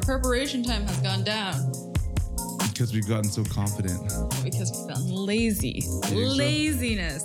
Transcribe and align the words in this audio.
our 0.00 0.18
preparation 0.18 0.62
time 0.62 0.86
has 0.86 0.98
gone 0.98 1.22
down 1.24 1.72
Because 2.72 2.92
we've 2.92 3.06
gotten 3.08 3.30
so 3.30 3.44
confident. 3.44 4.00
because 4.42 4.72
we've 4.72 4.88
gotten 4.88 5.12
lazy. 5.12 5.80
Think 5.80 6.04
so? 6.04 6.14
Laziness. 6.14 7.24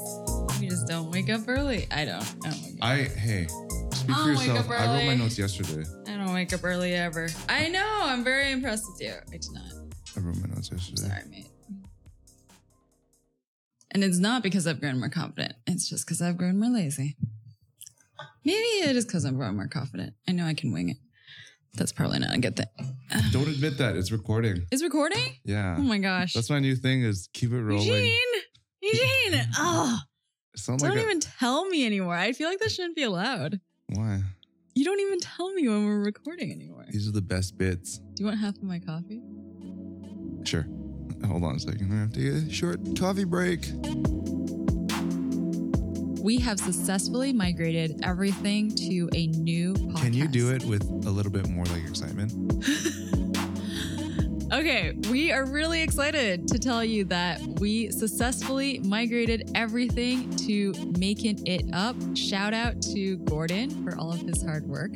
We 0.59 0.67
just 0.67 0.87
don't 0.87 1.11
wake 1.11 1.29
up 1.29 1.41
early. 1.47 1.87
I 1.91 2.05
don't. 2.05 2.35
I 2.45 2.49
don't 2.49 2.63
wake 2.63 2.75
up. 2.81 2.83
I 2.83 2.95
hey, 3.03 3.47
speak 3.91 4.15
for 4.15 4.29
wake 4.29 4.47
yourself. 4.47 4.69
I 4.69 4.97
wrote 4.97 5.05
my 5.05 5.15
notes 5.15 5.37
yesterday. 5.37 5.83
I 6.07 6.17
don't 6.17 6.33
wake 6.33 6.53
up 6.53 6.63
early 6.63 6.93
ever. 6.93 7.29
I 7.49 7.69
know. 7.69 7.99
I'm 8.03 8.23
very 8.23 8.51
impressed 8.51 8.85
with 8.91 9.01
you. 9.01 9.13
I 9.31 9.37
do 9.37 9.47
not. 9.53 9.71
I 10.17 10.19
wrote 10.21 10.37
my 10.37 10.53
notes 10.53 10.71
yesterday. 10.71 11.07
Sorry, 11.09 11.23
mate. 11.29 11.47
And 13.91 14.03
it's 14.03 14.17
not 14.17 14.43
because 14.43 14.67
I've 14.67 14.81
grown 14.81 14.99
more 14.99 15.09
confident. 15.09 15.53
It's 15.67 15.89
just 15.89 16.05
because 16.05 16.21
I've 16.21 16.37
grown 16.37 16.59
more 16.59 16.69
lazy. 16.69 17.15
Maybe 18.43 18.57
it 18.57 18.95
is 18.95 19.05
because 19.05 19.23
I'm 19.25 19.37
growing 19.37 19.55
more 19.55 19.67
confident. 19.67 20.13
I 20.27 20.33
know 20.33 20.45
I 20.45 20.53
can 20.53 20.71
wing 20.73 20.89
it. 20.89 20.97
That's 21.75 21.91
probably 21.91 22.19
not 22.19 22.33
a 22.33 22.39
good 22.39 22.55
thing. 22.55 22.65
Don't 23.31 23.47
admit 23.47 23.77
that. 23.77 23.95
It's 23.95 24.11
recording. 24.11 24.65
Is 24.71 24.83
recording? 24.83 25.35
Yeah. 25.43 25.75
Oh 25.77 25.81
my 25.83 25.97
gosh. 25.99 26.33
That's 26.33 26.49
my 26.49 26.59
new 26.59 26.75
thing 26.75 27.03
is 27.03 27.29
keep 27.33 27.51
it 27.51 27.61
rolling. 27.61 27.85
Eugene! 27.87 28.41
Eugene! 28.81 29.41
Oh, 29.57 29.99
don't 30.67 30.81
like 30.81 30.95
a- 30.97 31.01
even 31.01 31.19
tell 31.19 31.65
me 31.65 31.85
anymore. 31.85 32.15
I 32.15 32.31
feel 32.33 32.47
like 32.49 32.59
that 32.59 32.71
shouldn't 32.71 32.95
be 32.95 33.03
allowed. 33.03 33.59
why? 33.89 34.21
You 34.73 34.83
don't 34.85 34.99
even 34.99 35.19
tell 35.19 35.53
me 35.53 35.67
when 35.69 35.85
we're 35.85 35.99
recording 36.03 36.51
anymore. 36.51 36.85
These 36.89 37.07
are 37.07 37.11
the 37.11 37.21
best 37.21 37.57
bits. 37.57 37.97
Do 38.15 38.23
you 38.23 38.25
want 38.27 38.39
half 38.39 38.55
of 38.57 38.63
my 38.63 38.79
coffee? 38.79 39.21
Sure. 40.43 40.65
Hold 41.25 41.43
on 41.43 41.55
a 41.55 41.59
second. 41.59 41.91
I 41.93 41.99
have 42.01 42.13
to 42.13 42.19
get 42.21 42.33
a 42.33 42.49
short 42.53 42.79
coffee 42.97 43.23
break. 43.25 43.61
We 46.25 46.39
have 46.39 46.59
successfully 46.59 47.31
migrated 47.33 47.99
everything 48.03 48.73
to 48.77 49.07
a 49.13 49.27
new 49.27 49.75
podcast. 49.75 50.01
Can 50.01 50.13
you 50.15 50.27
do 50.27 50.55
it 50.55 50.63
with 50.63 50.81
a 51.05 51.11
little 51.11 51.31
bit 51.31 51.47
more 51.47 51.65
like 51.65 51.83
excitement? 51.85 52.33
Okay, 54.53 54.93
we 55.09 55.31
are 55.31 55.43
really 55.43 55.81
excited 55.81 56.47
to 56.49 56.59
tell 56.59 56.85
you 56.85 57.03
that 57.05 57.41
we 57.59 57.89
successfully 57.89 58.79
migrated 58.85 59.51
everything 59.55 60.29
to 60.35 60.71
Making 60.99 61.45
It 61.47 61.65
Up. 61.73 61.95
Shout 62.15 62.53
out 62.53 62.79
to 62.93 63.17
Gordon 63.17 63.83
for 63.83 63.97
all 63.97 64.13
of 64.13 64.21
his 64.21 64.43
hard 64.43 64.67
work. 64.67 64.91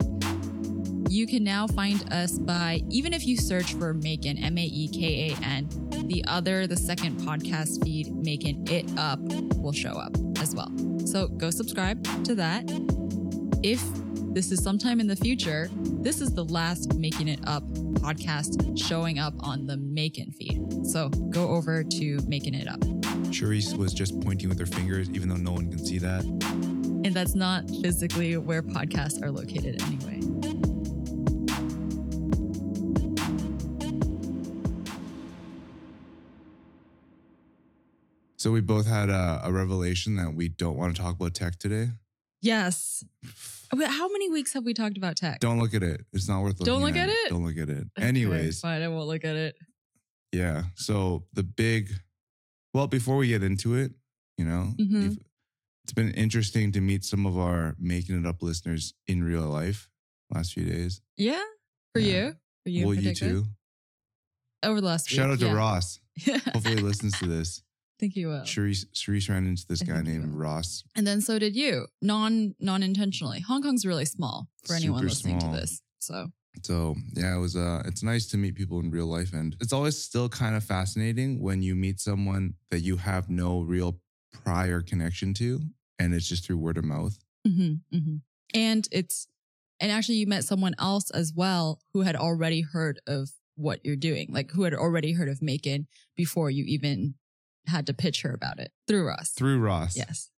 You 1.09 1.25
can 1.25 1.43
now 1.43 1.65
find 1.65 2.13
us 2.13 2.37
by, 2.37 2.83
even 2.89 3.11
if 3.11 3.25
you 3.25 3.37
search 3.37 3.73
for 3.73 3.93
Maekan, 3.95 4.41
M 4.41 4.57
A 4.57 4.63
E 4.63 4.87
K 4.87 5.31
A 5.31 5.45
N, 5.45 5.67
the 6.09 6.25
other, 6.27 6.65
the 6.65 6.75
second 6.75 7.19
podcast 7.21 7.83
feed, 7.83 8.13
Making 8.13 8.67
It 8.67 8.85
Up, 8.97 9.19
will 9.55 9.71
show 9.71 9.91
up 9.91 10.15
as 10.39 10.55
well. 10.55 10.71
So 11.05 11.27
go 11.27 11.51
subscribe 11.51 12.03
to 12.25 12.35
that. 12.35 12.63
If 13.61 13.83
this 14.33 14.51
is 14.51 14.63
sometime 14.63 14.99
in 14.99 15.07
the 15.07 15.15
future, 15.15 15.69
this 16.01 16.19
is 16.19 16.33
the 16.33 16.45
last 16.45 16.95
Making 16.95 17.27
It 17.27 17.39
Up 17.45 17.63
podcast 18.01 18.77
showing 18.77 19.19
up 19.19 19.35
on 19.39 19.67
the 19.67 19.75
Maekan 19.75 20.33
feed. 20.33 20.85
So 20.87 21.09
go 21.09 21.49
over 21.49 21.83
to 21.83 22.19
Making 22.27 22.55
It 22.55 22.67
Up. 22.67 22.79
Charisse 23.29 23.77
was 23.77 23.93
just 23.93 24.19
pointing 24.21 24.49
with 24.49 24.59
her 24.59 24.65
fingers, 24.65 25.09
even 25.11 25.29
though 25.29 25.35
no 25.35 25.51
one 25.51 25.69
can 25.69 25.85
see 25.85 25.99
that. 25.99 26.23
And 26.23 27.13
that's 27.13 27.35
not 27.35 27.69
physically 27.83 28.35
where 28.37 28.63
podcasts 28.63 29.21
are 29.21 29.31
located 29.31 29.81
anyway. 29.83 30.58
So 38.39 38.51
we 38.51 38.61
both 38.61 38.87
had 38.87 39.09
a, 39.09 39.41
a 39.43 39.51
revelation 39.51 40.15
that 40.15 40.33
we 40.33 40.47
don't 40.47 40.77
want 40.77 40.95
to 40.95 41.01
talk 41.01 41.15
about 41.15 41.33
tech 41.33 41.59
today. 41.59 41.89
Yes. 42.41 43.03
How 43.77 44.07
many 44.07 44.29
weeks 44.29 44.53
have 44.53 44.63
we 44.63 44.73
talked 44.73 44.97
about 44.97 45.17
tech? 45.17 45.41
Don't 45.41 45.59
look 45.59 45.73
at 45.73 45.83
it. 45.83 46.05
It's 46.13 46.29
not 46.29 46.41
worth 46.41 46.53
looking 46.59 46.65
Don't 46.73 46.81
look 46.81 46.95
at 46.95 47.09
it? 47.09 47.29
Don't 47.29 47.43
look 47.45 47.57
at 47.57 47.69
it. 47.69 47.87
Anyways, 47.97 48.61
fine, 48.61 48.81
I 48.81 48.87
won't 48.87 49.07
look 49.09 49.25
at 49.25 49.35
it. 49.35 49.55
yeah. 50.31 50.63
So 50.75 51.25
the 51.33 51.43
big, 51.43 51.89
well, 52.73 52.87
before 52.87 53.17
we 53.17 53.27
get 53.27 53.43
into 53.43 53.75
it, 53.75 53.91
you 54.37 54.45
know, 54.45 54.73
Mhm. 54.79 55.11
if- 55.11 55.17
it's 55.83 55.93
been 55.93 56.11
interesting 56.11 56.71
to 56.73 56.81
meet 56.81 57.03
some 57.03 57.25
of 57.25 57.37
our 57.37 57.75
making 57.79 58.17
it 58.19 58.25
up 58.25 58.41
listeners 58.43 58.93
in 59.07 59.23
real 59.23 59.47
life 59.49 59.89
last 60.33 60.53
few 60.53 60.63
days. 60.63 61.01
Yeah, 61.17 61.43
for 61.93 61.99
Yeah. 61.99 62.27
you, 62.27 62.35
for 62.63 62.69
you, 62.69 62.85
well, 62.85 62.93
you 62.95 63.15
too. 63.15 63.45
Over 64.63 64.79
the 64.81 64.87
last 64.87 65.09
Shout 65.09 65.29
week, 65.29 65.33
out 65.33 65.39
to 65.39 65.45
yeah. 65.47 65.53
Ross. 65.53 65.99
Hopefully, 66.53 66.75
he 66.75 66.81
listens 66.81 67.17
to 67.19 67.25
this. 67.27 67.63
Think 67.99 68.15
you 68.15 68.27
will. 68.29 68.41
Charisse, 68.41 68.85
Charisse 68.93 69.29
ran 69.29 69.45
into 69.45 69.65
this 69.67 69.81
I 69.81 69.85
guy 69.85 70.01
named. 70.01 70.33
Ross. 70.33 70.83
And 70.95 71.05
then 71.05 71.19
so 71.21 71.37
did 71.37 71.55
you, 71.55 71.85
non 72.01 72.55
non 72.59 72.81
intentionally. 72.81 73.41
Hong 73.41 73.61
Kong's 73.61 73.85
really 73.85 74.05
small 74.05 74.47
for 74.65 74.73
anyone 74.75 75.03
listening 75.03 75.39
small. 75.39 75.53
to 75.53 75.59
this. 75.59 75.81
So 75.99 76.27
So 76.63 76.95
yeah, 77.13 77.35
it 77.35 77.39
was. 77.39 77.55
Uh, 77.55 77.83
it's 77.85 78.01
nice 78.03 78.25
to 78.27 78.37
meet 78.37 78.55
people 78.55 78.79
in 78.79 78.89
real 78.89 79.05
life, 79.05 79.33
and 79.33 79.55
it's 79.59 79.73
always 79.73 79.97
still 80.01 80.29
kind 80.29 80.55
of 80.55 80.63
fascinating 80.63 81.41
when 81.41 81.61
you 81.61 81.75
meet 81.75 81.99
someone 81.99 82.53
that 82.71 82.79
you 82.81 82.97
have 82.97 83.29
no 83.29 83.61
real 83.61 83.99
prior 84.43 84.81
connection 84.81 85.33
to, 85.35 85.59
and 85.99 86.13
it's 86.13 86.27
just 86.27 86.45
through 86.45 86.57
word 86.57 86.77
of 86.77 86.85
mouth. 86.85 87.17
Mhm, 87.47 87.81
mhm. 87.93 88.21
And 88.53 88.87
it's, 88.91 89.27
and 89.79 89.91
actually, 89.91 90.15
you 90.15 90.27
met 90.27 90.43
someone 90.43 90.73
else 90.79 91.11
as 91.11 91.33
well 91.33 91.81
who 91.93 92.01
had 92.01 92.15
already 92.15 92.61
heard 92.61 92.99
of 93.07 93.29
what 93.55 93.81
you're 93.83 93.95
doing, 93.97 94.27
like 94.31 94.51
who 94.51 94.63
had 94.63 94.73
already 94.73 95.11
heard 95.13 95.27
of 95.29 95.39
Maekan 95.41 95.85
before 96.15 96.49
you 96.49 96.63
even 96.65 97.15
had 97.69 97.87
to 97.87 97.93
pitch 97.93 98.21
her 98.23 98.33
about 98.33 98.59
it 98.59 98.71
through 98.87 99.07
Ross. 99.07 99.31
Through 99.31 99.59
Ross. 99.59 99.95
Yes. 99.95 100.29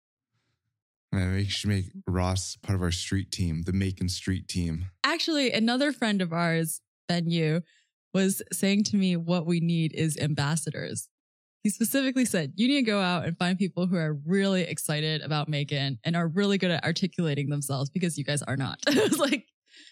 Man, 1.12 1.34
we 1.34 1.44
should 1.46 1.70
make 1.70 1.86
Ross 2.06 2.56
part 2.62 2.76
of 2.76 2.82
our 2.82 2.92
street 2.92 3.32
team, 3.32 3.62
the 3.62 3.72
Maekan 3.72 4.08
Street 4.08 4.46
team. 4.46 4.86
Actually, 5.02 5.50
another 5.50 5.90
friend 5.90 6.22
of 6.22 6.32
ours, 6.32 6.80
Ben 7.08 7.28
Yu, 7.28 7.62
was 8.14 8.42
saying 8.52 8.84
to 8.84 8.96
me, 8.96 9.16
what 9.16 9.46
we 9.46 9.60
need 9.60 9.92
is 9.92 10.16
ambassadors. 10.16 11.08
He 11.62 11.70
specifically 11.70 12.24
said, 12.24 12.52
you 12.56 12.68
need 12.68 12.80
to 12.84 12.90
go 12.90 13.00
out 13.00 13.24
and 13.24 13.36
find 13.36 13.58
people 13.58 13.86
who 13.86 13.96
are 13.96 14.18
really 14.24 14.62
excited 14.62 15.20
about 15.20 15.50
Maekan 15.50 15.98
and 16.04 16.16
are 16.16 16.28
really 16.28 16.58
good 16.58 16.70
at 16.70 16.84
articulating 16.84 17.50
themselves 17.50 17.90
because 17.90 18.16
you 18.16 18.24
guys 18.24 18.42
are 18.42 18.56
not. 18.56 18.78
I 18.86 18.94
was 18.94 19.18
like, 19.18 19.46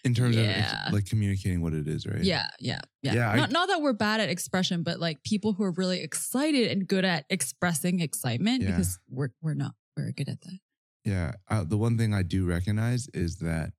In 0.05 0.13
terms 0.13 0.35
Yeah. 0.35 0.87
of 0.87 0.93
like 0.93 1.05
communicating 1.05 1.61
what 1.61 1.73
it 1.73 1.87
is, 1.87 2.05
right? 2.07 2.23
Yeah, 2.23 2.47
yeah, 2.59 2.79
yeah. 3.03 3.13
Yeah, 3.13 3.29
I- 3.31 3.35
not, 3.35 3.51
not 3.51 3.67
that 3.69 3.81
we're 3.81 3.93
bad 3.93 4.19
at 4.21 4.29
expression, 4.29 4.83
but 4.83 4.99
like 4.99 5.23
people 5.23 5.53
who 5.53 5.63
are 5.63 5.71
really 5.71 6.01
excited 6.01 6.71
and 6.71 6.87
good 6.87 7.03
at 7.05 7.25
expressing 7.29 7.99
excitement 7.99 8.63
Yeah. 8.63 8.71
because 8.71 8.97
we're 9.09 9.29
we're 9.41 9.53
not 9.55 9.73
very 9.97 10.13
good 10.13 10.29
at 10.29 10.41
that. 10.41 10.59
Yeah. 11.05 11.33
Uh, 11.49 11.63
the 11.63 11.77
one 11.77 11.97
thing 11.97 12.13
I 12.13 12.23
do 12.23 12.45
recognize 12.45 13.07
is 13.13 13.37
that 13.37 13.73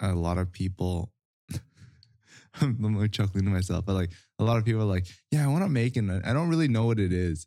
a 0.00 0.14
lot 0.14 0.36
of 0.38 0.52
people, 0.52 1.12
I'm 2.60 2.96
like 2.98 3.12
chuckling 3.12 3.44
to 3.44 3.50
myself, 3.50 3.84
but 3.86 3.94
like 3.94 4.12
a 4.38 4.44
lot 4.44 4.58
of 4.58 4.64
people 4.64 4.82
are 4.82 4.86
like, 4.86 5.06
yeah, 5.30 5.44
I 5.44 5.48
want 5.48 5.64
to 5.64 5.70
make 5.70 5.96
it. 5.96 6.04
I 6.24 6.32
don't 6.32 6.48
really 6.48 6.68
know 6.68 6.86
what 6.86 6.98
it 6.98 7.12
is. 7.12 7.46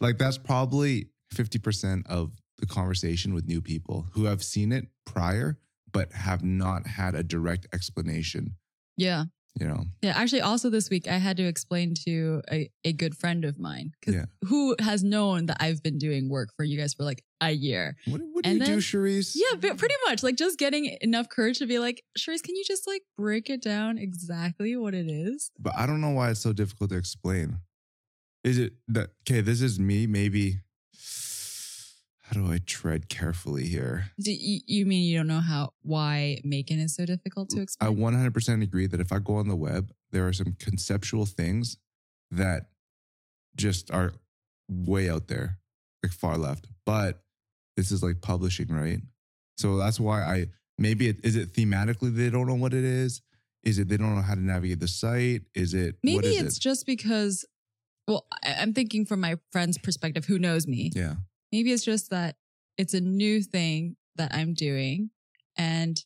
Like 0.00 0.18
that's 0.18 0.38
probably 0.38 1.10
50% 1.34 2.06
of 2.06 2.32
the 2.58 2.66
conversation 2.66 3.34
with 3.34 3.46
new 3.46 3.60
people 3.60 4.06
who 4.12 4.24
have 4.24 4.42
seen 4.42 4.72
it 4.72 4.86
prior, 5.04 5.58
but 5.92 6.12
have 6.12 6.42
not 6.44 6.86
had 6.86 7.14
a 7.14 7.22
direct 7.22 7.66
explanation, 7.72 8.56
Yeah. 8.96 9.24
you 9.58 9.66
know? 9.66 9.84
Yeah. 10.02 10.12
Actually, 10.16 10.42
also 10.42 10.68
this 10.70 10.90
week, 10.90 11.08
I 11.08 11.18
had 11.18 11.36
to 11.38 11.44
explain 11.44 11.94
to 12.04 12.42
a, 12.50 12.70
a 12.84 12.92
good 12.92 13.16
friend 13.16 13.44
of 13.44 13.58
mine 13.58 13.92
Yeah. 14.06 14.26
who 14.48 14.76
has 14.80 15.02
known 15.02 15.46
that 15.46 15.56
I've 15.60 15.82
been 15.82 15.96
doing 15.98 16.28
work 16.28 16.50
for 16.56 16.64
you 16.64 16.76
guys 16.78 16.92
for 16.94 17.04
like 17.04 17.22
a 17.40 17.50
year. 17.52 17.96
What, 18.06 18.20
what 18.32 18.44
do 18.44 18.50
And 18.50 18.58
you 18.60 18.64
then- 18.66 18.74
do, 18.76 18.82
Charisse? 18.82 19.32
Yeah, 19.34 19.56
but 19.60 19.78
pretty 19.78 19.94
much 20.08 20.22
like 20.22 20.36
just 20.36 20.58
getting 20.58 20.96
enough 21.00 21.28
courage 21.28 21.58
to 21.60 21.66
be 21.66 21.78
like, 21.78 22.02
Charisse, 22.18 22.42
can 22.42 22.56
you 22.56 22.64
just 22.66 22.86
like 22.86 23.02
break 23.16 23.48
it 23.48 23.62
down 23.62 23.96
exactly 23.98 24.76
what 24.76 24.92
it 24.94 25.08
is? 25.08 25.50
But 25.58 25.74
I 25.76 25.86
don't 25.86 26.00
know 26.00 26.10
why 26.10 26.30
it's 26.30 26.40
so 26.40 26.52
difficult 26.52 26.90
to 26.90 26.96
explain. 26.96 27.58
Is 28.44 28.58
it 28.58 28.74
that, 28.88 29.10
okay, 29.22 29.40
this 29.40 29.60
is 29.62 29.80
me, 29.80 30.06
maybe. 30.06 30.60
How 32.26 32.40
do 32.40 32.52
I 32.52 32.58
tread 32.66 33.08
carefully 33.08 33.66
here? 33.66 34.10
Do 34.20 34.32
you, 34.32 34.60
you 34.66 34.84
mean 34.84 35.04
you 35.04 35.16
don't 35.16 35.28
know 35.28 35.40
how 35.40 35.74
why 35.82 36.40
Maekan 36.44 36.82
is 36.82 36.96
so 36.96 37.06
difficult 37.06 37.50
to 37.50 37.58
mm, 37.58 37.62
explain? 37.62 37.90
I 37.90 37.94
100% 37.94 38.62
agree 38.62 38.88
that 38.88 39.00
if 39.00 39.12
I 39.12 39.20
go 39.20 39.36
on 39.36 39.46
the 39.46 39.54
web, 39.54 39.92
there 40.10 40.26
are 40.26 40.32
some 40.32 40.56
conceptual 40.58 41.24
things 41.24 41.76
that 42.32 42.70
just 43.54 43.92
are 43.92 44.12
way 44.68 45.08
out 45.08 45.28
there, 45.28 45.58
like 46.02 46.12
far 46.12 46.36
left. 46.36 46.66
But 46.84 47.22
this 47.76 47.92
is 47.92 48.02
like 48.02 48.20
publishing, 48.20 48.68
right? 48.68 49.00
So 49.56 49.76
that's 49.76 50.00
why 50.00 50.22
I 50.22 50.46
maybe 50.78 51.08
it, 51.08 51.24
is 51.24 51.36
it 51.36 51.52
thematically 51.52 52.14
they 52.14 52.30
don't 52.30 52.48
know 52.48 52.54
what 52.54 52.74
it 52.74 52.84
is? 52.84 53.22
Is 53.62 53.78
it 53.78 53.88
they 53.88 53.96
don't 53.96 54.14
know 54.16 54.22
how 54.22 54.34
to 54.34 54.40
navigate 54.40 54.80
the 54.80 54.88
site? 54.88 55.42
Is 55.54 55.74
it 55.74 55.96
Maybe 56.02 56.26
is 56.26 56.42
it's 56.42 56.58
it? 56.58 56.60
just 56.60 56.86
because, 56.86 57.44
well, 58.08 58.26
I'm 58.42 58.72
thinking 58.74 59.04
from 59.04 59.20
my 59.20 59.36
friend's 59.52 59.78
perspective, 59.78 60.24
who 60.24 60.38
knows 60.38 60.66
me. 60.66 60.90
Yeah. 60.94 61.14
Maybe 61.56 61.72
it's 61.72 61.84
just 61.86 62.10
that 62.10 62.36
it's 62.76 62.92
a 62.92 63.00
new 63.00 63.42
thing 63.42 63.96
that 64.16 64.34
I'm 64.34 64.52
doing 64.52 65.08
and 65.56 65.98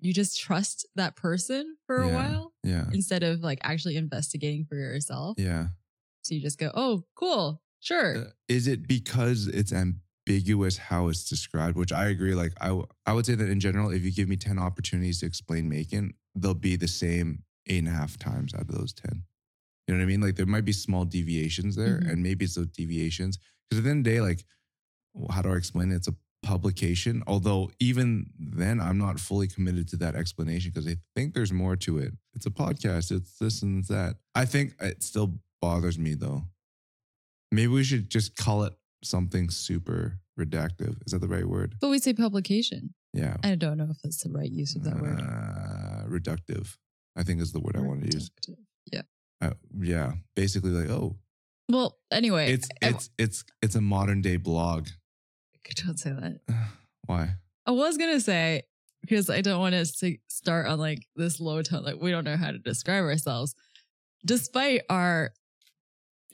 you 0.00 0.14
just 0.14 0.40
trust 0.40 0.86
that 0.96 1.16
person 1.16 1.76
for 1.86 1.98
a 2.00 2.06
Yeah. 2.06 2.14
while 2.14 2.54
Yeah. 2.64 2.88
instead 2.94 3.22
of 3.22 3.40
like 3.42 3.58
actually 3.62 3.96
investigating 3.96 4.64
for 4.64 4.76
yourself. 4.76 5.38
Yeah. 5.38 5.68
So 6.22 6.34
you 6.34 6.40
just 6.40 6.56
go, 6.58 6.70
oh, 6.74 7.04
cool, 7.14 7.60
sure. 7.80 8.16
Uh, 8.16 8.30
is 8.48 8.66
it 8.66 8.88
because 8.88 9.48
it's 9.48 9.70
ambiguous 9.70 10.78
how 10.78 11.08
it's 11.08 11.24
described 11.28 11.76
which 11.76 11.92
i 11.92 12.06
agree 12.06 12.34
like 12.34 12.54
I, 12.58 12.68
w- 12.68 12.86
I 13.04 13.12
would 13.12 13.26
say 13.26 13.34
that 13.34 13.50
in 13.50 13.60
general 13.60 13.90
if 13.90 14.02
you 14.02 14.12
give 14.12 14.26
me 14.30 14.36
10 14.36 14.58
opportunities 14.58 15.20
to 15.20 15.26
explain 15.26 15.70
Maekan 15.70 16.12
they'll 16.34 16.54
be 16.54 16.76
the 16.76 16.88
same 16.88 17.42
eight 17.66 17.80
and 17.80 17.88
a 17.88 17.90
half 17.90 18.18
times 18.18 18.54
out 18.54 18.62
of 18.62 18.68
those 18.68 18.94
10. 18.94 19.24
You 19.86 19.92
know 19.94 19.98
what 20.00 20.04
I 20.04 20.06
mean? 20.06 20.22
Like 20.22 20.36
there 20.36 20.46
might 20.46 20.64
be 20.64 20.72
small 20.72 21.04
deviations 21.04 21.76
there, 21.76 22.00
Mhm. 22.00 22.10
and 22.12 22.22
maybe 22.22 22.46
it's 22.46 22.54
those 22.54 22.68
deviations. 22.68 23.38
Because 23.68 23.78
at 23.78 23.84
the 23.84 23.90
end 23.90 23.98
of 24.00 24.04
the 24.04 24.10
day, 24.10 24.20
like, 24.20 24.44
how 25.30 25.42
do 25.42 25.50
I 25.50 25.56
explain 25.56 25.92
it? 25.92 25.96
It's 25.96 26.08
a 26.08 26.14
publication. 26.42 27.22
Although 27.26 27.70
even 27.80 28.26
then, 28.38 28.80
I'm 28.80 28.98
not 28.98 29.18
fully 29.18 29.48
committed 29.48 29.88
to 29.88 29.96
that 29.96 30.14
explanation 30.14 30.70
because 30.72 30.86
I 30.86 30.96
think 31.14 31.34
there's 31.34 31.52
more 31.52 31.76
to 31.76 31.98
it. 31.98 32.12
It's 32.34 32.46
a 32.46 32.50
podcast. 32.50 33.10
It's 33.10 33.38
this 33.38 33.62
and 33.62 33.80
it's 33.80 33.88
that. 33.88 34.16
I 34.34 34.44
think 34.44 34.74
it 34.80 35.02
still 35.02 35.38
bothers 35.60 35.98
me 35.98 36.14
though. 36.14 36.44
Maybe 37.50 37.68
we 37.68 37.84
should 37.84 38.10
just 38.10 38.36
call 38.36 38.64
it 38.64 38.74
something 39.02 39.50
super 39.50 40.18
redactive. 40.38 40.96
Is 41.06 41.12
that 41.12 41.20
the 41.20 41.28
right 41.28 41.46
word? 41.46 41.76
But 41.80 41.88
we 41.88 41.98
say 41.98 42.12
publication. 42.12 42.94
Yeah. 43.12 43.36
I 43.42 43.54
don't 43.54 43.78
know 43.78 43.88
if 43.90 43.98
that's 44.02 44.22
the 44.22 44.30
right 44.30 44.50
use 44.50 44.74
of 44.74 44.84
that 44.84 45.00
word. 45.00 45.20
Uh, 45.20 46.08
reductive. 46.08 46.76
I 47.16 47.22
think 47.22 47.40
is 47.40 47.52
the 47.52 47.60
word 47.60 47.76
I 47.76 47.80
want 47.80 48.02
to 48.02 48.12
use. 48.12 48.30
Yeah. 48.92 49.02
Uh, 49.40 49.50
yeah. 49.78 50.12
Basically, 50.34 50.70
like, 50.70 50.90
oh, 50.90 51.16
Well, 51.68 51.98
anyway, 52.10 52.52
it's 52.52 52.68
it's 52.82 53.10
it's 53.18 53.44
it's 53.62 53.74
a 53.74 53.80
modern 53.80 54.20
day 54.20 54.36
blog. 54.36 54.88
don't 55.84 55.98
say 55.98 56.10
that. 56.10 56.40
Why? 57.06 57.30
I 57.66 57.70
was 57.70 57.96
gonna 57.96 58.20
say 58.20 58.62
because 59.00 59.28
I 59.30 59.40
don't 59.40 59.60
want 59.60 59.74
us 59.74 59.92
to 60.00 60.16
start 60.28 60.66
on 60.66 60.78
like 60.78 61.06
this 61.16 61.40
low 61.40 61.62
tone, 61.62 61.84
like 61.84 62.00
we 62.00 62.10
don't 62.10 62.24
know 62.24 62.36
how 62.36 62.50
to 62.50 62.58
describe 62.58 63.04
ourselves. 63.04 63.54
Despite 64.24 64.82
our 64.88 65.32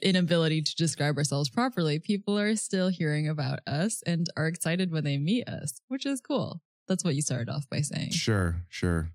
inability 0.01 0.61
to 0.61 0.75
describe 0.75 1.17
ourselves 1.17 1.49
properly, 1.49 1.99
people 1.99 2.37
are 2.39 2.55
still 2.55 2.89
hearing 2.89 3.27
about 3.27 3.59
us 3.67 4.01
and 4.05 4.27
are 4.35 4.47
excited 4.47 4.91
when 4.91 5.03
they 5.03 5.17
meet 5.17 5.47
us, 5.47 5.81
which 5.87 6.05
is 6.05 6.21
cool. 6.21 6.61
That's 6.87 7.03
what 7.03 7.15
you 7.15 7.21
started 7.21 7.49
off 7.49 7.69
by 7.69 7.81
saying. 7.81 8.11
Sure, 8.11 8.63
sure. 8.69 9.11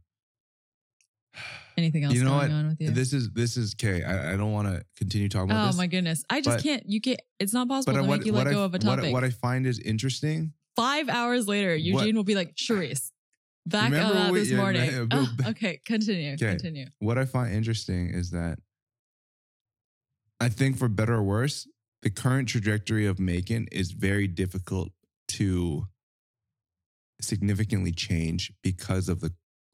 Anything 1.78 2.04
else 2.04 2.14
You 2.14 2.24
know 2.24 2.30
going 2.30 2.50
what? 2.50 2.50
on 2.52 2.68
with 2.68 2.80
you? 2.80 2.90
This 2.90 3.12
is 3.12 3.30
this 3.32 3.56
is 3.58 3.74
okay. 3.74 4.02
I, 4.02 4.32
I 4.32 4.36
don't 4.36 4.52
want 4.52 4.66
to 4.68 4.82
continue 4.96 5.28
talking 5.28 5.50
about 5.50 5.66
this. 5.66 5.66
oh 5.66 5.72
this. 5.72 5.76
my 5.78 5.86
goodness. 5.86 6.24
I 6.30 6.40
just 6.40 6.58
but- 6.58 6.62
can't 6.62 6.82
you 6.86 7.00
can't 7.00 7.20
it's 7.38 7.52
not 7.52 7.68
possible 7.68 7.94
to 7.94 8.02
what, 8.02 8.18
make 8.18 8.26
you 8.26 8.32
let 8.32 8.46
I, 8.46 8.52
go 8.52 8.64
of 8.64 8.74
a 8.74 8.78
topic. 8.78 9.12
what 9.12 9.24
I 9.24 9.30
find 9.30 9.66
is 9.66 9.78
interesting. 9.78 10.52
Five 10.74 11.08
hours 11.08 11.46
later, 11.48 11.74
Eugene 11.74 12.16
will 12.16 12.24
be 12.24 12.34
like, 12.34 12.54
Charisse, 12.54 13.10
back 13.66 13.90
Remember 13.92 14.32
we- 14.32 14.40
this 14.40 14.50
yeah, 14.50 14.56
morning. 14.56 15.08
Oh, 15.10 15.28
okay, 15.48 15.80
continue. 15.84 16.32
Okay. 16.34 16.50
Continue. 16.50 16.86
What 16.98 17.18
I 17.18 17.24
find 17.24 17.52
interesting 17.54 18.10
is 18.10 18.30
that 18.30 18.58
I 20.40 20.48
think 20.48 20.76
for 20.78 20.88
better 20.88 21.14
or 21.14 21.22
worse, 21.22 21.66
the 22.02 22.10
current 22.10 22.48
trajectory 22.48 23.06
of 23.06 23.16
Maekan 23.16 23.66
is 23.72 23.90
very 23.92 24.26
difficult 24.28 24.90
to 25.28 25.86
significantly 27.20 27.92
change 27.92 28.52
because 28.62 29.08
of 29.08 29.20
the 29.20 29.32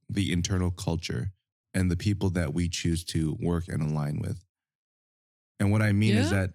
the 0.09 0.33
internal 0.33 0.71
culture 0.71 1.33
and 1.75 1.91
the 1.91 1.97
people 1.97 2.31
that 2.31 2.53
we 2.55 2.69
choose 2.69 3.05
to 3.05 3.37
work 3.41 3.69
and 3.69 3.83
align 3.83 4.21
with. 4.21 4.45
And 5.61 5.71
what 5.71 5.83
I 5.83 5.93
mean 5.93 6.17
is 6.17 6.31
that 6.31 6.51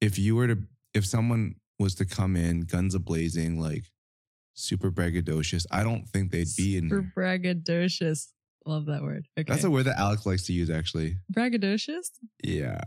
if 0.00 0.18
you 0.18 0.36
were 0.36 0.48
to 0.48 0.58
if 0.94 1.06
someone 1.06 1.54
was 1.78 1.94
to 1.96 2.04
come 2.04 2.36
in 2.36 2.62
guns 2.62 2.94
a 2.94 2.98
blazing 2.98 3.58
like 3.60 3.84
super 4.54 4.90
braggadocious, 4.90 5.66
I 5.70 5.82
don't 5.82 6.06
think 6.08 6.30
they'd 6.30 6.48
be 6.56 6.76
in 6.76 6.88
here. 6.88 7.12
braggadocious. 7.16 8.28
Love 8.66 8.86
that 8.86 9.02
word. 9.02 9.26
Okay. 9.38 9.50
That's 9.50 9.64
a 9.64 9.70
word 9.70 9.84
that 9.84 9.98
Alex 9.98 10.26
likes 10.26 10.42
to 10.46 10.52
use 10.52 10.68
actually. 10.68 11.16
braggadocious? 11.32 12.10
Yeah. 12.44 12.80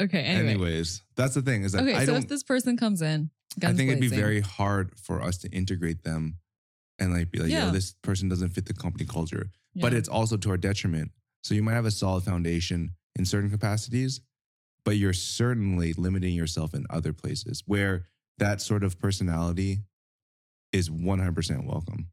Okay. 0.00 0.18
Anyway. 0.20 0.50
Anyways, 0.50 1.02
that's 1.16 1.34
the 1.34 1.42
thing 1.42 1.62
is 1.62 1.72
that 1.72 1.82
okay. 1.82 1.94
I 1.94 2.04
so 2.04 2.14
if 2.16 2.26
this 2.26 2.42
person 2.42 2.76
comes 2.76 3.02
in, 3.02 3.30
I 3.62 3.72
think 3.72 3.90
it'd 3.90 4.00
be 4.00 4.08
very 4.08 4.40
hard 4.40 4.98
for 4.98 5.22
us 5.22 5.38
to 5.38 5.48
integrate 5.50 6.02
them, 6.02 6.38
and 6.98 7.12
like 7.12 7.30
be 7.30 7.38
like, 7.38 7.50
Yeah. 7.50 7.66
yo, 7.66 7.70
this 7.70 7.94
person 8.02 8.28
doesn't 8.28 8.48
fit 8.50 8.66
the 8.66 8.74
company 8.74 9.04
culture. 9.04 9.50
But 9.74 9.94
it's 9.94 10.08
also 10.08 10.36
to 10.36 10.50
our 10.50 10.56
detriment. 10.56 11.12
So 11.42 11.54
you 11.54 11.62
might 11.62 11.74
have 11.74 11.86
a 11.86 11.90
solid 11.90 12.24
foundation 12.24 12.90
in 13.16 13.24
certain 13.24 13.50
capacities, 13.50 14.20
but 14.84 14.96
you're 14.96 15.12
certainly 15.12 15.92
limiting 15.92 16.34
yourself 16.34 16.74
in 16.74 16.86
other 16.90 17.12
places 17.12 17.62
where 17.66 18.06
that 18.38 18.60
sort 18.60 18.84
of 18.84 18.98
personality 18.98 19.80
is 20.72 20.88
100% 20.88 21.66
welcome. 21.66 22.08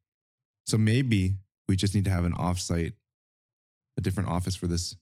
So 0.65 0.77
maybe 0.77 1.35
we 1.67 1.75
just 1.75 1.95
need 1.95 2.05
to 2.05 2.11
have 2.11 2.25
an 2.25 2.33
offsite, 2.33 2.93
a 3.97 4.01
different 4.01 4.29
office 4.29 4.55
for 4.55 4.67
this, 4.67 4.95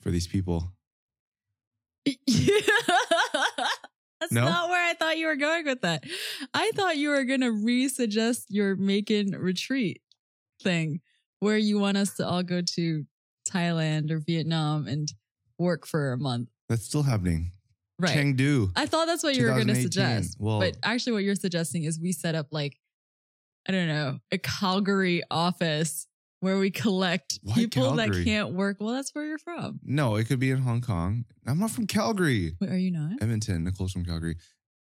for 0.00 0.10
these 0.10 0.26
people. 0.26 0.72
That's 4.20 4.32
No? 4.32 4.44
not 4.44 4.68
where 4.68 4.88
I 4.88 4.94
thought 4.94 5.18
you 5.18 5.26
were 5.26 5.36
going 5.36 5.64
with 5.66 5.80
that. 5.82 6.04
I 6.52 6.70
thought 6.74 6.96
you 6.96 7.10
were 7.10 7.24
going 7.24 7.40
to 7.40 7.50
re-suggest 7.52 8.46
your 8.50 8.76
Maekan 8.76 9.34
retreat 9.38 10.00
thing 10.62 11.00
where 11.40 11.56
you 11.58 11.78
want 11.78 11.96
us 11.96 12.14
to 12.16 12.26
all 12.26 12.42
go 12.42 12.60
to 12.74 13.04
Thailand 13.54 14.10
or 14.10 14.18
Vietnam 14.18 14.86
and 14.86 15.08
work 15.58 15.86
for 15.86 16.12
a 16.12 16.18
month. 16.18 16.48
That's 16.68 16.84
still 16.84 17.02
happening. 17.02 17.52
Right. 17.98 18.16
Chengdu. 18.16 18.70
I 18.74 18.86
thought 18.86 19.06
that's 19.06 19.22
what 19.22 19.36
you 19.36 19.44
were 19.44 19.52
going 19.52 19.68
to 19.68 19.80
suggest. 19.80 20.36
Well- 20.38 20.60
but 20.60 20.76
actually, 20.82 21.12
what 21.12 21.24
you're 21.24 21.34
suggesting 21.36 21.84
is 21.84 22.00
we 22.00 22.12
set 22.12 22.34
up 22.34 22.48
like, 22.50 22.76
I 23.68 23.72
don't 23.72 23.88
know, 23.88 24.18
a 24.32 24.38
Calgary 24.38 25.22
office 25.30 26.06
where 26.40 26.58
we 26.58 26.70
collect 26.70 27.38
people 27.54 27.94
Calgary? 27.94 28.18
that 28.18 28.24
can't 28.24 28.52
work. 28.52 28.76
Well, 28.80 28.94
that's 28.94 29.14
where 29.14 29.24
you're 29.24 29.38
from. 29.38 29.80
No, 29.82 30.16
it 30.16 30.24
could 30.24 30.38
be 30.40 30.50
in 30.50 30.58
Hong 30.58 30.82
Kong. 30.82 31.24
I'm 31.46 31.58
not 31.58 31.70
from 31.70 31.86
Calgary. 31.86 32.54
Wait, 32.60 32.70
are 32.70 32.76
you 32.76 32.90
not? 32.90 33.22
Edmonton. 33.22 33.64
Nicole's 33.64 33.92
from 33.92 34.04
Calgary. 34.04 34.36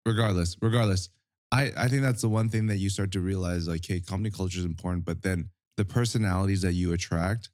Regardless, 0.04 0.56
regardless, 0.60 1.08
I, 1.52 1.70
I 1.76 1.86
think 1.86 2.02
that's 2.02 2.22
the 2.22 2.28
one 2.28 2.48
thing 2.48 2.66
that 2.66 2.78
you 2.78 2.88
start 2.90 3.12
to 3.12 3.20
realize 3.20 3.68
like, 3.68 3.84
hey, 3.86 4.00
company 4.00 4.30
culture 4.30 4.58
is 4.58 4.64
important, 4.64 5.04
but 5.04 5.22
then 5.22 5.50
the 5.76 5.84
personalities 5.84 6.62
that 6.62 6.72
you 6.72 6.92
attract 6.92 7.50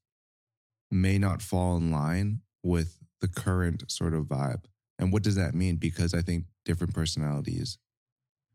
may 0.90 1.18
not 1.18 1.42
fall 1.42 1.76
in 1.76 1.90
line 1.90 2.40
with 2.62 2.98
the 3.20 3.28
current 3.28 3.90
sort 3.90 4.14
of 4.14 4.24
vibe. 4.24 4.64
And 4.98 5.12
what 5.12 5.22
does 5.22 5.36
that 5.36 5.54
mean? 5.54 5.76
Because 5.76 6.14
I 6.14 6.22
think 6.22 6.44
different 6.64 6.94
personalities. 6.94 7.78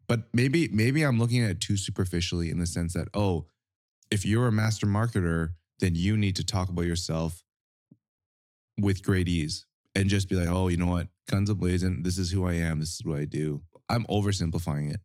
But 0.07 0.23
maybe 0.33 0.67
maybe 0.69 1.03
I'm 1.03 1.19
looking 1.19 1.43
at 1.43 1.51
it 1.51 1.61
too 1.61 1.77
superficially 1.77 2.49
in 2.49 2.59
the 2.59 2.67
sense 2.67 2.93
that, 2.93 3.07
oh, 3.13 3.45
if 4.11 4.25
you're 4.25 4.47
a 4.47 4.51
master 4.51 4.85
marketer, 4.85 5.53
then 5.79 5.95
you 5.95 6.17
need 6.17 6.35
to 6.35 6.43
talk 6.43 6.69
about 6.69 6.85
yourself 6.85 7.43
with 8.79 9.03
great 9.03 9.27
ease 9.27 9.65
and 9.95 10.09
just 10.09 10.29
be 10.29 10.35
like, 10.35 10.49
oh, 10.49 10.67
you 10.67 10.77
know 10.77 10.87
what? 10.87 11.07
Guns 11.29 11.49
ablazing. 11.49 12.03
This 12.03 12.17
is 12.17 12.31
who 12.31 12.45
I 12.45 12.53
am. 12.53 12.79
This 12.79 12.95
is 12.95 13.05
what 13.05 13.19
I 13.19 13.25
do. 13.25 13.61
I'm 13.89 14.05
oversimplifying 14.05 14.93
it. 14.93 14.99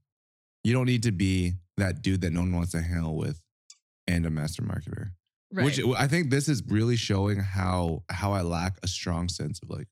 You 0.64 0.72
don't 0.72 0.86
need 0.86 1.04
to 1.04 1.12
be 1.12 1.54
that 1.76 2.02
dude 2.02 2.22
that 2.22 2.32
no 2.32 2.40
one 2.40 2.52
wants 2.52 2.72
to 2.72 2.82
hang 2.82 3.04
out 3.04 3.14
with 3.14 3.40
and 4.06 4.26
a 4.26 4.30
master 4.30 4.62
marketer. 4.62 5.10
Right. 5.50 5.64
Which 5.64 5.80
I 5.96 6.06
think 6.06 6.30
this 6.30 6.48
is 6.48 6.62
really 6.68 6.96
showing 6.96 7.38
how 7.40 8.02
how 8.10 8.32
I 8.32 8.42
lack 8.42 8.78
a 8.82 8.88
strong 8.88 9.28
sense 9.28 9.60
of 9.62 9.70
like 9.70 9.88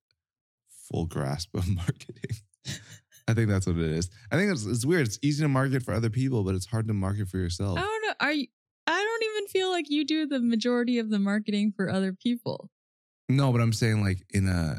full 0.69 1.07
grasp 1.07 1.55
of 1.55 1.67
marketing. 1.75 2.37
I 3.29 3.35
think 3.35 3.49
that's 3.49 3.67
what 3.67 3.77
it 3.77 3.91
is. 3.91 4.09
I 4.31 4.37
think 4.37 4.53
it's, 4.53 4.65
it's 4.67 4.87
weird. 4.87 5.07
It's 5.07 5.19
easy 5.21 5.43
to 5.43 5.49
market 5.49 5.83
for 5.83 5.93
other 5.93 6.11
people, 6.11 6.45
but 6.45 6.55
it's 6.55 6.67
hard 6.67 6.87
to 6.89 6.95
market 6.95 7.29
for 7.29 7.39
yourself. 7.39 7.79
I 7.79 7.83
don't 7.83 8.03
know. 8.03 8.15
Are 8.21 8.33
you? 8.33 8.47
I 8.87 9.03
don't 9.03 9.31
even 9.31 9.49
feel 9.49 9.71
like 9.71 9.87
you 9.89 10.05
do 10.05 10.27
the 10.27 10.41
majority 10.41 10.99
of 10.99 11.11
the 11.11 11.19
marketing 11.19 11.73
for 11.75 11.91
other 11.91 12.13
people. 12.13 12.71
No, 13.29 13.51
but 13.51 13.61
I'm 13.61 13.73
saying 13.73 14.01
like 14.03 14.19
in 14.33 14.47
a 14.47 14.79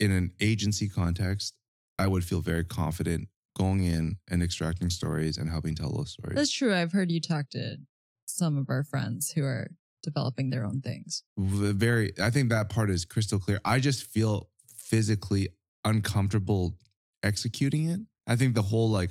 in 0.00 0.12
an 0.12 0.32
agency 0.40 0.88
context, 0.88 1.54
I 1.98 2.06
would 2.06 2.24
feel 2.24 2.40
very 2.40 2.64
confident 2.64 3.28
going 3.56 3.82
in 3.82 4.16
and 4.30 4.42
extracting 4.42 4.88
stories 4.88 5.36
and 5.36 5.50
helping 5.50 5.74
tell 5.74 5.92
those 5.92 6.12
stories. 6.12 6.36
That's 6.36 6.52
true. 6.52 6.74
I've 6.74 6.92
heard 6.92 7.10
you 7.10 7.20
talk 7.20 7.50
to 7.50 7.76
some 8.24 8.56
of 8.56 8.70
our 8.70 8.84
friends 8.84 9.32
who 9.32 9.44
are 9.44 9.68
developing 10.02 10.50
their 10.50 10.64
own 10.64 10.80
things. 10.80 11.22
Very 11.36 12.12
I 12.20 12.30
think 12.30 12.50
that 12.50 12.68
part 12.68 12.90
is 12.90 13.04
crystal 13.04 13.38
clear. 13.38 13.60
I 13.64 13.80
just 13.80 14.04
feel 14.04 14.48
physically 14.76 15.48
uncomfortable 15.84 16.76
executing 17.22 17.88
it. 17.88 18.00
I 18.26 18.36
think 18.36 18.54
the 18.54 18.62
whole 18.62 18.90
like 18.90 19.10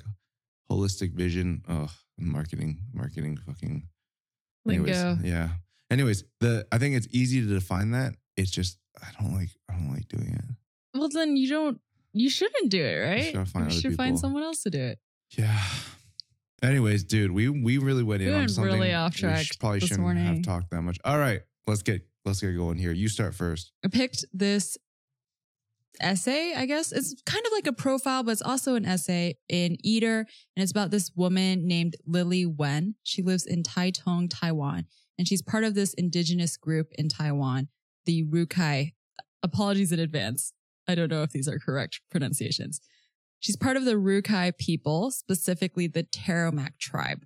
holistic 0.72 1.14
vision, 1.14 1.64
oh, 1.70 1.90
marketing, 2.18 2.80
marketing 2.94 3.38
fucking 3.38 3.88
anyways, 4.68 5.04
Lingo. 5.04 5.24
yeah. 5.24 5.50
Anyways, 5.90 6.24
the 6.40 6.68
I 6.72 6.78
think 6.78 6.96
it's 6.96 7.08
easy 7.12 7.42
to 7.42 7.48
define 7.48 7.92
that. 7.92 8.14
It's 8.36 8.52
just 8.52 8.78
I 9.02 9.08
don't 9.20 9.34
like 9.34 9.50
I 9.70 9.74
don't 9.74 9.92
like 9.92 10.08
doing 10.08 10.34
it. 10.34 10.56
Well, 10.98 11.10
then 11.10 11.38
you 11.38 11.50
don't. 11.50 11.80
You 12.14 12.30
shouldn't 12.30 12.72
do 12.72 12.84
it, 12.84 12.98
right? 12.98 13.34
gotta 13.34 13.46
find 13.46 13.72
you 13.72 13.80
should 13.80 13.96
find 13.96 14.18
someone 14.18 14.44
else 14.44 14.64
to 14.64 14.70
do 14.70 14.80
it. 14.80 15.00
Yeah. 15.38 15.62
Anyways, 16.64 17.04
dude, 17.04 17.32
we 17.32 17.50
we 17.50 17.78
really 17.78 18.04
went 18.04 18.22
in 18.24 18.30
We 18.30 18.34
on 18.34 18.50
something 18.50 18.74
really 18.74 18.94
off 18.94 19.16
track 19.16 19.46
sh- 19.46 19.60
probably 19.60 19.80
shouldn't 19.82 20.18
have 20.18 20.42
talked 20.42 20.72
that 20.72 20.82
much. 20.82 20.98
All 21.06 21.20
right, 21.20 21.42
let's 21.68 21.84
get 21.84 22.08
let's 22.26 22.42
get 22.42 22.56
going 22.56 22.78
here. 22.78 22.92
You 22.92 23.10
start 23.10 23.36
first. 23.36 23.72
I 23.86 23.90
picked 23.90 24.26
this 24.34 24.78
essay, 26.02 26.54
I 26.56 26.66
guess. 26.66 26.92
It's 26.92 27.16
kind 27.26 27.46
of 27.46 27.52
like 27.52 27.68
a 27.68 27.74
profile, 27.74 28.24
but 28.24 28.32
it's 28.32 28.42
also 28.42 28.76
an 28.76 28.86
essay 28.86 29.36
in 29.50 29.78
Eater. 29.84 30.20
And 30.56 30.64
it's 30.64 30.72
about 30.72 30.92
this 30.92 31.12
woman 31.16 31.68
named 31.68 31.96
Lily 32.06 32.46
Wen. 32.46 32.96
She 33.04 33.22
lives 33.22 33.46
in 33.46 33.64
Taitung, 33.64 34.28
Taiwan. 34.30 34.86
And 35.18 35.28
she's 35.28 35.42
part 35.42 35.64
of 35.64 35.74
this 35.74 35.94
indigenous 35.96 36.58
group 36.58 36.92
in 36.98 37.10
Taiwan, 37.10 37.70
the 38.06 38.24
Rukai. 38.26 38.94
Apologies 39.44 39.92
in 39.92 40.00
advance. 40.00 40.54
I 40.88 40.96
don't 40.96 41.12
know 41.12 41.24
if 41.24 41.32
these 41.32 41.48
are 41.48 41.60
correct 41.60 42.02
pronunciations. 42.12 42.82
She's 43.40 43.56
part 43.56 43.78
of 43.78 43.86
the 43.86 43.94
Rukai 43.94 44.58
people, 44.58 45.12
specifically 45.12 45.88
the 45.88 46.04
Taromac 46.04 46.78
tribe. 46.80 47.26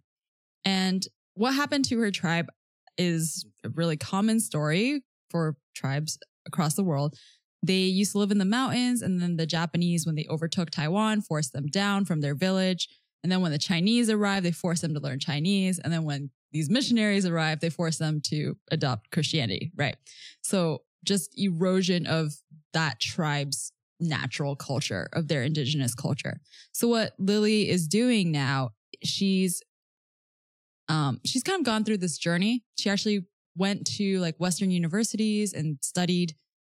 And 0.65 1.06
what 1.34 1.53
happened 1.53 1.86
to 1.86 2.00
her 2.00 2.12
tribe 2.12 2.50
is 2.98 3.46
a 3.63 3.70
really 3.70 3.98
common 3.98 4.39
story 4.39 5.03
for 5.30 5.56
tribes 5.74 6.20
across 6.46 6.75
the 6.75 6.84
world. 6.84 7.15
They 7.63 7.80
used 7.80 8.12
to 8.13 8.18
live 8.18 8.32
in 8.32 8.39
the 8.39 8.46
mountains, 8.46 9.01
and 9.01 9.22
then 9.22 9.38
the 9.38 9.46
Japanese, 9.46 10.06
when 10.06 10.15
they 10.15 10.27
overtook 10.30 10.72
Taiwan, 10.72 11.22
forced 11.22 11.53
them 11.53 11.68
down 11.68 12.06
from 12.06 12.22
their 12.22 12.36
village. 12.36 12.89
And 13.24 13.32
then 13.32 13.41
when 13.41 13.51
the 13.51 13.60
Chinese 13.60 14.10
arrived, 14.10 14.46
they 14.46 14.51
forced 14.51 14.82
them 14.82 14.94
to 14.96 15.00
learn 15.00 15.20
Chinese. 15.20 15.77
And 15.80 15.94
then 15.94 16.03
when 16.03 16.32
these 16.51 16.70
missionaries 16.70 17.25
arrived, 17.25 17.62
they 17.62 17.70
forced 17.70 18.00
them 18.00 18.20
to 18.25 18.58
adopt 18.72 19.12
Christianity, 19.12 19.72
right? 19.75 19.96
So 20.41 20.82
just 21.06 21.34
erosion 21.38 22.08
of 22.08 22.34
that 22.74 23.00
tribe's 23.00 23.72
natural 24.01 24.55
culture, 24.55 25.08
of 25.13 25.27
their 25.27 25.43
indigenous 25.43 25.96
culture. 25.96 26.41
So 26.72 26.88
what 26.88 27.13
Lily 27.20 27.70
is 27.70 27.88
doing 27.88 28.31
now, 28.31 28.72
she's 29.03 29.62
um 30.89 31.20
she's 31.25 31.43
kind 31.43 31.60
of 31.60 31.65
gone 31.65 31.84
through 31.84 32.00
this 32.00 32.17
journey. 32.17 32.63
She 32.77 32.89
actually 32.89 33.25
went 33.55 33.86
to 33.86 34.20
like 34.20 34.36
Western 34.38 34.72
universities 34.72 35.53
and 35.53 35.77
studied 35.81 36.34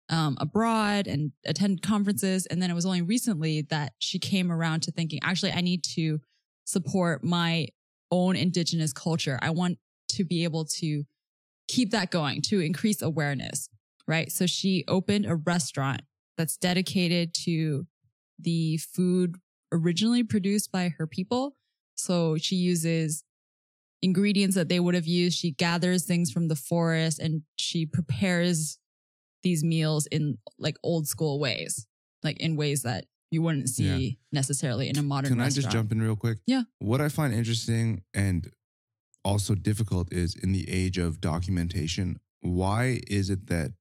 um, 0.09 0.37
abroad 0.41 1.07
and 1.07 1.33
attended 1.47 1.83
conferences. 1.83 2.47
And 2.47 2.61
then 2.61 2.71
it 2.71 2.75
was 2.75 2.87
only 2.87 3.03
recently 3.03 3.63
that 3.71 3.93
she 3.99 4.19
came 4.19 4.53
around 4.53 4.83
to 4.83 4.91
thinking, 4.93 5.21
actually, 5.23 5.53
I 5.53 5.61
need 5.61 5.85
to 5.95 6.21
support 6.65 7.25
my 7.25 7.69
own 8.11 8.37
indigenous 8.37 8.93
culture. 8.93 9.39
I 9.41 9.51
want 9.51 9.79
to 10.11 10.25
be 10.25 10.45
able 10.45 10.67
to 10.67 11.05
keep 11.69 11.91
that 11.93 12.11
going 12.11 12.43
to 12.43 12.61
increase 12.61 13.01
awareness, 13.01 13.69
right? 14.07 14.31
So 14.31 14.47
she 14.47 14.85
opened 14.87 15.27
a 15.27 15.37
restaurant 15.37 16.03
that's 16.37 16.57
dedicated 16.57 17.35
to 17.45 17.87
the 18.39 18.79
food 18.79 19.37
originally 19.73 20.23
produced 20.23 20.73
by 20.73 20.89
her 20.99 21.07
people. 21.07 21.57
So 21.95 22.37
she 22.37 22.57
uses 22.57 23.25
ingredients 24.03 24.57
that 24.57 24.69
they 24.69 24.81
would 24.81 24.95
have 24.95 25.07
used. 25.07 25.39
She 25.39 25.53
gathers 25.53 26.05
things 26.05 26.31
from 26.31 26.49
the 26.49 26.57
forest 26.57 27.19
and 27.19 27.43
she 27.57 27.87
prepares 27.87 28.79
these 29.43 29.63
meals 29.63 30.07
in 30.07 30.39
like 30.59 30.77
old 30.83 31.07
school 31.07 31.39
ways, 31.39 31.87
like 32.23 32.39
in 32.41 32.57
ways 32.57 32.83
that 32.83 33.05
you 33.31 33.43
wouldn't 33.43 33.69
see 33.69 33.85
Yeah. 34.07 34.11
necessarily 34.31 34.89
in 34.89 34.99
a 34.99 35.03
modern 35.03 35.31
Can 35.33 35.41
I 35.41 35.49
just 35.51 35.71
jump 35.71 35.91
in 35.93 36.03
real 36.03 36.17
quick? 36.17 36.39
Yeah. 36.47 36.63
What 36.79 37.01
I 37.01 37.09
find 37.09 37.33
interesting 37.33 38.03
and 38.13 38.51
also 39.25 39.55
difficult 39.55 40.13
is 40.13 40.35
in 40.35 40.53
the 40.53 40.69
age 40.69 40.99
of 40.99 41.21
documentation, 41.21 42.19
why 42.41 43.01
is 43.07 43.31
it 43.31 43.47
that 43.47 43.73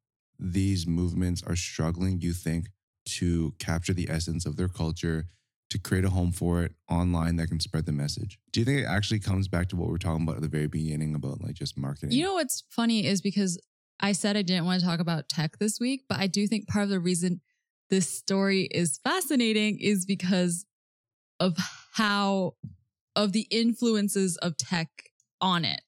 these 0.41 0.87
movements 0.87 1.43
are 1.45 1.55
struggling, 1.55 2.19
you 2.19 2.33
think, 2.33 2.69
to 3.05 3.53
capture 3.59 3.93
the 3.93 4.09
essence 4.09 4.45
of 4.45 4.57
their 4.57 4.67
culture, 4.67 5.27
to 5.69 5.79
create 5.79 6.03
a 6.03 6.09
home 6.09 6.31
for 6.31 6.63
it 6.63 6.73
online 6.89 7.37
that 7.37 7.47
can 7.47 7.59
spread 7.59 7.85
the 7.85 7.91
message? 7.91 8.39
Do 8.51 8.59
you 8.59 8.65
think 8.65 8.81
it 8.81 8.85
actually 8.85 9.19
comes 9.19 9.47
back 9.47 9.69
to 9.69 9.75
what 9.75 9.87
we 9.87 9.95
are 9.95 9.99
talking 9.99 10.23
about 10.23 10.35
at 10.35 10.41
the 10.41 10.49
very 10.49 10.67
beginning 10.67 11.15
about 11.15 11.41
like 11.41 11.53
just 11.53 11.77
marketing? 11.77 12.11
You 12.11 12.25
know 12.25 12.33
what's 12.33 12.63
funny 12.69 13.05
is 13.05 13.21
because 13.21 13.59
I 13.99 14.11
said 14.11 14.35
I 14.35 14.41
didn't 14.41 14.65
want 14.65 14.81
to 14.81 14.85
talk 14.85 14.99
about 14.99 15.29
tech 15.29 15.59
this 15.59 15.79
week, 15.79 16.03
but 16.09 16.19
I 16.19 16.27
do 16.27 16.47
think 16.47 16.67
part 16.67 16.83
of 16.83 16.89
the 16.89 16.99
reason 16.99 17.41
this 17.89 18.09
story 18.09 18.63
is 18.71 18.99
fascinating 19.03 19.79
is 19.79 20.05
because 20.05 20.65
of 21.39 21.55
how 21.93 22.55
of 23.15 23.31
the 23.31 23.47
influences 23.51 24.37
of 24.37 24.57
tech 24.57 24.89
on 25.39 25.65
it. 25.65 25.81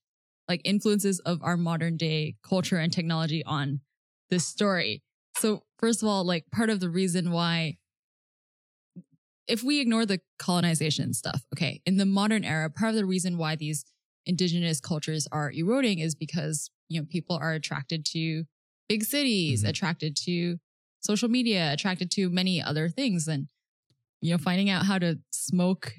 Like 0.48 0.62
influences 0.65 1.19
of 1.19 1.41
our 1.41 1.57
modern 1.57 1.98
day 1.98 2.36
culture 2.43 2.77
and 2.77 2.91
technology 2.91 3.43
on 3.45 3.79
this 4.30 4.48
story. 4.48 5.01
So 5.38 5.63
first 5.80 6.01
of 6.01 6.08
all, 6.08 6.24
like 6.25 6.46
part 6.51 6.70
of 6.70 6.80
the 6.80 6.89
reason 6.89 7.32
why 7.32 7.77
if 9.48 9.62
we 9.63 9.80
ignore 9.80 10.06
the 10.06 10.22
colonization 10.39 11.13
stuff, 11.13 11.44
okay, 11.53 11.82
in 11.86 11.98
the 11.98 12.06
modern 12.06 12.44
era, 12.46 12.70
part 12.70 12.89
of 12.92 12.96
the 12.96 13.06
reason 13.06 13.38
why 13.38 13.56
these 13.56 13.84
indigenous 14.25 14.80
cultures 14.80 15.27
are 15.34 15.51
eroding 15.51 16.00
is 16.00 16.15
because 16.15 16.70
you 16.88 17.00
know 17.00 17.06
people 17.10 17.38
are 17.42 17.51
attracted 17.53 18.06
to 18.06 18.46
big 18.88 19.03
cities 19.03 19.63
Mhm. 19.63 19.70
attracted 19.70 20.15
to 20.15 20.60
social 21.01 21.27
media 21.27 21.74
attracted 21.74 22.10
to 22.12 22.30
many 22.30 22.62
other 22.62 22.88
things 22.88 23.27
and 23.27 23.50
you 24.22 24.32
know 24.32 24.38
finding 24.38 24.70
out 24.70 24.86
how 24.86 24.98
to 24.98 25.20
smoke 25.32 25.94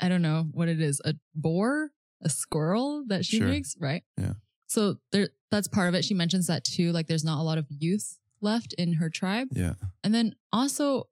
i 0.00 0.08
don't 0.08 0.22
know 0.22 0.48
what 0.52 0.68
it 0.68 0.80
is 0.80 1.00
a 1.04 1.14
boar 1.34 1.90
a 2.22 2.28
squirrel 2.28 3.04
that 3.08 3.24
she 3.24 3.38
Sure. 3.38 3.48
makes 3.48 3.76
right 3.80 4.04
Yeah. 4.16 4.34
So 4.74 4.96
there 5.12 5.28
that's 5.50 5.68
part 5.68 5.88
of 5.88 5.94
it 5.94 6.04
she 6.04 6.14
mentions 6.14 6.46
that 6.48 6.64
too 6.64 6.90
like 6.92 7.06
there's 7.06 7.24
not 7.24 7.38
a 7.38 7.42
lot 7.42 7.58
of 7.58 7.66
youth 7.70 8.18
left 8.40 8.72
in 8.74 8.94
her 8.94 9.08
tribe 9.08 9.48
Yeah. 9.52 9.74
and 10.02 10.12
then 10.14 10.34
also, 10.52 11.04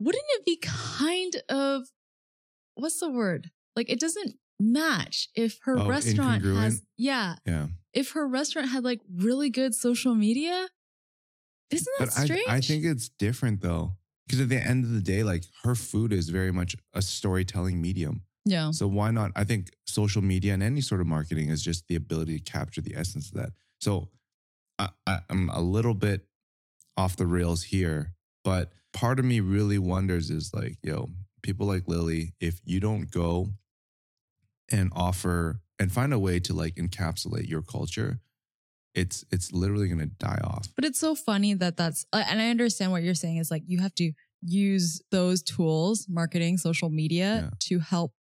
wouldn't 0.00 0.24
it 0.30 0.44
be 0.44 0.58
kind 0.62 1.34
of 1.48 1.84
what's 2.74 2.98
the 3.00 3.10
word? 3.10 3.50
Like 3.76 3.88
it 3.90 4.00
doesn't 4.00 4.34
match 4.58 5.28
if 5.34 5.58
her 5.62 5.78
Oh, 5.78 5.88
restaurant 5.88 6.44
has 6.44 6.82
yeah, 6.96 7.36
Yeah. 7.46 7.68
if 7.92 8.12
her 8.12 8.26
restaurant 8.26 8.68
had 8.70 8.84
like 8.84 9.00
really 9.14 9.50
good 9.50 9.74
social 9.74 10.14
media. 10.14 10.68
Isn't 11.70 11.86
that 11.98 12.10
But 12.28 12.30
I. 12.50 12.56
I 12.56 12.60
think 12.60 12.84
it's 12.84 13.08
different 13.08 13.60
though. 13.62 13.92
Because 14.26 14.40
at 14.40 14.48
the 14.48 14.60
end 14.60 14.84
of 14.84 14.90
the 14.92 15.00
day, 15.00 15.22
like 15.22 15.44
her 15.64 15.74
food 15.74 16.12
is 16.12 16.28
very 16.28 16.52
much 16.52 16.76
a 16.94 17.02
storytelling 17.02 17.80
medium. 17.80 18.22
Yeah. 18.44 18.70
So 18.72 18.86
why 18.88 19.10
not? 19.10 19.30
I 19.36 19.44
think 19.44 19.70
social 19.86 20.22
media 20.22 20.54
and 20.54 20.62
any 20.62 20.80
sort 20.80 21.00
of 21.00 21.06
marketing 21.06 21.48
is 21.48 21.62
just 21.62 21.86
the 21.88 21.96
ability 21.96 22.38
to 22.38 22.44
capture 22.52 22.80
the 22.80 22.94
essence 22.96 23.28
of 23.28 23.34
that. 23.34 23.50
So 23.80 24.08
I, 24.78 24.88
I'm 25.30 25.48
a 25.50 25.60
little 25.60 25.94
bit 25.94 26.26
off 26.96 27.16
the 27.16 27.26
rails 27.26 27.62
here, 27.64 28.14
but 28.44 28.72
part 28.92 29.18
of 29.18 29.24
me 29.24 29.40
really 29.40 29.78
wonders 29.78 30.30
is 30.30 30.52
like, 30.54 30.76
yo, 30.82 31.10
people 31.42 31.66
like 31.66 31.86
Lily, 31.86 32.34
if 32.40 32.60
you 32.64 32.80
don't 32.80 33.10
go 33.10 33.48
and 34.70 34.90
offer 34.94 35.60
and 35.78 35.92
find 35.92 36.12
a 36.12 36.18
way 36.18 36.40
to 36.40 36.52
like 36.54 36.74
encapsulate 36.76 37.48
your 37.48 37.62
culture, 37.62 38.20
it's 38.94 39.24
it's 39.30 39.52
literally 39.52 39.88
gonna 39.88 40.06
die 40.06 40.40
off. 40.44 40.68
But 40.76 40.84
it's 40.84 40.98
so 41.00 41.14
funny 41.14 41.54
that 41.54 41.76
that's, 41.76 42.04
uh, 42.12 42.24
and 42.28 42.40
I 42.40 42.50
understand 42.50 42.92
what 42.92 43.02
you're 43.02 43.14
saying 43.14 43.38
is 43.38 43.50
like 43.50 43.62
you 43.66 43.80
have 43.80 43.94
to 43.96 44.12
use 44.42 45.00
those 45.10 45.42
tools, 45.42 46.06
marketing, 46.08 46.58
social 46.58 46.90
media, 46.90 47.42
Yeah. 47.44 47.50
to 47.68 47.78
help 47.78 48.12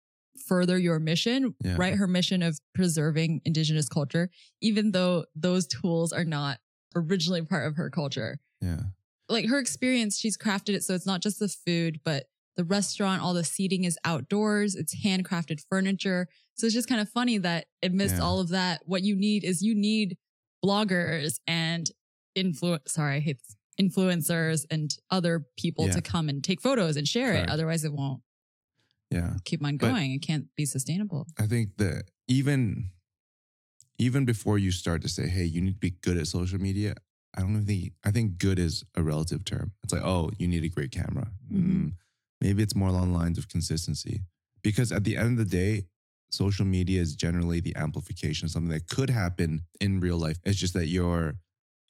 further 0.43 0.79
your 0.79 0.99
mission, 0.99 1.55
Yeah. 1.65 1.77
right? 1.79 1.95
Her 1.95 2.07
mission 2.07 2.43
of 2.43 2.59
preserving 2.75 3.43
indigenous 3.45 3.89
culture, 3.89 4.31
even 4.61 4.93
though 4.93 5.25
those 5.35 5.67
tools 5.67 6.13
are 6.13 6.25
not 6.25 6.59
originally 6.95 7.43
part 7.43 7.67
of 7.67 7.77
her 7.77 7.91
culture. 7.91 8.41
Yeah. 8.61 8.81
Like 9.29 9.49
her 9.49 9.59
experience, 9.59 10.19
she's 10.19 10.37
crafted 10.37 10.75
it 10.75 10.83
so 10.85 10.95
it's 10.95 11.07
not 11.07 11.23
just 11.23 11.39
the 11.39 11.49
food, 11.49 12.01
but 12.05 12.27
the 12.57 12.65
restaurant, 12.65 13.23
all 13.23 13.33
the 13.33 13.45
seating 13.45 13.85
is 13.85 13.97
outdoors, 14.05 14.75
it's 14.75 15.05
handcrafted 15.05 15.61
furniture. 15.71 16.27
So 16.55 16.67
it's 16.67 16.75
just 16.75 16.89
kind 16.89 17.01
of 17.01 17.09
funny 17.09 17.39
that 17.39 17.67
amidst 17.83 18.17
Yeah. 18.17 18.23
all 18.23 18.41
of 18.41 18.49
that, 18.49 18.83
what 18.87 19.03
you 19.03 19.15
need 19.17 19.45
is 19.45 19.63
you 19.63 19.75
need 19.75 20.17
bloggers 20.65 21.39
and 21.47 21.91
influence 22.35 22.93
sorry, 22.93 23.17
I 23.17 23.21
hate 23.21 23.39
this, 23.39 23.57
influencers 23.81 24.67
and 24.71 24.91
other 25.11 25.47
people 25.57 25.87
Yeah. 25.87 25.93
to 25.93 26.03
come 26.03 26.29
and 26.29 26.43
take 26.45 26.61
photos 26.61 26.97
and 26.97 27.09
share 27.09 27.33
Correct. 27.33 27.49
it. 27.49 27.53
Otherwise 27.53 27.85
it 27.85 27.93
won't 27.93 28.23
Yeah. 29.11 29.37
keep 29.45 29.65
on 29.65 29.77
But- 29.77 29.91
going. 29.91 30.13
it 30.13 30.21
can't 30.23 30.47
be 30.57 30.65
sustainable. 30.65 31.27
I 31.39 31.47
think 31.47 31.77
that 31.79 32.05
even 32.29 32.91
even 33.99 34.25
before 34.25 34.59
you 34.59 34.71
start 34.71 35.03
to 35.03 35.09
say, 35.09 35.29
"Hey, 35.29 35.45
you 35.45 35.61
need 35.61 35.75
to 35.75 35.79
be 35.79 35.91
good 35.91 36.17
at 36.17 36.27
social 36.27 36.59
media," 36.61 36.95
I 37.37 37.41
don't 37.43 37.65
think 37.67 37.93
I 38.05 38.11
think 38.11 38.39
good 38.39 38.59
is 38.59 38.85
a 38.95 39.03
relative 39.03 39.45
term. 39.45 39.73
It's 39.83 39.93
like, 39.93 40.03
"Oh, 40.03 40.31
you 40.39 40.49
need 40.49 40.65
a 40.65 40.69
great 40.69 40.91
camera." 40.91 41.33
Mhm. 41.53 41.63
Mm, 41.73 41.93
maybe 42.41 42.63
it's 42.63 42.75
more 42.75 42.89
along 42.89 43.13
the 43.13 43.19
lines 43.19 43.37
of 43.39 43.49
consistency, 43.49 44.23
because 44.63 44.91
at 44.93 45.05
the 45.05 45.17
end 45.17 45.39
of 45.39 45.49
the 45.49 45.57
day, 45.57 45.87
social 46.31 46.65
media 46.65 47.01
is 47.03 47.15
generally 47.17 47.61
the 47.61 47.75
amplification 47.77 48.47
of 48.47 48.53
something 48.53 48.71
that 48.71 48.87
could 48.89 49.11
happen 49.11 49.67
in 49.81 50.01
real 50.01 50.17
life. 50.19 50.39
It's 50.45 50.59
just 50.59 50.75
that 50.75 50.87
you're 50.89 51.39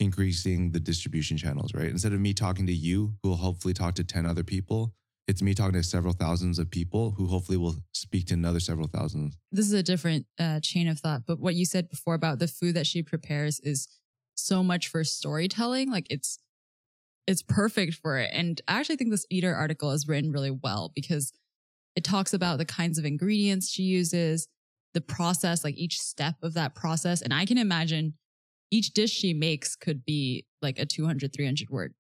increasing 0.00 0.72
the 0.72 0.80
distribution 0.80 1.36
channels, 1.36 1.74
right? 1.74 1.90
Instead 1.90 2.12
of 2.14 2.20
me 2.20 2.32
talking 2.32 2.66
to 2.66 2.74
you, 2.74 3.18
who 3.22 3.28
will 3.28 3.36
hopefully 3.36 3.74
talk 3.74 3.94
to 3.96 4.04
ten 4.04 4.24
other 4.26 4.42
people. 4.42 4.94
It's 5.30 5.42
me 5.42 5.54
talking 5.54 5.74
to 5.74 5.84
several 5.84 6.12
thousands 6.12 6.58
of 6.58 6.72
people 6.72 7.12
who 7.12 7.28
hopefully 7.28 7.56
will 7.56 7.76
speak 7.92 8.26
to 8.26 8.34
another 8.34 8.58
several 8.58 8.88
thousands. 8.88 9.38
this 9.52 9.64
is 9.64 9.72
a 9.72 9.82
different 9.82 10.26
uh, 10.40 10.58
chain 10.58 10.88
of 10.88 10.98
thought, 10.98 11.22
but 11.24 11.38
what 11.38 11.54
you 11.54 11.64
said 11.64 11.88
before 11.88 12.14
about 12.14 12.40
the 12.40 12.48
food 12.48 12.74
that 12.74 12.84
she 12.84 13.00
prepares 13.00 13.60
is 13.60 13.86
so 14.34 14.64
much 14.64 14.88
for 14.88 15.04
storytelling. 15.04 15.88
Like 15.88 16.08
it's, 16.10 16.40
it's 17.28 17.42
perfect 17.42 17.94
for 17.94 18.18
it. 18.18 18.30
And 18.32 18.60
I 18.66 18.80
actually 18.80 18.96
think 18.96 19.12
this 19.12 19.24
eater 19.30 19.54
article 19.54 19.92
is 19.92 20.08
written 20.08 20.32
really 20.32 20.50
well 20.50 20.90
because 20.96 21.32
it 21.94 22.02
talks 22.02 22.34
about 22.34 22.58
the 22.58 22.64
kinds 22.64 22.98
of 22.98 23.04
ingredients 23.04 23.70
she 23.70 23.84
uses, 23.84 24.48
the 24.94 25.00
process, 25.00 25.62
like 25.62 25.76
each 25.76 26.00
step 26.00 26.34
of 26.42 26.54
that 26.54 26.74
process. 26.74 27.22
And 27.22 27.32
I 27.32 27.46
can 27.46 27.56
imagine 27.56 28.14
each 28.72 28.94
dish 28.94 29.12
she 29.12 29.32
makes 29.32 29.76
could 29.76 30.04
be 30.04 30.46
like 30.60 30.80
a 30.80 30.86
200, 30.86 31.32
300 31.32 31.70
word 31.70 31.94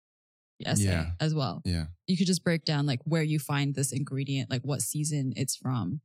essay 0.65 0.83
Yeah. 0.85 1.11
as 1.19 1.35
well 1.35 1.61
Yeah. 1.65 1.85
you 2.07 2.17
could 2.17 2.27
just 2.27 2.43
break 2.43 2.65
down 2.65 2.85
like 2.85 3.01
where 3.03 3.21
you 3.23 3.37
find 3.39 3.75
this 3.75 3.91
ingredient, 3.91 4.49
like 4.49 4.63
what 4.63 4.81
season 4.81 5.33
it's 5.35 5.55
from. 5.55 6.01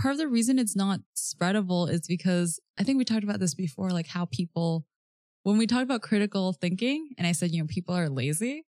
Part 0.00 0.12
of 0.12 0.18
the 0.18 0.28
reason 0.28 0.58
it's 0.58 0.76
not 0.76 1.00
spreadable 1.16 1.88
is 1.90 2.06
because 2.06 2.60
I 2.78 2.82
think 2.84 2.98
we 2.98 3.04
talked 3.04 3.24
about 3.24 3.40
this 3.40 3.54
before, 3.54 3.90
like 3.90 4.08
how 4.08 4.26
people, 4.26 4.86
when 5.42 5.56
we 5.56 5.66
talked 5.66 5.84
about 5.84 6.02
critical 6.02 6.52
thinking, 6.52 7.10
and 7.16 7.26
I 7.26 7.32
said, 7.32 7.50
you 7.52 7.60
know, 7.62 7.66
people 7.66 7.94
are 7.94 8.08
lazy. 8.10 8.66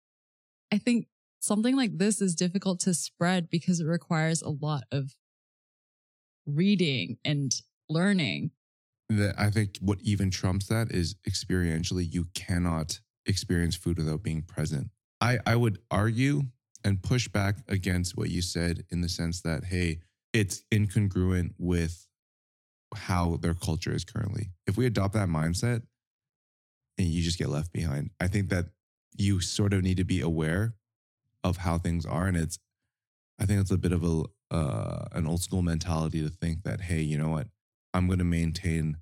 I 0.72 0.78
think 0.78 1.08
something 1.40 1.76
like 1.76 1.98
this 1.98 2.20
is 2.22 2.34
difficult 2.34 2.80
to 2.80 2.94
spread 2.94 3.50
because 3.50 3.80
it 3.80 3.86
requires 3.86 4.40
a 4.42 4.50
lot 4.50 4.84
of 4.92 5.14
reading 6.46 7.16
and 7.24 7.52
learning. 7.88 8.50
that 9.08 9.34
I 9.36 9.50
think 9.50 9.76
what 9.80 9.98
even 10.02 10.30
trumps 10.30 10.66
that 10.68 10.92
is 10.92 11.16
experientially, 11.28 12.06
you 12.10 12.26
cannot 12.34 13.00
experience 13.26 13.74
food 13.76 13.98
without 13.98 14.22
being 14.22 14.42
present. 14.42 14.88
I, 15.20 15.38
I 15.46 15.56
would 15.56 15.78
argue 15.90 16.42
and 16.84 17.02
push 17.02 17.28
back 17.28 17.56
against 17.68 18.16
what 18.16 18.30
you 18.30 18.42
said 18.42 18.84
in 18.90 19.02
the 19.02 19.08
sense 19.08 19.42
that, 19.42 19.64
hey, 19.64 20.00
it's 20.32 20.62
incongruent 20.72 21.52
with 21.58 22.06
how 22.94 23.36
their 23.36 23.54
culture 23.54 23.92
is 23.92 24.04
currently. 24.04 24.50
If 24.66 24.76
we 24.76 24.86
adopt 24.86 25.14
that 25.14 25.28
mindset, 25.28 25.82
and 27.00 27.08
you 27.08 27.22
just 27.22 27.38
get 27.38 27.48
left 27.48 27.72
behind. 27.72 28.10
I 28.20 28.28
think 28.28 28.50
that 28.50 28.66
you 29.16 29.40
sort 29.40 29.72
of 29.72 29.82
need 29.82 29.96
to 29.96 30.04
be 30.04 30.20
aware 30.20 30.74
of 31.42 31.56
how 31.58 31.78
things 31.78 32.04
are, 32.04 32.26
and 32.26 32.36
it's. 32.36 32.58
I 33.40 33.46
think 33.46 33.58
it's 33.58 33.70
a 33.70 33.78
bit 33.78 33.92
of 33.92 34.04
a 34.04 34.24
uh, 34.54 35.06
an 35.12 35.26
old 35.26 35.40
school 35.40 35.62
mentality 35.62 36.22
to 36.22 36.28
think 36.28 36.62
that 36.64 36.82
hey, 36.82 37.00
you 37.00 37.16
know 37.16 37.30
what, 37.30 37.46
I'm 37.94 38.06
going 38.06 38.18
to 38.18 38.24
maintain 38.24 38.98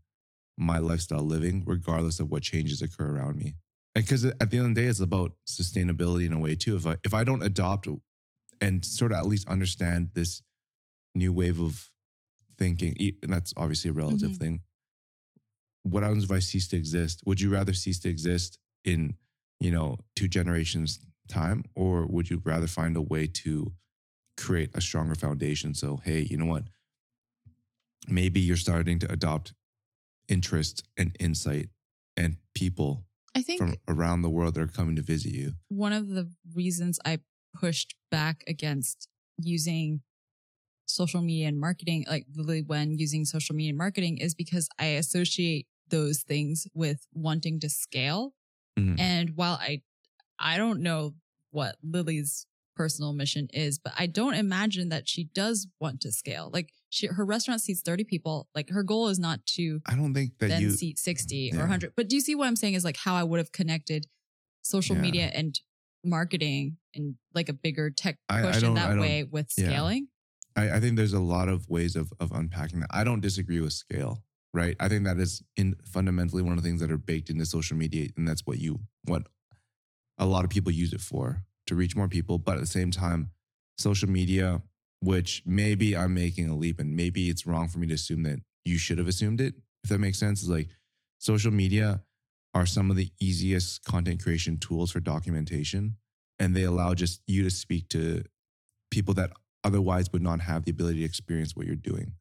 my 0.56 0.78
lifestyle 0.78 1.22
living 1.22 1.64
regardless 1.66 2.20
of 2.20 2.30
what 2.30 2.42
changes 2.42 2.82
occur 2.82 3.16
around 3.16 3.36
me. 3.36 3.54
Because 4.02 4.24
at 4.24 4.50
the 4.50 4.58
end 4.58 4.66
of 4.68 4.74
the 4.74 4.80
day, 4.82 4.86
it's 4.86 5.00
about 5.00 5.32
sustainability 5.48 6.26
in 6.26 6.32
a 6.32 6.38
way 6.38 6.54
too. 6.54 6.76
If 6.76 6.86
I 6.86 6.96
if 7.04 7.14
I 7.14 7.24
don't 7.24 7.42
adopt 7.42 7.88
and 8.60 8.84
sort 8.84 9.12
of 9.12 9.18
at 9.18 9.26
least 9.26 9.48
understand 9.48 10.10
this 10.14 10.42
new 11.14 11.32
wave 11.32 11.60
of 11.60 11.90
thinking, 12.56 12.96
and 13.22 13.32
that's 13.32 13.52
obviously 13.56 13.90
a 13.90 13.92
relative 13.94 14.32
Mhm. 14.32 14.38
thing. 14.38 14.60
What 15.84 16.02
happens 16.02 16.24
if 16.24 16.30
I 16.30 16.40
cease 16.40 16.68
to 16.68 16.76
exist? 16.76 17.22
Would 17.24 17.40
you 17.40 17.50
rather 17.50 17.72
cease 17.72 17.98
to 18.00 18.08
exist 18.08 18.58
in, 18.84 19.16
you 19.60 19.70
know, 19.70 19.98
two 20.16 20.28
generations 20.28 20.98
time, 21.28 21.64
or 21.74 22.06
would 22.06 22.30
you 22.30 22.42
rather 22.44 22.66
find 22.66 22.96
a 22.96 23.00
way 23.02 23.26
to 23.26 23.74
create 24.36 24.70
a 24.74 24.80
stronger 24.80 25.14
foundation? 25.14 25.74
So, 25.74 25.98
hey, 25.98 26.22
you 26.22 26.36
know 26.36 26.46
what? 26.46 26.64
Maybe 28.06 28.40
you're 28.40 28.56
starting 28.56 28.98
to 29.00 29.12
adopt 29.12 29.54
interest 30.28 30.86
and 30.96 31.16
insight 31.20 31.70
and 32.16 32.36
people 32.54 33.07
I 33.34 33.42
think 33.42 33.58
from 33.60 33.76
around 33.88 34.22
the 34.22 34.30
world 34.30 34.54
that 34.54 34.60
are 34.62 34.66
coming 34.66 34.96
to 34.96 35.02
visit 35.02 35.32
you. 35.32 35.54
one 35.68 35.92
of 35.92 36.08
the 36.08 36.30
reasons 36.54 36.98
I 37.04 37.20
pushed 37.54 37.94
back 38.10 38.44
against 38.46 39.08
using 39.38 40.02
social 40.86 41.20
media 41.22 41.48
and 41.48 41.58
marketing, 41.60 42.04
like 42.08 42.26
literally 42.34 42.62
when 42.62 42.98
using 42.98 43.24
social 43.24 43.54
media 43.54 43.70
and 43.70 43.78
marketing, 43.78 44.18
is 44.18 44.34
because 44.34 44.68
I 44.78 44.86
associate 44.86 45.66
those 45.88 46.22
things 46.22 46.66
with 46.74 47.06
wanting 47.12 47.60
to 47.60 47.68
scale. 47.68 48.34
Mhm. 48.78 48.98
And 48.98 49.36
while 49.36 49.54
I, 49.60 49.82
I 50.38 50.56
don't 50.56 50.80
know 50.80 51.14
what 51.50 51.76
Lily's 51.82 52.46
personal 52.76 53.12
mission 53.12 53.48
is, 53.52 53.78
but 53.78 53.92
I 53.98 54.06
don't 54.06 54.34
imagine 54.34 54.88
that 54.90 55.08
she 55.08 55.24
does 55.24 55.66
want 55.80 56.00
to 56.02 56.12
scale. 56.12 56.50
Like 56.52 56.72
she, 56.90 57.06
her 57.06 57.24
restaurant 57.24 57.60
seats 57.60 57.82
30 57.82 58.04
people. 58.04 58.48
Like 58.54 58.70
her 58.70 58.82
goal 58.82 59.08
is 59.08 59.18
not 59.18 59.44
to 59.56 59.80
I 59.86 59.94
don't 59.94 60.14
think 60.14 60.38
that 60.38 60.48
then 60.48 60.62
you. 60.62 60.70
seat 60.70 60.98
60 60.98 61.52
or 61.54 61.60
100. 61.60 61.92
But 61.96 62.08
do 62.08 62.16
you 62.16 62.20
see 62.22 62.34
what 62.34 62.46
I'm 62.46 62.56
saying 62.56 62.74
is 62.74 62.84
like 62.84 62.96
how 62.96 63.14
I 63.14 63.22
would 63.24 63.38
have 63.38 63.52
connected 63.52 64.06
social 64.62 64.96
Yeah. 64.96 65.02
media 65.02 65.30
and 65.34 65.58
marketing 66.04 66.76
and 66.94 67.16
like 67.34 67.48
a 67.48 67.52
bigger 67.52 67.90
tech 67.90 68.18
I- 68.28 68.40
I 68.40 68.42
push 68.52 68.62
in 68.62 68.74
that 68.74 68.98
way 68.98 69.24
with 69.24 69.52
yeah. 69.56 69.66
scaling? 69.66 70.08
I, 70.56 70.76
I 70.76 70.80
think 70.80 70.96
there's 70.96 71.12
a 71.12 71.20
lot 71.20 71.48
of 71.48 71.68
ways 71.68 71.94
of 71.96 72.12
of 72.20 72.32
unpacking 72.32 72.80
that. 72.80 72.90
I 72.90 73.04
don't 73.04 73.20
disagree 73.20 73.60
with 73.60 73.72
scale, 73.72 74.24
right? 74.54 74.76
I 74.80 74.88
think 74.88 75.04
that 75.04 75.18
is 75.18 75.42
in 75.56 75.76
fundamentally 75.84 76.42
one 76.42 76.56
of 76.56 76.62
the 76.62 76.68
things 76.68 76.80
that 76.80 76.90
are 76.90 76.98
baked 76.98 77.30
into 77.30 77.46
social 77.46 77.76
media, 77.76 78.08
and 78.16 78.26
that's 78.26 78.42
what 78.46 78.58
you 78.58 78.80
what 79.04 79.22
a 80.16 80.26
lot 80.26 80.44
of 80.44 80.50
people 80.50 80.72
use 80.72 80.92
it 80.92 81.00
for 81.00 81.42
to 81.66 81.74
reach 81.74 81.94
more 81.94 82.08
people. 82.08 82.38
But 82.38 82.54
at 82.54 82.60
the 82.60 82.66
same 82.66 82.90
time, 82.90 83.30
social 83.76 84.08
media, 84.08 84.62
which 85.00 85.42
maybe 85.46 85.96
I'm 85.96 86.14
making 86.14 86.48
a 86.48 86.56
leap, 86.56 86.80
and 86.80 86.96
maybe 86.96 87.28
it's 87.28 87.46
wrong 87.46 87.68
for 87.68 87.78
me 87.78 87.86
to 87.88 87.94
assume 87.94 88.22
that 88.24 88.40
you 88.64 88.78
should 88.78 88.98
have 88.98 89.08
assumed 89.08 89.40
it. 89.40 89.54
If 89.84 89.90
that 89.90 89.98
makes 89.98 90.18
sense, 90.18 90.42
is 90.42 90.48
like 90.48 90.68
social 91.18 91.52
media 91.52 92.02
are 92.54 92.66
some 92.66 92.90
of 92.90 92.96
the 92.96 93.10
easiest 93.20 93.84
content 93.84 94.22
creation 94.22 94.58
tools 94.58 94.90
for 94.90 95.00
documentation, 95.00 95.96
and 96.38 96.54
they 96.54 96.64
allow 96.64 96.94
just 96.94 97.22
you 97.26 97.42
to 97.44 97.50
speak 97.50 97.88
to 97.90 98.24
people 98.90 99.14
that 99.14 99.30
otherwise 99.64 100.12
would 100.12 100.22
not 100.22 100.40
have 100.40 100.64
the 100.64 100.70
ability 100.70 101.00
to 101.00 101.04
experience 101.04 101.54
what 101.54 101.66
you're 101.66 101.76
doing. 101.76 102.12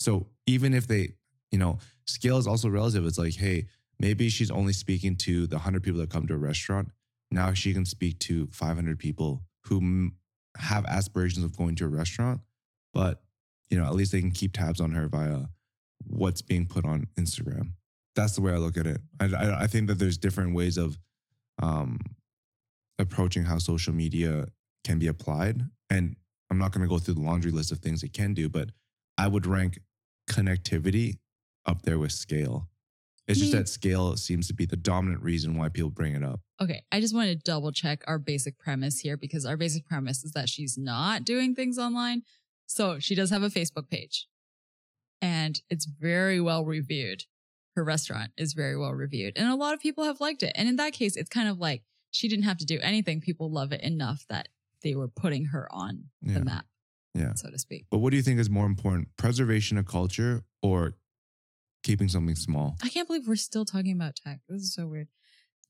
So 0.00 0.26
even 0.46 0.74
if 0.74 0.86
they, 0.86 1.14
you 1.50 1.58
know, 1.58 1.78
scale 2.08 2.38
is 2.38 2.46
also 2.46 2.68
relative. 2.68 3.04
It's 3.06 3.18
like, 3.18 3.34
hey, 3.34 3.66
maybe 3.98 4.28
she's 4.28 4.50
only 4.50 4.72
speaking 4.72 5.16
to 5.16 5.46
the 5.46 5.56
100 5.56 5.82
people 5.82 6.00
that 6.00 6.10
come 6.10 6.26
to 6.26 6.34
a 6.34 6.38
restaurant. 6.38 6.90
Now 7.30 7.52
she 7.52 7.72
can 7.72 7.84
speak 7.84 8.18
to 8.20 8.48
500 8.52 8.98
people 8.98 9.42
who 9.64 10.10
have 10.58 10.84
aspirations 10.86 11.44
of 11.44 11.56
going 11.56 11.74
to 11.76 11.84
a 11.84 11.88
restaurant, 11.88 12.40
but, 12.92 13.22
you 13.70 13.78
know, 13.78 13.84
at 13.84 13.94
least 13.94 14.12
they 14.12 14.20
can 14.20 14.30
keep 14.30 14.52
tabs 14.52 14.80
on 14.80 14.92
her 14.92 15.08
via 15.08 15.46
what's 16.06 16.42
being 16.42 16.66
put 16.66 16.84
on 16.84 17.06
Instagram. 17.18 17.72
That's 18.16 18.34
the 18.34 18.40
way 18.40 18.52
I 18.52 18.56
look 18.56 18.76
at 18.76 18.86
it. 18.86 19.00
I, 19.20 19.26
I, 19.26 19.62
I 19.62 19.66
think 19.66 19.88
that 19.88 19.98
there's 19.98 20.18
different 20.18 20.54
ways 20.54 20.76
of 20.76 20.98
um, 21.62 21.98
approaching 22.98 23.44
how 23.44 23.58
social 23.58 23.92
media 23.92 24.46
can 24.84 24.98
be 24.98 25.06
applied. 25.06 25.62
And 25.90 26.16
I'm 26.50 26.58
not 26.58 26.72
going 26.72 26.82
to 26.82 26.88
go 26.88 26.98
through 26.98 27.14
the 27.14 27.20
laundry 27.20 27.50
list 27.50 27.72
of 27.72 27.78
things 27.78 28.02
it 28.02 28.12
can 28.12 28.34
do, 28.34 28.48
but 28.48 28.70
I 29.16 29.28
would 29.28 29.46
rank 29.46 29.80
connectivity 30.28 31.18
up 31.66 31.82
there 31.82 31.98
with 31.98 32.12
scale. 32.12 32.68
It's 33.28 33.38
just 33.40 33.52
that 33.52 33.68
scale 33.68 34.16
seems 34.16 34.46
to 34.48 34.54
be 34.54 34.64
the 34.64 34.76
dominant 34.76 35.22
reason 35.22 35.56
why 35.56 35.68
people 35.68 35.90
bring 35.90 36.14
it 36.14 36.24
up. 36.24 36.40
Okay, 36.60 36.82
I 36.90 37.00
just 37.00 37.14
want 37.14 37.28
to 37.28 37.36
double 37.36 37.70
check 37.72 38.02
our 38.06 38.18
basic 38.18 38.58
premise 38.58 39.00
here 39.00 39.16
because 39.16 39.44
our 39.44 39.56
basic 39.56 39.86
premise 39.86 40.24
is 40.24 40.32
that 40.32 40.48
she's 40.48 40.78
not 40.78 41.24
doing 41.24 41.54
things 41.54 41.78
online. 41.78 42.22
So 42.66 42.98
she 42.98 43.14
does 43.14 43.30
have 43.30 43.42
a 43.42 43.48
Facebook 43.50 43.88
page 43.90 44.26
and 45.20 45.60
it's 45.68 45.84
very 45.84 46.40
well 46.40 46.64
reviewed. 46.64 47.24
Her 47.76 47.84
restaurant 47.84 48.32
is 48.36 48.54
very 48.54 48.76
well 48.76 48.92
reviewed 48.92 49.34
and 49.36 49.48
a 49.48 49.54
lot 49.54 49.74
of 49.74 49.80
people 49.80 50.04
have 50.04 50.20
liked 50.20 50.42
it. 50.42 50.52
And 50.56 50.68
in 50.68 50.76
that 50.76 50.92
case, 50.94 51.16
it's 51.16 51.28
kind 51.28 51.48
of 51.48 51.58
like 51.58 51.82
she 52.10 52.28
didn't 52.28 52.44
have 52.44 52.58
to 52.58 52.66
do 52.66 52.78
anything. 52.82 53.20
People 53.20 53.50
love 53.52 53.72
it 53.72 53.82
enough 53.82 54.24
that 54.28 54.48
they 54.82 54.94
were 54.94 55.08
putting 55.08 55.46
her 55.46 55.68
on 55.70 56.04
Yeah. 56.22 56.34
the 56.38 56.44
map, 56.44 56.66
Yeah. 57.14 57.34
so 57.34 57.50
to 57.50 57.58
speak. 57.58 57.86
But 57.90 57.98
what 57.98 58.10
do 58.10 58.16
you 58.16 58.22
think 58.22 58.40
is 58.40 58.48
more 58.50 58.66
important, 58.66 59.08
preservation 59.16 59.76
of 59.76 59.86
culture 59.86 60.44
or 60.62 60.94
keeping 61.82 62.08
something 62.08 62.34
small? 62.36 62.76
I 62.82 62.88
can't 62.88 63.06
believe 63.06 63.26
we're 63.28 63.36
still 63.36 63.64
talking 63.64 63.92
about 63.92 64.16
tech. 64.16 64.40
This 64.48 64.62
is 64.62 64.74
so 64.74 64.86
weird. 64.86 65.08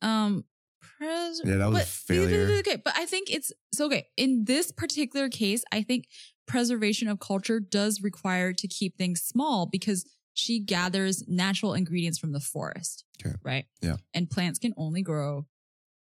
Um, 0.03 0.45
pres- 0.81 1.41
Yeah, 1.45 1.57
that 1.57 1.69
was 1.69 1.77
a 1.77 1.81
but- 1.81 1.87
failure. 1.89 2.59
Okay, 2.61 2.77
but 2.83 2.95
I 2.97 3.07
think 3.07 3.31
it's 3.31 3.53
so 3.75 3.87
okay. 3.87 4.07
In 4.17 4.45
this 4.45 4.73
particular 4.73 5.29
case, 5.29 5.65
I 5.73 5.83
think 5.83 6.07
preservation 6.47 7.09
of 7.09 7.21
culture 7.21 7.61
does 7.61 8.01
require 8.03 8.53
to 8.55 8.69
keep 8.69 8.97
things 8.97 9.21
small 9.23 9.67
because 9.67 10.09
she 10.35 10.61
gathers 10.61 11.25
natural 11.29 11.75
ingredients 11.75 12.19
from 12.19 12.33
the 12.33 12.41
forest. 12.41 13.05
Okay. 13.21 13.35
Right. 13.43 13.65
Yeah. 13.83 13.97
And 14.15 14.31
plants 14.31 14.59
can 14.61 14.73
only 14.77 15.03
grow, 15.03 15.47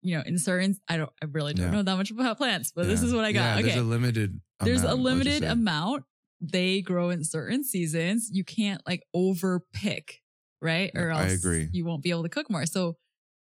you 0.00 0.16
know, 0.16 0.22
in 0.24 0.38
certain. 0.38 0.76
I 0.88 0.96
don't. 0.96 1.10
I 1.20 1.26
really 1.26 1.54
don't 1.54 1.66
Yeah. 1.66 1.72
know 1.72 1.82
that 1.82 1.96
much 1.96 2.10
about 2.12 2.36
plants, 2.38 2.72
but 2.74 2.86
this 2.86 3.02
is 3.02 3.12
what 3.12 3.24
I 3.24 3.32
got. 3.32 3.40
Yeah, 3.40 3.54
okay 3.54 3.62
There's 3.64 3.76
a 3.76 3.82
limited 3.82 4.40
there's 4.60 4.82
a 4.84 4.86
amount, 4.86 5.00
limited 5.02 5.42
amount 5.44 6.04
they 6.42 6.80
grow 6.82 7.08
in 7.10 7.22
certain 7.24 7.62
seasons 7.62 8.28
you 8.32 8.42
can't 8.44 8.82
like 8.86 9.02
over 9.14 9.62
pick 9.72 10.20
right 10.60 10.90
or 10.94 11.10
else 11.10 11.30
I 11.30 11.34
agree. 11.34 11.68
you 11.72 11.84
won't 11.84 12.02
be 12.02 12.10
able 12.10 12.24
to 12.24 12.28
cook 12.28 12.50
more 12.50 12.66
so 12.66 12.96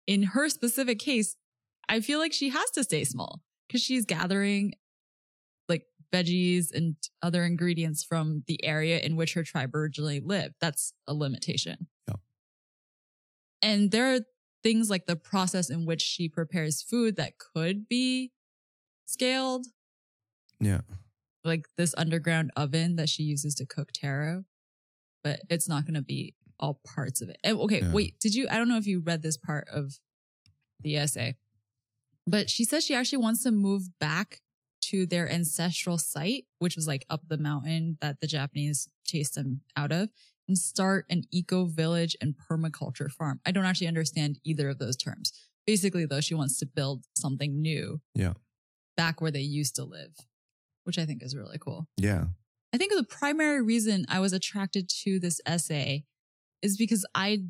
in 0.07 0.23
her 0.23 0.49
specific 0.49 0.99
case 1.01 1.35
i 1.89 2.01
feel 2.01 2.21
like 2.21 2.33
she 2.33 2.51
has 2.51 2.71
to 2.71 2.85
stay 2.85 3.03
small 3.05 3.41
because 3.67 3.83
she's 3.83 4.05
gathering 4.05 4.73
like 5.69 5.83
veggies 6.13 6.67
and 6.73 6.95
other 7.21 7.43
ingredients 7.45 8.05
from 8.05 8.45
the 8.47 8.65
area 8.65 8.99
in 9.01 9.17
which 9.17 9.35
her 9.35 9.43
tribe 9.43 9.75
originally 9.75 10.21
lived 10.21 10.55
that's 10.61 10.93
a 11.09 11.15
limitation 11.15 11.89
Yeah. 12.09 12.15
and 13.63 13.91
there 13.91 14.15
are 14.15 14.21
things 14.63 14.89
like 14.89 15.07
the 15.07 15.17
process 15.17 15.69
in 15.69 15.85
which 15.85 16.01
she 16.01 16.29
prepares 16.29 16.81
food 16.83 17.17
that 17.17 17.35
could 17.39 17.89
be 17.89 18.31
scaled 19.05 19.67
Yeah. 20.61 20.81
Like 21.45 21.67
this 21.77 21.95
underground 21.97 22.51
oven 22.57 22.97
that 22.97 23.09
she 23.09 23.23
uses 23.23 23.55
to 23.57 23.67
cook 23.67 23.91
taro, 23.93 24.45
but 25.23 25.41
it's 25.51 25.69
not 25.69 25.85
going 25.85 25.95
to 25.95 26.03
be 26.03 26.35
all 26.59 26.81
parts 26.95 27.21
of 27.21 27.29
it. 27.29 27.39
And, 27.45 27.59
okay, 27.61 27.81
Yeah. 27.81 27.93
wait, 27.93 28.19
did 28.21 28.35
you? 28.35 28.47
I 28.51 28.57
don't 28.59 28.69
know 28.69 28.79
if 28.79 28.87
you 28.87 29.01
read 29.01 29.23
this 29.23 29.37
part 29.37 29.69
of 29.73 29.99
the 30.81 30.97
essay, 30.97 31.37
but 32.27 32.49
she 32.49 32.65
says 32.65 32.85
she 32.85 32.95
actually 32.95 33.19
wants 33.19 33.43
to 33.43 33.51
move 33.51 33.99
back 33.99 34.41
to 34.83 35.07
their 35.07 35.31
ancestral 35.31 35.99
site, 35.99 36.45
which 36.59 36.77
was 36.77 36.87
like 36.87 37.05
up 37.09 37.23
the 37.29 37.39
mountain 37.39 37.97
that 38.01 38.21
the 38.21 38.27
Japanese 38.27 38.89
chased 39.05 39.35
them 39.35 39.63
out 39.77 39.93
of, 39.93 40.11
and 40.47 40.59
start 40.59 41.07
an 41.09 41.23
eco 41.31 41.65
village 41.65 42.15
and 42.21 42.35
permaculture 42.37 43.11
farm. 43.11 43.41
I 43.47 43.51
don't 43.51 43.65
actually 43.65 43.87
understand 43.89 44.39
either 44.45 44.69
of 44.69 44.79
those 44.79 44.97
terms. 44.97 45.33
Basically, 45.67 46.05
though, 46.05 46.21
she 46.21 46.35
wants 46.35 46.59
to 46.59 46.67
build 46.67 47.07
something 47.17 47.63
new. 47.63 48.01
Yeah. 48.15 48.35
Back 48.97 49.23
where 49.23 49.31
they 49.31 49.41
used 49.41 49.75
to 49.77 49.85
live, 49.85 50.15
which 50.85 50.99
I 50.99 51.05
think 51.05 51.23
is 51.23 51.37
really 51.37 51.59
cool. 51.59 51.87
Yeah. 51.97 52.27
I 52.73 52.79
think 52.79 52.93
the 52.93 53.05
primary 53.05 53.63
reason 53.63 54.05
I 54.09 54.21
was 54.21 54.33
attracted 54.33 54.89
to 55.03 55.19
this 55.19 55.41
essay 55.47 56.05
is 56.63 56.77
because 56.77 57.07
I 57.15 57.45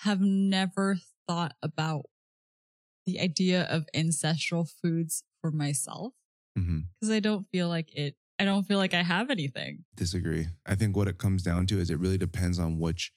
have 0.00 0.20
never 0.20 0.98
thought 1.26 1.54
about 1.62 2.06
the 3.06 3.20
idea 3.20 3.64
of 3.64 3.86
ancestral 3.94 4.64
foods 4.64 5.24
for 5.40 5.50
myself 5.50 6.12
mm-hmm. 6.58 6.80
because 7.00 7.12
I 7.12 7.20
don't 7.20 7.46
feel 7.50 7.68
like 7.68 7.94
it 7.94 8.16
I 8.38 8.44
don't 8.44 8.64
feel 8.64 8.78
like 8.78 8.94
I 8.94 9.02
have 9.02 9.30
anything. 9.30 9.84
Disagree. 9.94 10.48
I 10.66 10.74
think 10.74 10.96
what 10.96 11.06
it 11.06 11.18
comes 11.18 11.42
down 11.42 11.66
to 11.66 11.78
is 11.78 11.90
it 11.90 12.00
really 12.00 12.18
depends 12.18 12.58
on 12.58 12.78
which 12.78 13.12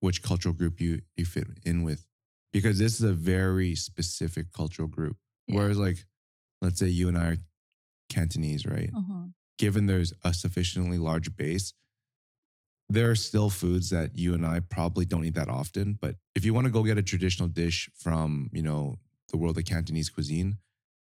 which 0.00 0.22
cultural 0.22 0.54
group 0.54 0.80
you 0.80 1.00
you 1.16 1.24
fit 1.24 1.48
in 1.64 1.82
with, 1.82 2.06
because 2.52 2.78
this 2.78 2.94
is 2.94 3.02
a 3.02 3.12
very 3.12 3.74
specific 3.74 4.52
cultural 4.52 4.88
group. 4.88 5.16
Yeah. 5.48 5.56
Whereas, 5.56 5.78
like, 5.78 5.98
let's 6.62 6.78
say 6.78 6.86
you 6.86 7.08
and 7.08 7.18
I 7.18 7.26
are 7.26 7.36
Cantonese, 8.08 8.66
right? 8.66 8.90
Uh-huh. 8.96 9.24
Given 9.58 9.86
there's 9.86 10.12
a 10.24 10.34
sufficiently 10.34 10.98
large 10.98 11.34
base, 11.36 11.72
there 12.88 13.10
are 13.10 13.16
still 13.16 13.50
foods 13.50 13.90
that 13.90 14.16
you 14.16 14.34
and 14.34 14.46
I 14.46 14.60
probably 14.60 15.04
don't 15.04 15.24
eat 15.24 15.34
that 15.34 15.48
often. 15.48 15.98
But 16.00 16.16
if 16.34 16.44
you 16.44 16.54
want 16.54 16.66
to 16.66 16.70
go 16.72 16.82
get 16.84 16.98
a 16.98 17.02
traditional 17.02 17.48
dish 17.48 17.88
from, 17.98 18.48
you 18.52 18.62
know, 18.62 18.96
the 19.30 19.36
world 19.38 19.58
of 19.58 19.64
Cantonese 19.64 20.08
cuisine, 20.10 20.58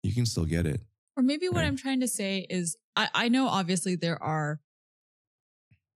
you 0.02 0.12
can 0.12 0.26
still 0.26 0.44
get 0.44 0.66
it. 0.66 0.82
Or 1.16 1.22
maybe 1.22 1.48
what 1.48 1.58
Right. 1.60 1.66
I'm 1.66 1.76
trying 1.76 2.00
to 2.00 2.08
say 2.08 2.46
is 2.50 2.76
I, 2.96 3.08
I 3.14 3.28
know 3.28 3.48
obviously 3.48 3.94
there 3.96 4.22
are 4.22 4.60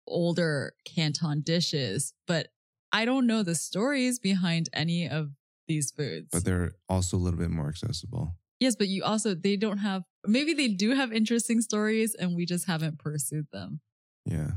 older 0.07 0.75
Canton 0.85 1.41
dishes, 1.43 2.13
but 2.27 2.49
I 2.93 3.05
don't 3.05 3.27
know 3.27 3.43
the 3.43 3.55
stories 3.55 4.19
behind 4.19 4.69
any 4.73 5.09
of 5.09 5.33
these 5.67 5.91
foods. 5.91 6.29
But 6.33 6.45
they're 6.45 6.73
also 6.89 7.17
a 7.17 7.19
little 7.19 7.39
bit 7.39 7.51
more 7.51 7.69
accessible. 7.69 8.37
yes, 8.61 8.77
but 8.77 8.89
you 8.89 9.03
also 9.03 9.35
they 9.35 9.57
don't 9.57 9.79
have 9.79 10.05
maybe 10.27 10.55
they 10.55 10.69
do 10.69 10.91
have 10.95 11.13
interesting 11.13 11.61
stories 11.61 12.15
and 12.15 12.35
we 12.37 12.47
just 12.47 12.67
haven't 12.67 12.99
pursued 12.99 13.47
them. 13.53 13.81
Yeah. 14.25 14.53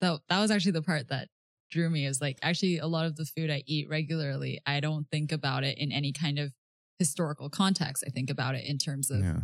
That 0.00 0.20
that 0.28 0.40
was 0.40 0.50
actually 0.50 0.72
the 0.72 0.82
part 0.82 1.08
that 1.08 1.28
drew 1.70 1.88
me 1.88 2.06
is 2.06 2.20
like 2.20 2.38
actually 2.42 2.78
a 2.78 2.86
lot 2.86 3.06
of 3.06 3.16
the 3.16 3.24
food 3.24 3.50
I 3.50 3.62
eat 3.66 3.88
regularly, 3.88 4.60
I 4.66 4.80
don't 4.80 5.08
think 5.10 5.32
about 5.32 5.64
it 5.64 5.78
in 5.78 5.90
any 5.92 6.12
kind 6.12 6.38
of 6.38 6.52
historical 6.98 7.48
context. 7.48 8.04
I 8.06 8.10
think 8.10 8.28
about 8.30 8.54
it 8.54 8.64
in 8.66 8.78
terms 8.78 9.10
of 9.10 9.20
Yeah. 9.20 9.40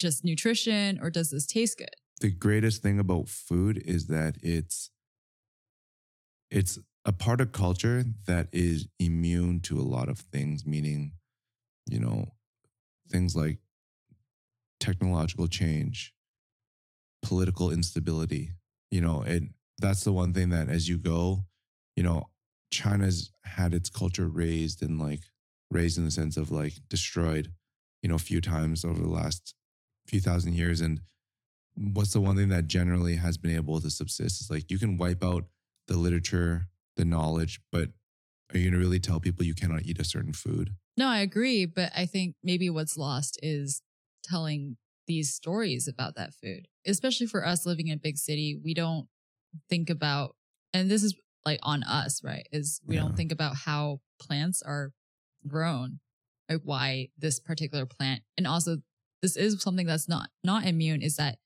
just 0.00 0.24
nutrition 0.24 0.98
or 1.00 1.10
does 1.10 1.30
this 1.30 1.46
taste 1.46 1.78
good? 1.78 1.90
the 2.20 2.30
greatest 2.30 2.82
thing 2.82 2.98
about 2.98 3.28
food 3.28 3.80
is 3.84 4.08
that 4.08 4.38
it's 4.42 4.90
it's 6.50 6.78
a 7.04 7.12
part 7.12 7.40
of 7.40 7.52
culture 7.52 8.04
that 8.26 8.48
is 8.52 8.88
immune 8.98 9.60
to 9.60 9.78
a 9.78 9.82
lot 9.82 10.08
of 10.08 10.18
things 10.18 10.66
meaning 10.66 11.12
you 11.88 12.00
know 12.00 12.32
things 13.08 13.36
like 13.36 13.58
technological 14.80 15.46
change 15.46 16.12
political 17.22 17.70
instability 17.70 18.52
you 18.90 19.00
know 19.00 19.22
and 19.22 19.50
that's 19.78 20.04
the 20.04 20.12
one 20.12 20.32
thing 20.32 20.50
that 20.50 20.68
as 20.68 20.88
you 20.88 20.98
go 20.98 21.44
you 21.96 22.02
know 22.02 22.28
china's 22.70 23.32
had 23.44 23.74
its 23.74 23.90
culture 23.90 24.28
raised 24.28 24.82
and 24.82 25.00
like 25.00 25.20
raised 25.70 25.98
in 25.98 26.04
the 26.04 26.10
sense 26.10 26.36
of 26.36 26.50
like 26.50 26.74
destroyed 26.88 27.52
you 28.02 28.08
know 28.08 28.14
a 28.14 28.18
few 28.18 28.40
times 28.40 28.84
over 28.84 29.00
the 29.00 29.08
last 29.08 29.54
few 30.06 30.20
thousand 30.20 30.54
years 30.54 30.80
and 30.80 31.00
what's 31.92 32.12
the 32.12 32.20
one 32.20 32.36
thing 32.36 32.48
that 32.48 32.66
generally 32.66 33.16
has 33.16 33.36
been 33.36 33.54
able 33.54 33.80
to 33.80 33.90
subsist 33.90 34.40
is 34.40 34.50
like 34.50 34.70
you 34.70 34.78
can 34.78 34.96
wipe 34.96 35.22
out 35.22 35.44
the 35.86 35.96
literature, 35.96 36.68
the 36.96 37.04
knowledge, 37.04 37.60
but 37.70 37.90
are 38.52 38.58
you 38.58 38.70
going 38.70 38.72
to 38.72 38.78
really 38.78 39.00
tell 39.00 39.20
people 39.20 39.44
you 39.44 39.54
cannot 39.54 39.82
eat 39.82 40.00
a 40.00 40.04
certain 40.04 40.32
food? 40.32 40.74
No, 40.96 41.06
I 41.06 41.20
agree, 41.20 41.66
but 41.66 41.92
I 41.96 42.06
think 42.06 42.34
maybe 42.42 42.68
what's 42.70 42.96
lost 42.96 43.38
is 43.42 43.82
telling 44.28 44.76
these 45.06 45.34
stories 45.34 45.88
about 45.88 46.14
that 46.16 46.34
food. 46.34 46.66
Especially 46.86 47.26
for 47.26 47.46
us 47.46 47.64
living 47.66 47.88
in 47.88 47.94
a 47.94 48.00
big 48.00 48.18
city, 48.18 48.58
we 48.62 48.74
don't 48.74 49.08
think 49.68 49.88
about 49.90 50.36
and 50.74 50.90
this 50.90 51.02
is 51.02 51.14
like 51.46 51.58
on 51.62 51.82
us, 51.82 52.22
right? 52.22 52.46
Is 52.52 52.80
we 52.86 52.96
Yeah. 52.96 53.02
don't 53.02 53.16
think 53.16 53.32
about 53.32 53.56
how 53.56 54.00
plants 54.20 54.60
are 54.60 54.92
grown, 55.46 56.00
like 56.48 56.60
why 56.62 57.08
this 57.16 57.40
particular 57.40 57.86
plant 57.86 58.22
and 58.36 58.46
also 58.46 58.78
this 59.22 59.36
is 59.36 59.60
something 59.62 59.86
that's 59.86 60.08
not 60.08 60.30
not 60.44 60.66
immune 60.66 61.02
is 61.02 61.16
that 61.16 61.38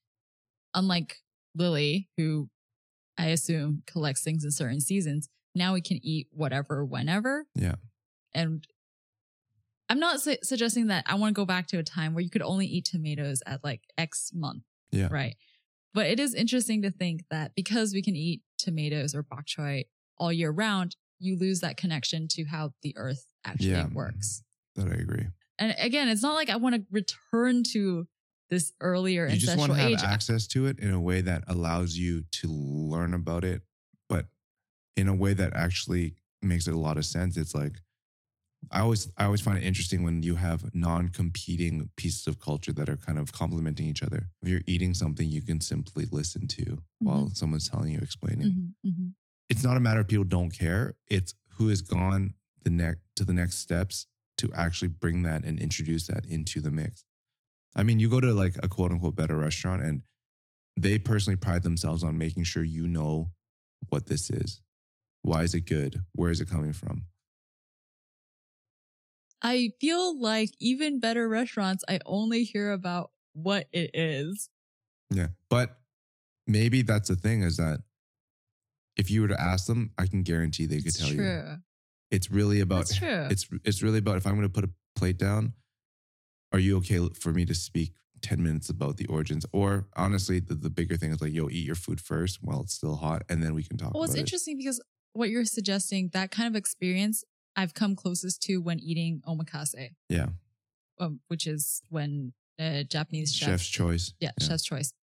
unlike 0.73 1.21
Lily, 1.55 2.09
who 2.17 2.49
I 3.17 3.27
assume 3.27 3.83
collects 3.85 4.23
things 4.23 4.43
in 4.43 4.51
certain 4.51 4.81
seasons, 4.81 5.29
now 5.55 5.73
we 5.73 5.81
can 5.81 5.99
eat 6.03 6.27
whatever 6.31 6.83
whenever. 6.83 7.45
Yeah. 7.55 7.75
And 8.33 8.65
I'm 9.89 9.99
not 9.99 10.21
su- 10.21 10.37
suggesting 10.43 10.87
that 10.87 11.03
I 11.07 11.15
want 11.15 11.35
to 11.35 11.39
go 11.39 11.45
back 11.45 11.67
to 11.67 11.77
a 11.77 11.83
time 11.83 12.13
where 12.13 12.23
you 12.23 12.29
could 12.29 12.41
only 12.41 12.65
eat 12.65 12.85
tomatoes 12.85 13.41
at 13.45 13.63
like 13.63 13.81
X 13.97 14.31
month, 14.33 14.63
Yeah. 14.91 15.07
right? 15.11 15.35
But 15.93 16.07
it 16.07 16.19
is 16.19 16.33
interesting 16.33 16.81
to 16.83 16.89
think 16.91 17.23
that 17.29 17.53
because 17.55 17.93
we 17.93 18.01
can 18.01 18.15
eat 18.15 18.41
tomatoes 18.57 19.13
or 19.13 19.23
bok 19.23 19.45
choy 19.45 19.83
all 20.17 20.31
year 20.33 20.51
round, 20.51 20.95
you 21.19 21.37
lose 21.37 21.59
that 21.59 21.77
connection 21.77 22.27
to 22.29 22.45
how 22.45 22.73
the 22.81 22.95
earth 22.97 23.25
actually 23.45 23.69
Yeah. 23.71 23.87
works. 23.87 24.43
That 24.75 24.87
I 24.87 24.95
agree. 24.95 25.27
And 25.59 25.75
again, 25.77 26.07
it's 26.09 26.23
not 26.23 26.33
like 26.33 26.49
I 26.49 26.55
want 26.55 26.75
to 26.75 26.85
return 26.89 27.63
to 27.73 28.07
this 28.49 28.73
earlier 28.81 29.27
You 29.27 29.37
just 29.37 29.57
want 29.57 29.71
to 29.71 29.77
have 29.77 29.91
age. 29.91 29.99
access 30.03 30.47
to 30.47 30.65
it 30.65 30.79
in 30.79 30.91
a 30.91 30.99
way 30.99 31.21
that 31.21 31.43
allows 31.47 31.95
you 31.97 32.23
to 32.31 32.47
learn 32.47 33.13
about 33.13 33.43
it, 33.43 33.61
but 34.09 34.27
in 34.95 35.07
a 35.07 35.13
way 35.15 35.33
that 35.33 35.53
actually 35.55 36.15
makes 36.41 36.67
it 36.67 36.73
a 36.73 36.77
lot 36.79 36.97
of 36.97 37.05
sense. 37.05 37.37
It's 37.37 37.53
like 37.55 37.81
I 38.71 38.81
always 38.81 39.11
I 39.17 39.25
always 39.25 39.41
find 39.41 39.57
it 39.57 39.63
interesting 39.63 40.03
when 40.03 40.23
you 40.23 40.35
have 40.35 40.73
non-competing 40.73 41.89
pieces 41.97 42.27
of 42.27 42.39
culture 42.39 42.71
that 42.73 42.89
are 42.89 42.97
kind 42.97 43.19
of 43.19 43.31
complementing 43.31 43.87
each 43.87 44.03
other. 44.03 44.29
If 44.41 44.49
you're 44.49 44.61
eating 44.67 44.93
something 44.93 45.27
you 45.29 45.41
can 45.41 45.61
simply 45.61 46.05
listen 46.11 46.47
to 46.49 46.81
while 46.99 47.29
someone's 47.33 47.69
telling 47.69 47.91
you, 47.93 47.99
explaining. 47.99 48.73
Mhm, 48.83 48.91
mhm. 48.91 49.13
it's 49.49 49.63
not 49.63 49.77
a 49.77 49.79
matter 49.79 49.99
of 49.99 50.07
people 50.07 50.23
don't 50.25 50.51
care. 50.51 50.95
It's 51.07 51.35
who 51.57 51.67
has 51.67 51.81
gone 51.81 52.33
the 52.63 52.69
next 52.69 53.01
to 53.17 53.25
the 53.25 53.33
next 53.33 53.57
steps 53.59 54.07
to 54.37 54.51
actually 54.53 54.87
bring 54.87 55.23
that 55.23 55.43
and 55.43 55.59
introduce 55.59 56.07
that 56.07 56.25
into 56.25 56.59
the 56.61 56.71
mix. 56.71 57.05
I 57.75 57.83
mean, 57.83 57.99
you 57.99 58.09
go 58.09 58.19
to 58.19 58.33
like 58.33 58.55
a 58.63 58.67
quote 58.67 58.91
unquote 58.91 59.15
better 59.15 59.37
restaurant 59.37 59.83
and 59.83 60.01
they 60.75 60.97
personally 60.97 61.37
pride 61.37 61.63
themselves 61.63 62.03
on 62.03 62.17
making 62.17 62.43
sure 62.45 62.63
you 62.63 62.87
know 62.87 63.31
what 63.89 64.07
this 64.07 64.29
is. 64.29 64.61
Why 65.21 65.43
is 65.43 65.53
it 65.53 65.65
good? 65.65 66.03
Where 66.13 66.31
is 66.31 66.41
it 66.41 66.49
coming 66.49 66.73
from? 66.73 67.05
I 69.43 69.71
feel 69.81 70.19
like 70.19 70.51
even 70.59 70.99
better 70.99 71.27
restaurants, 71.27 71.83
I 71.89 71.99
only 72.05 72.43
hear 72.43 72.71
about 72.71 73.11
what 73.33 73.67
it 73.73 73.91
is. 73.93 74.49
Yeah. 75.09 75.27
But 75.49 75.77
maybe 76.47 76.81
that's 76.81 77.09
the 77.09 77.15
thing 77.15 77.43
is 77.43 77.57
that 77.57 77.81
if 78.95 79.09
you 79.11 79.21
were 79.21 79.27
to 79.27 79.39
ask 79.41 79.65
them, 79.67 79.91
I 79.97 80.05
can 80.07 80.23
guarantee 80.23 80.65
they 80.65 80.77
could 80.77 80.87
It's 80.87 80.97
tell 80.99 81.09
you. 81.09 81.15
true. 81.15 81.57
It's 82.11 82.29
really 82.31 82.59
about 82.59 82.89
true. 82.91 83.27
it's 83.31 83.47
it's 83.63 83.81
really 83.81 83.97
about 83.97 84.17
if 84.17 84.27
I'm 84.27 84.35
going 84.35 84.47
to 84.47 84.53
put 84.53 84.63
a 84.65 84.69
plate 84.95 85.17
down, 85.17 85.53
are 86.51 86.59
you 86.59 86.77
okay 86.77 87.09
for 87.19 87.33
me 87.33 87.43
to 87.45 87.55
speak 87.55 87.95
10 88.21 88.41
minutes 88.43 88.69
about 88.69 88.97
the 88.97 89.07
origins? 89.07 89.45
Or 89.51 89.87
honestly, 89.95 90.39
the, 90.39 90.53
the 90.53 90.69
bigger 90.69 90.95
thing 90.95 91.11
is 91.11 91.21
like, 91.21 91.33
yo, 91.33 91.49
eat 91.49 91.65
your 91.65 91.75
food 91.75 91.99
first 91.99 92.37
while 92.43 92.61
it's 92.61 92.73
still 92.75 92.97
hot, 92.97 93.23
and 93.29 93.41
then 93.41 93.55
we 93.55 93.63
can 93.63 93.77
talk 93.77 93.95
Well, 93.95 94.03
it's 94.03 94.13
about 94.13 94.19
interesting 94.19 94.57
because 94.57 94.79
what 95.13 95.29
you're 95.31 95.45
suggesting, 95.45 96.09
that 96.13 96.29
kind 96.29 96.47
of 96.47 96.55
experience, 96.55 97.23
I've 97.55 97.73
come 97.73 97.95
closest 97.95 98.41
to 98.43 98.57
when 98.57 98.79
eating 98.79 99.21
omakase. 99.27 99.91
Yeah. 100.09 100.27
um, 100.99 101.19
which 101.27 101.47
is 101.47 101.81
when 101.89 102.33
a 102.59 102.83
Japanese 102.83 103.33
chef, 103.33 103.49
Chef's 103.49 103.67
choice. 103.67 104.13
yeah, 104.19 104.31
chef's 104.39 104.63
choice. 104.63 104.93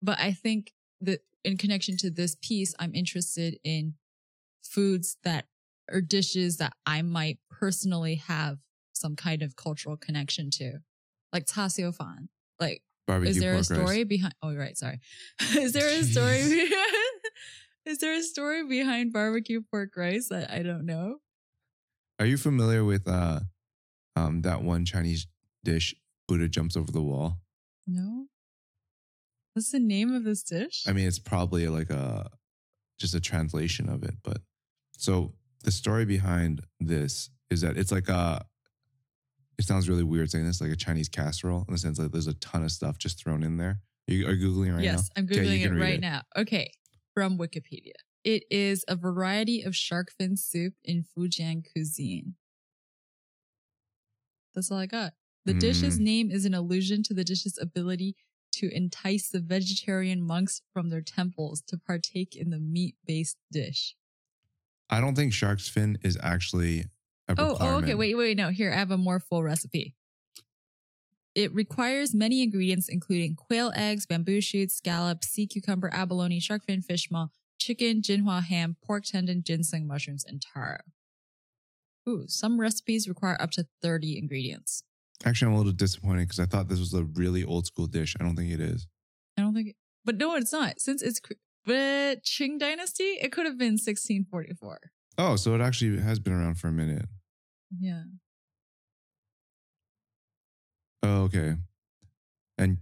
But 0.00 0.18
I 0.20 0.32
think 0.32 0.72
that 1.00 1.20
in 1.44 1.56
connection 1.56 1.96
to 1.98 2.10
this 2.10 2.36
piece, 2.40 2.74
I'm 2.78 2.94
interested 2.94 3.58
in 3.64 3.94
foods 4.62 5.16
that 5.24 5.46
or 5.90 6.00
dishes 6.00 6.56
that 6.58 6.72
I 6.86 7.02
might 7.02 7.38
personally 7.50 8.16
have 8.26 8.58
some 8.92 9.16
kind 9.16 9.42
of 9.42 9.56
cultural 9.56 9.96
connection 9.96 10.50
to, 10.50 10.78
like 11.32 11.46
char 11.46 11.68
siu 11.68 11.92
fan. 11.92 12.28
Like, 12.60 12.82
Barbecue 13.06 13.30
is 13.30 13.40
there 13.40 13.54
a 13.54 13.64
story 13.64 13.98
rice. 13.98 14.04
behind? 14.04 14.34
Oh, 14.42 14.54
right, 14.54 14.76
sorry. 14.76 15.00
is 15.56 15.72
there 15.72 15.88
a 15.88 16.04
story? 16.04 16.70
is 17.84 17.98
there 17.98 18.14
a 18.14 18.22
story 18.22 18.66
behind 18.66 19.12
barbecue 19.12 19.60
pork 19.70 19.90
rice 19.96 20.28
that 20.28 20.50
I 20.50 20.62
don't 20.62 20.86
know? 20.86 21.16
Are 22.18 22.26
you 22.26 22.36
familiar 22.36 22.84
with 22.84 23.08
uh, 23.08 23.40
um, 24.16 24.42
that 24.42 24.62
one 24.62 24.84
Chinese 24.84 25.26
dish, 25.64 25.94
Buddha 26.28 26.48
jumps 26.48 26.76
over 26.76 26.92
the 26.92 27.02
wall? 27.02 27.38
No. 27.86 28.26
What's 29.54 29.70
the 29.70 29.80
name 29.80 30.12
of 30.12 30.24
this 30.24 30.42
dish? 30.42 30.84
I 30.86 30.92
mean, 30.92 31.06
it's 31.06 31.18
probably 31.18 31.68
like 31.68 31.90
a 31.90 32.30
just 32.98 33.14
a 33.14 33.20
translation 33.20 33.88
of 33.88 34.02
it, 34.04 34.14
but 34.22 34.38
so 34.96 35.34
the 35.64 35.72
story 35.72 36.04
behind 36.04 36.62
this 36.80 37.30
is 37.50 37.60
that 37.62 37.76
it's 37.76 37.92
like 37.92 38.08
a. 38.08 38.44
It 39.58 39.66
sounds 39.66 39.88
really 39.88 40.02
weird 40.02 40.30
saying 40.30 40.46
this, 40.46 40.60
like 40.60 40.70
a 40.72 40.76
Chinese 40.76 41.08
casserole, 41.08 41.64
in 41.68 41.74
the 41.74 41.78
sense 41.78 41.98
that 41.98 42.10
there's 42.12 42.26
a 42.26 42.34
ton 42.34 42.64
of 42.64 42.72
stuff 42.72 42.98
just 42.98 43.22
thrown 43.22 43.42
in 43.42 43.58
there. 43.58 43.80
Are 44.08 44.14
you 44.14 44.26
are 44.26 44.32
you 44.32 44.48
googling 44.48 44.74
right 44.74 44.82
yes, 44.82 44.92
now? 44.92 44.98
Yes, 44.98 45.10
I'm 45.16 45.24
Okay, 45.24 45.36
googling 45.36 45.64
it 45.66 45.80
right 45.80 45.94
it. 45.94 46.00
now. 46.00 46.22
Okay, 46.36 46.70
from 47.14 47.38
Wikipedia. 47.38 47.92
It 48.24 48.44
is 48.50 48.84
a 48.88 48.96
variety 48.96 49.62
of 49.62 49.74
shark 49.74 50.12
fin 50.18 50.36
soup 50.36 50.74
in 50.84 51.04
Fujian 51.04 51.62
cuisine. 51.72 52.34
That's 54.54 54.70
all 54.70 54.78
I 54.78 54.86
got. 54.86 55.14
The 55.44 55.54
dish's 55.54 55.98
Mm. 55.98 56.02
name 56.02 56.30
is 56.30 56.44
an 56.44 56.54
allusion 56.54 57.02
to 57.04 57.14
the 57.14 57.24
dish's 57.24 57.58
ability 57.58 58.14
to 58.52 58.68
entice 58.72 59.28
the 59.28 59.40
vegetarian 59.40 60.22
monks 60.22 60.60
from 60.72 60.90
their 60.90 61.00
temples 61.00 61.62
to 61.62 61.78
partake 61.78 62.36
in 62.36 62.50
the 62.50 62.60
meat-based 62.60 63.38
dish. 63.50 63.96
I 64.90 65.00
don't 65.00 65.14
think 65.16 65.32
shark's 65.32 65.68
fin 65.68 65.98
is 66.02 66.18
actually 66.22 66.80
a 67.28 67.34
Oh, 67.38 67.56
oh, 67.58 67.76
okay. 67.78 67.94
Wait, 67.94 68.14
wait, 68.14 68.36
no. 68.36 68.50
Here, 68.50 68.70
I 68.72 68.76
have 68.76 68.90
a 68.90 68.98
more 68.98 69.18
full 69.18 69.42
recipe. 69.42 69.96
It 71.34 71.54
requires 71.54 72.14
many 72.14 72.42
ingredients, 72.42 72.88
including 72.88 73.36
quail 73.36 73.72
eggs, 73.74 74.06
bamboo 74.06 74.40
shoots, 74.40 74.76
scallops, 74.76 75.28
sea 75.28 75.46
cucumber, 75.46 75.90
abalone, 75.92 76.40
shark 76.40 76.64
fin, 76.64 76.82
fish 76.82 77.10
maw, 77.10 77.28
chicken, 77.58 78.02
jinhua 78.02 78.44
ham, 78.44 78.76
pork 78.84 79.04
tendon, 79.04 79.42
ginseng 79.42 79.86
mushrooms, 79.86 80.24
and 80.26 80.42
taro. 80.42 80.78
Ooh, 82.08 82.24
some 82.26 82.60
recipes 82.60 83.08
require 83.08 83.40
up 83.40 83.52
to 83.52 83.66
30 83.80 84.18
ingredients. 84.18 84.82
Actually, 85.24 85.48
I'm 85.48 85.54
a 85.54 85.58
little 85.58 85.72
disappointed 85.72 86.28
because 86.28 86.40
I 86.40 86.46
thought 86.46 86.68
this 86.68 86.80
was 86.80 86.92
a 86.92 87.04
really 87.04 87.44
old 87.44 87.66
school 87.66 87.86
dish. 87.86 88.16
I 88.18 88.24
don't 88.24 88.34
think 88.34 88.52
it 88.52 88.60
is. 88.60 88.88
I 89.38 89.42
don't 89.42 89.54
think, 89.54 89.68
it, 89.68 89.76
but 90.04 90.16
no, 90.16 90.34
it's 90.34 90.52
not. 90.52 90.80
Since 90.80 91.00
it's, 91.00 91.20
but 91.64 92.24
Qing 92.24 92.58
Dynasty, 92.58 93.04
it 93.22 93.30
could 93.30 93.46
have 93.46 93.56
been 93.56 93.74
1644. 93.74 94.80
Oh, 95.18 95.36
so 95.36 95.54
it 95.54 95.60
actually 95.60 96.00
has 96.00 96.18
been 96.18 96.32
around 96.32 96.56
for 96.56 96.68
a 96.68 96.72
minute. 96.72 97.06
Yeah. 97.78 98.02
Oh, 101.02 101.22
okay. 101.24 101.54
And 102.58 102.78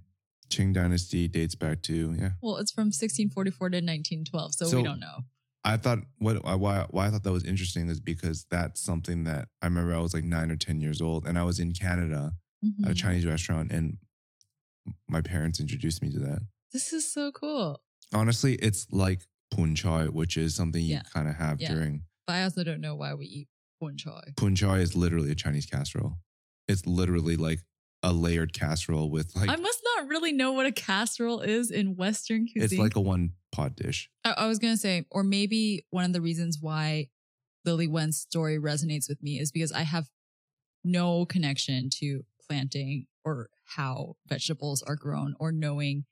Qing 0.50 0.74
Dynasty 0.74 1.28
dates 1.28 1.54
back 1.54 1.82
to 1.82 2.14
yeah. 2.18 2.30
Well, 2.42 2.56
it's 2.56 2.72
from 2.72 2.86
1644 2.88 3.70
to 3.70 3.76
1912, 3.76 4.54
so, 4.54 4.66
So- 4.66 4.76
we 4.78 4.82
don't 4.82 5.00
know. 5.00 5.20
I 5.62 5.76
thought 5.76 5.98
what 6.16 6.42
why 6.58 6.86
why 6.88 7.06
I 7.06 7.10
thought 7.10 7.22
that 7.22 7.32
was 7.32 7.44
interesting 7.44 7.90
is 7.90 8.00
because 8.00 8.46
that's 8.50 8.80
something 8.80 9.24
that 9.24 9.48
I 9.60 9.66
remember 9.66 9.94
I 9.94 9.98
was 10.00 10.14
like 10.14 10.24
nine 10.24 10.50
or 10.50 10.56
ten 10.56 10.80
years 10.80 11.02
old 11.02 11.26
and 11.26 11.38
I 11.38 11.42
was 11.44 11.60
in 11.60 11.72
Canada 11.74 12.32
at 12.82 12.90
a 12.90 12.94
Mhm. 12.94 12.96
Chinese 12.96 13.26
restaurant 13.26 13.70
and 13.70 13.98
my 15.06 15.20
parents 15.20 15.60
introduced 15.60 16.00
me 16.00 16.10
to 16.12 16.18
that. 16.20 16.40
This 16.72 16.94
is 16.94 17.12
so 17.12 17.30
cool. 17.30 17.82
Honestly, 18.10 18.54
it's 18.54 18.86
like 18.90 19.26
pun 19.50 19.74
chai, 19.74 20.06
which 20.08 20.38
is 20.38 20.54
something 20.54 20.82
you 20.82 20.94
Yeah. 20.94 21.02
kind 21.12 21.28
of 21.28 21.34
have 21.34 21.60
Yeah. 21.60 21.74
during 21.74 22.04
But 22.26 22.36
I 22.36 22.42
also 22.44 22.64
don't 22.64 22.80
know 22.80 22.96
why 22.96 23.12
we 23.12 23.26
eat 23.26 23.48
bun 23.78 23.98
chai. 23.98 24.32
pun 24.38 24.56
chai 24.56 24.78
is 24.78 24.96
literally 24.96 25.30
a 25.30 25.34
Chinese 25.34 25.66
casserole. 25.66 26.20
It's 26.68 26.86
literally 26.86 27.36
like 27.36 27.60
a 28.02 28.12
layered 28.12 28.52
casserole 28.52 29.10
with 29.10 29.34
like 29.36 29.50
I 29.50 29.56
must 29.56 29.80
not 29.96 30.08
really 30.08 30.32
know 30.32 30.52
what 30.52 30.66
a 30.66 30.72
casserole 30.72 31.40
is 31.40 31.70
in 31.70 31.96
Western 31.96 32.46
cuisine. 32.46 32.62
it's 32.62 32.78
like 32.78 32.96
a 32.96 33.00
one 33.00 33.32
pot 33.52 33.76
dish. 33.76 34.10
I, 34.24 34.32
I 34.38 34.46
was 34.46 34.58
gonna 34.58 34.76
say, 34.76 35.04
or 35.10 35.22
maybe 35.22 35.84
one 35.90 36.04
of 36.04 36.12
the 36.12 36.20
reasons 36.20 36.58
why 36.60 37.08
Lily 37.64 37.86
Wen's 37.86 38.18
story 38.18 38.58
resonates 38.58 39.08
with 39.08 39.22
me 39.22 39.38
is 39.38 39.52
because 39.52 39.72
I 39.72 39.82
have 39.82 40.08
no 40.82 41.26
connection 41.26 41.90
to 41.98 42.24
planting 42.46 43.06
or 43.24 43.50
how 43.76 44.16
vegetables 44.26 44.82
are 44.82 44.96
grown 44.96 45.34
or 45.38 45.52
knowing 45.52 46.04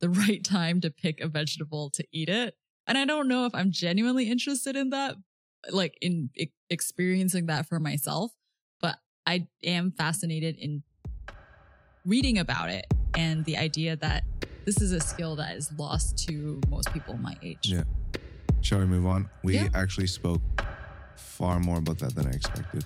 the 0.00 0.08
right 0.10 0.44
time 0.44 0.80
to 0.80 0.90
pick 0.90 1.20
a 1.20 1.28
vegetable 1.28 1.90
to 1.90 2.04
eat 2.12 2.28
it. 2.28 2.54
And 2.86 2.98
I 2.98 3.04
don't 3.04 3.28
know 3.28 3.46
if 3.46 3.54
I'm 3.54 3.70
genuinely 3.70 4.28
interested 4.30 4.76
in 4.76 4.90
that, 4.90 5.16
like 5.70 5.96
in 6.00 6.30
experiencing 6.68 7.46
that 7.46 7.66
for 7.66 7.78
myself, 7.78 8.32
but 8.80 8.98
I 9.26 9.46
am 9.62 9.92
fascinated 9.92 10.56
in 10.58 10.82
reading 12.10 12.38
about 12.38 12.68
it 12.68 12.84
and 13.16 13.44
the 13.44 13.56
idea 13.56 13.94
that 13.94 14.24
this 14.64 14.80
is 14.80 14.90
a 14.90 14.98
skill 14.98 15.36
that 15.36 15.56
is 15.56 15.70
lost 15.78 16.18
to 16.26 16.60
most 16.68 16.92
people 16.92 17.16
my 17.16 17.36
age. 17.40 17.58
Yeah. 17.62 17.84
Shall 18.62 18.80
we 18.80 18.86
move 18.86 19.06
on? 19.06 19.30
We 19.44 19.54
Yeah. 19.54 19.68
actually 19.74 20.08
spoke 20.08 20.42
far 21.14 21.60
more 21.60 21.78
about 21.78 21.98
that 22.00 22.16
than 22.16 22.26
I 22.26 22.30
expected. 22.30 22.84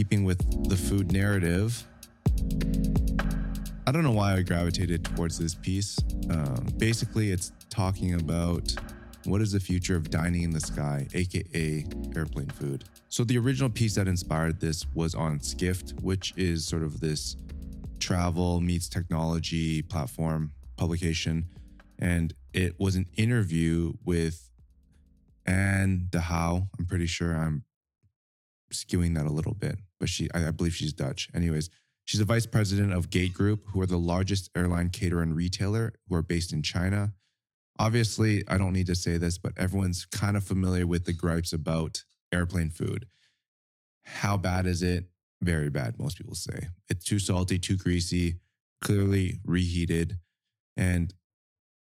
Keeping 0.00 0.24
with 0.24 0.66
the 0.66 0.76
food 0.76 1.12
narrative, 1.12 1.86
I 3.86 3.92
don't 3.92 4.02
know 4.02 4.12
why 4.12 4.32
I 4.32 4.40
gravitated 4.40 5.04
towards 5.04 5.38
this 5.38 5.54
piece. 5.54 5.98
Um, 6.30 6.68
basically, 6.78 7.32
it's 7.32 7.52
talking 7.68 8.14
about 8.14 8.74
what 9.26 9.42
is 9.42 9.52
the 9.52 9.60
future 9.60 9.96
of 9.96 10.08
dining 10.08 10.40
in 10.40 10.52
the 10.52 10.60
sky, 10.60 11.06
aka 11.12 11.84
airplane 12.16 12.48
food. 12.48 12.84
So, 13.10 13.24
the 13.24 13.36
original 13.36 13.68
piece 13.68 13.94
that 13.96 14.08
inspired 14.08 14.58
this 14.58 14.86
was 14.94 15.14
on 15.14 15.38
Skift, 15.38 15.92
which 16.00 16.32
is 16.34 16.66
sort 16.66 16.82
of 16.82 17.00
this 17.00 17.36
travel 17.98 18.62
meets 18.62 18.88
technology 18.88 19.82
platform 19.82 20.52
publication. 20.78 21.44
And 21.98 22.32
it 22.54 22.80
was 22.80 22.96
an 22.96 23.04
interview 23.18 23.92
with 24.02 24.48
Anne 25.44 26.06
de 26.08 26.20
Hauw. 26.20 26.68
I'm 26.78 26.86
pretty 26.86 27.06
sure 27.06 27.36
I'm 27.36 27.64
skewing 28.72 29.14
that 29.16 29.26
a 29.26 29.32
little 29.32 29.54
bit, 29.54 29.78
but 29.98 30.08
she, 30.08 30.28
I, 30.34 30.48
I 30.48 30.50
believe 30.50 30.74
she's 30.74 30.92
Dutch. 30.92 31.28
Anyways, 31.34 31.70
she's 32.04 32.20
the 32.20 32.26
vice 32.26 32.46
president 32.46 32.92
of 32.92 33.10
Gate 33.10 33.34
Group, 33.34 33.66
who 33.68 33.80
are 33.80 33.86
the 33.86 33.98
largest 33.98 34.50
airline 34.56 34.90
caterer 34.90 35.22
and 35.22 35.34
retailer 35.36 35.94
who 36.08 36.14
are 36.14 36.22
based 36.22 36.52
in 36.52 36.62
China. 36.62 37.12
Obviously, 37.78 38.44
I 38.48 38.58
don't 38.58 38.72
need 38.72 38.86
to 38.86 38.94
say 38.94 39.16
this, 39.16 39.38
but 39.38 39.52
everyone's 39.56 40.04
kind 40.04 40.36
of 40.36 40.44
familiar 40.44 40.86
with 40.86 41.04
the 41.04 41.12
gripes 41.12 41.52
about 41.52 42.04
airplane 42.32 42.70
food. 42.70 43.06
How 44.04 44.36
bad 44.36 44.66
is 44.66 44.82
it? 44.82 45.06
Very 45.42 45.70
bad, 45.70 45.98
most 45.98 46.18
people 46.18 46.34
say. 46.34 46.68
It's 46.88 47.04
too 47.04 47.18
salty, 47.18 47.58
too 47.58 47.76
greasy, 47.76 48.36
clearly 48.82 49.40
reheated. 49.44 50.18
And 50.76 51.14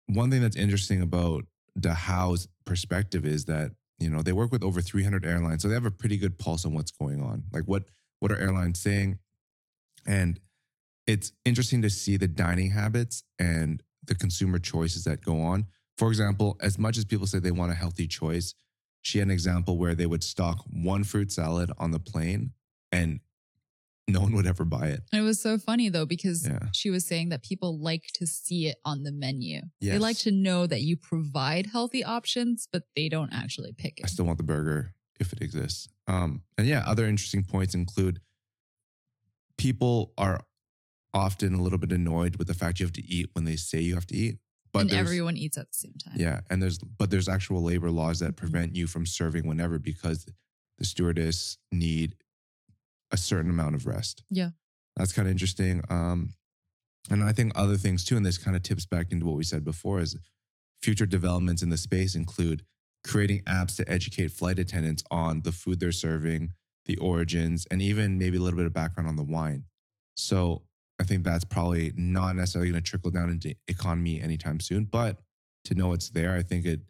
one 0.08 0.32
thing 0.32 0.42
that's 0.42 0.56
interesting 0.56 1.02
about 1.02 1.46
the 1.76 2.48
perspective 2.66 3.26
is 3.26 3.46
that 3.46 3.72
you 4.00 4.10
know 4.10 4.22
they 4.22 4.32
work 4.32 4.52
with 4.52 4.64
over 4.64 4.82
300 4.82 5.26
airlines 5.26 5.62
so 5.62 5.68
they 5.68 5.74
have 5.74 5.86
a 5.86 5.92
pretty 5.92 6.18
good 6.18 6.38
pulse 6.38 6.66
on 6.66 6.74
what's 6.74 6.92
going 6.92 7.22
on 7.22 7.44
like 7.52 7.64
what 7.66 7.84
what 8.20 8.32
are 8.32 8.38
airlines 8.38 8.80
saying? 8.80 9.20
And 10.06 10.40
it's 11.08 11.32
interesting 11.46 11.82
to 11.82 11.90
see 11.90 12.18
the 12.18 12.28
dining 12.28 12.72
habits 12.72 13.24
and 13.40 13.82
the 14.04 14.16
consumer 14.16 14.60
choices 14.60 15.06
that 15.06 15.24
go 15.24 15.42
on. 15.42 15.68
For 15.98 16.10
example 16.10 16.58
as 16.62 16.78
much 16.78 16.98
as 16.98 17.06
people 17.06 17.28
say 17.28 17.40
they 17.40 17.52
want 17.52 17.72
a 17.72 17.76
healthy 17.76 18.08
choice 18.08 18.54
she 19.02 19.20
had 19.20 19.28
an 19.28 19.32
example 19.32 19.78
where 19.78 19.96
they 19.96 20.06
would 20.06 20.24
stock 20.24 20.64
one 20.70 21.04
fruit 21.04 21.32
salad 21.32 21.72
on 21.78 21.92
the 21.92 22.00
plane 22.00 22.52
and 22.92 23.20
no 24.12 24.22
one 24.22 24.34
would 24.36 24.46
ever 24.48 24.66
buy 24.66 24.88
it 24.88 25.02
it 25.14 25.22
was 25.22 25.42
so 25.42 25.58
funny 25.58 25.90
though, 25.90 26.06
because 26.06 26.48
Yeah. 26.48 26.68
she 26.74 26.90
was 26.90 27.06
saying 27.06 27.30
that 27.30 27.44
people 27.44 27.78
like 27.80 28.06
to 28.16 28.26
see 28.28 28.68
it 28.68 28.78
on 28.86 29.04
the 29.04 29.12
menu. 29.12 29.62
They 29.82 29.98
like 30.00 30.18
to 30.20 30.32
know 30.32 30.66
that 30.68 30.82
you 30.82 30.96
provide 30.98 31.68
healthy 31.68 32.04
options, 32.04 32.68
but 32.72 32.84
they 32.96 33.10
don't 33.10 33.32
actually 33.34 33.74
pick 33.74 34.00
it. 34.00 34.06
I 34.06 34.08
still 34.08 34.26
want 34.26 34.38
the 34.38 34.44
burger 34.44 34.94
if 35.20 35.34
it 35.34 35.42
exists. 35.42 35.88
Um, 36.08 36.44
and 36.58 36.66
yeah, 36.68 36.84
other 36.88 37.06
interesting 37.06 37.44
points 37.44 37.74
include 37.76 38.20
people 39.58 40.14
are 40.18 40.42
often 41.14 41.54
a 41.54 41.62
little 41.62 41.80
bit 41.80 41.92
annoyed 41.92 42.36
with 42.38 42.48
the 42.48 42.54
fact 42.54 42.80
you 42.80 42.86
have 42.86 42.94
to 42.94 43.06
eat 43.06 43.30
when 43.34 43.46
they 43.46 43.56
say 43.56 43.80
you 43.80 43.96
have 43.96 44.08
to 44.08 44.16
eat. 44.16 44.38
But 44.72 44.82
and 44.82 44.94
everyone 44.94 45.36
eats 45.36 45.58
at 45.58 45.68
the 45.72 45.74
same 45.78 45.94
time. 46.04 46.14
yeah, 46.16 46.42
and 46.50 46.62
there's 46.62 46.78
but 46.78 47.10
there's 47.10 47.28
actual 47.28 47.64
labor 47.64 47.90
laws 47.90 48.20
that 48.20 48.36
prevent 48.36 48.76
you 48.76 48.86
from 48.86 49.06
serving 49.08 49.48
whenever 49.48 49.80
because 49.80 50.28
the 50.78 50.86
stewardess 50.86 51.58
need 51.72 52.16
a 53.12 53.18
certain 53.18 53.50
amount 53.50 53.76
of 53.76 53.86
rest. 53.86 54.24
Yeah. 54.30 54.50
That's 54.96 55.12
kind 55.12 55.28
of 55.28 55.32
interesting. 55.32 55.84
Um, 55.90 56.34
and 57.10 57.24
I 57.24 57.32
think 57.32 57.54
other 57.56 57.78
things 57.78 58.04
too, 58.04 58.18
and 58.18 58.26
this 58.26 58.38
kind 58.38 58.56
of 58.56 58.64
tips 58.64 58.86
back 58.86 59.12
into 59.12 59.26
what 59.26 59.36
we 59.36 59.44
said 59.44 59.64
before 59.64 60.00
is 60.00 60.18
future 60.82 61.06
developments 61.06 61.62
in 61.62 61.70
the 61.70 61.78
space 61.78 62.16
include 62.16 62.64
creating 63.06 63.42
apps 63.44 63.76
to 63.78 63.90
educate 63.90 64.32
flight 64.32 64.60
attendants 64.60 65.04
on 65.10 65.42
the 65.42 65.52
food 65.52 65.80
they're 65.80 65.92
serving, 65.92 66.52
the 66.86 66.98
origins, 66.98 67.66
and 67.72 67.82
even 67.82 68.18
maybe 68.18 68.38
a 68.38 68.42
little 68.42 68.58
bit 68.58 68.66
of 68.66 68.74
background 68.74 69.08
on 69.08 69.16
the 69.16 69.24
wine. 69.24 69.64
So 70.16 70.64
I 71.00 71.04
think 71.04 71.24
that's 71.24 71.46
probably 71.46 71.94
not 71.96 72.36
necessarily 72.36 72.72
going 72.72 72.84
to 72.84 72.90
trickle 72.90 73.12
down 73.12 73.30
into 73.30 73.56
economy 73.68 74.22
anytime 74.22 74.60
soon, 74.60 74.84
but 74.86 75.18
to 75.66 75.76
know 75.76 75.94
it's 75.94 76.10
there, 76.10 76.36
I 76.36 76.44
think 76.44 76.66
it 76.66 76.82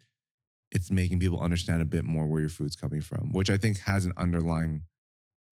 it's 0.72 0.90
making 0.90 1.18
people 1.18 1.40
understand 1.40 1.82
a 1.82 1.84
bit 1.84 2.04
more 2.04 2.26
where 2.26 2.40
your 2.40 2.48
food's 2.48 2.76
coming 2.76 3.00
from, 3.00 3.32
which 3.32 3.50
I 3.50 3.56
think 3.56 3.80
has 3.80 4.04
an 4.04 4.12
underlying 4.16 4.82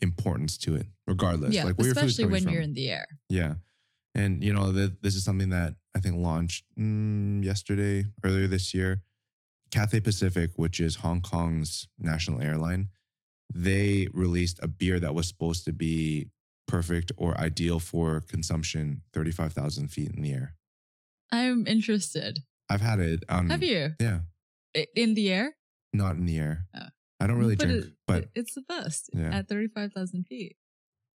importance 0.00 0.56
to 0.58 0.76
it, 0.76 0.86
regardless. 1.06 1.54
Yeah, 1.54 1.64
like 1.64 1.78
where 1.78 1.86
your 1.86 1.94
food's 1.94 2.12
especially 2.18 2.32
when 2.32 2.42
from. 2.44 2.52
you're 2.52 2.62
in 2.62 2.74
the 2.74 2.90
air. 2.90 3.06
Yeah. 3.28 3.54
And, 4.14 4.42
you 4.42 4.52
know, 4.52 4.72
th- 4.72 4.92
this 5.02 5.14
is 5.14 5.24
something 5.24 5.50
that 5.50 5.74
I 5.94 6.00
think 6.00 6.16
launched 6.16 6.64
mm, 6.78 7.44
yesterday, 7.44 8.06
earlier 8.24 8.46
this 8.46 8.74
year. 8.74 9.02
Cathay 9.70 10.00
Pacific, 10.00 10.52
which 10.56 10.80
is 10.80 10.96
Hong 10.96 11.20
Kong's 11.20 11.88
national 11.98 12.40
airline, 12.40 12.88
they 13.52 14.08
released 14.12 14.58
a 14.62 14.68
beer 14.68 14.98
that 14.98 15.14
was 15.14 15.28
supposed 15.28 15.64
to 15.66 15.72
be 15.72 16.30
perfect 16.66 17.12
or 17.16 17.38
ideal 17.38 17.78
for 17.78 18.20
consumption 18.20 19.02
35,000 19.12 19.88
feet 19.88 20.10
in 20.14 20.22
the 20.22 20.32
air. 20.32 20.54
I'm 21.30 21.66
interested. 21.66 22.40
I've 22.70 22.80
had 22.80 23.00
it. 23.00 23.24
On, 23.28 23.48
Have 23.50 23.62
you 23.62 23.94
Yeah. 24.00 24.20
In 24.94 25.14
the 25.14 25.30
air? 25.32 25.56
Not 25.92 26.16
in 26.16 26.26
the 26.26 26.38
air. 26.38 26.66
Oh. 26.74 26.86
I 27.20 27.26
don't 27.26 27.38
really 27.38 27.56
but 27.56 27.66
drink, 27.68 27.84
it- 27.86 27.92
but 28.06 28.30
it's 28.34 28.54
the 28.54 28.62
best 28.62 29.10
Yeah. 29.14 29.34
at 29.36 29.48
thirty-five 29.48 29.92
thousand 29.92 30.24
feet. 30.24 30.56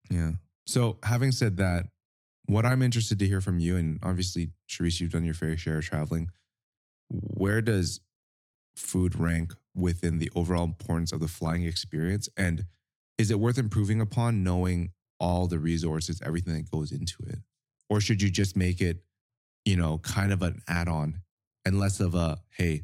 Yeah. 0.10 0.34
So 0.66 0.98
having 1.04 1.32
said 1.32 1.58
that, 1.58 1.88
what 2.46 2.66
I'm 2.66 2.82
interested 2.82 3.20
to 3.20 3.28
hear 3.28 3.42
from 3.42 3.60
you, 3.60 3.78
and 3.78 4.00
obviously, 4.04 4.52
Charisse, 4.70 5.00
you've 5.00 5.12
done 5.12 5.24
your 5.26 5.34
fair 5.34 5.56
share 5.58 5.78
of 5.78 5.86
traveling. 5.86 6.30
Where 7.10 7.62
does 7.62 8.00
food 8.76 9.16
rank 9.16 9.54
within 9.76 10.18
the 10.20 10.32
overall 10.36 10.64
importance 10.64 11.12
of 11.12 11.20
the 11.20 11.28
flying 11.28 11.64
experience? 11.64 12.30
And 12.38 12.66
is 13.18 13.30
it 13.32 13.40
worth 13.40 13.58
improving 13.58 14.02
upon 14.02 14.44
knowing 14.44 14.92
all 15.20 15.48
the 15.48 15.60
resources, 15.60 16.22
everything 16.26 16.54
that 16.54 16.72
goes 16.72 16.92
into 16.92 17.18
it? 17.28 17.40
Or 17.90 18.02
should 18.02 18.22
you 18.22 18.30
just 18.30 18.56
make 18.56 18.82
it, 18.82 19.04
you 19.66 19.76
know, 19.76 19.98
kind 20.00 20.32
of 20.32 20.42
an 20.42 20.62
add 20.68 20.88
on 20.88 21.22
and 21.66 21.78
less 21.80 22.00
of 22.00 22.16
a, 22.16 22.42
hey, 22.58 22.84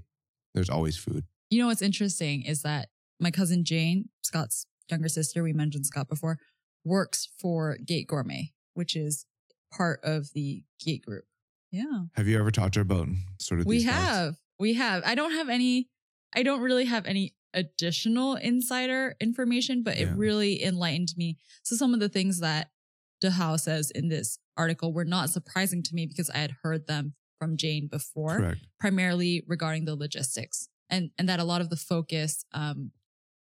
there's 0.54 0.70
always 0.70 0.98
food? 0.98 1.26
You 1.50 1.62
know 1.62 1.68
what's 1.68 1.82
interesting 1.82 2.44
is 2.44 2.62
that 2.64 2.90
my 3.20 3.32
cousin 3.32 3.64
Jane, 3.64 4.10
Scott's 4.22 4.66
younger 4.90 5.10
sister, 5.10 5.44
we 5.44 5.54
mentioned 5.54 5.86
Scott 5.86 6.08
before, 6.10 6.38
works 6.84 7.28
for 7.40 7.78
Gate 7.86 8.08
Gourmet, 8.08 8.54
which 8.74 8.96
is 8.96 9.26
part 9.72 10.00
of 10.04 10.32
the 10.34 10.64
Gate 10.84 11.04
Group. 11.06 11.26
Yeah. 11.72 12.04
Have 12.16 12.28
you 12.28 12.40
ever 12.40 12.52
talked 12.52 12.76
to 12.76 12.80
her 12.80 12.84
about 12.84 13.08
sort 13.40 13.60
of 13.60 13.66
We 13.66 13.84
have. 13.84 14.36
We 14.60 14.74
have. 14.76 15.04
I 15.06 15.16
don't 15.16 15.34
have 15.34 15.50
any, 15.50 15.90
I 16.36 16.44
don't 16.44 16.62
really 16.62 16.86
have 16.86 17.06
any 17.06 17.36
additional 17.54 18.36
insider 18.36 19.16
information, 19.20 19.84
but 19.84 19.98
Yeah. 19.98 20.12
it 20.12 20.18
really 20.18 20.64
enlightened 20.64 21.10
me. 21.18 21.38
So 21.64 21.76
some 21.76 21.94
of 21.94 22.00
the 22.00 22.10
things 22.10 22.40
that 22.40 22.72
de 23.20 23.32
Hauw 23.32 23.60
says 23.60 23.92
in 23.92 24.08
this 24.10 24.40
article 24.56 24.94
were 24.94 25.06
not 25.06 25.30
surprising 25.30 25.84
to 25.84 25.96
me 25.96 26.06
because 26.06 26.30
I 26.30 26.38
had 26.38 26.56
heard 26.64 26.88
them 26.88 27.16
from 27.40 27.58
Jane 27.58 27.88
before 27.88 28.38
Correct. 28.38 28.68
primarily 28.80 29.44
regarding 29.48 29.86
the 29.86 29.96
logistics 29.96 30.70
and 30.90 31.12
and 31.18 31.28
that 31.30 31.40
a 31.40 31.44
lot 31.44 31.62
of 31.62 31.70
the 31.70 31.76
focus 31.76 32.46
um, 32.54 32.92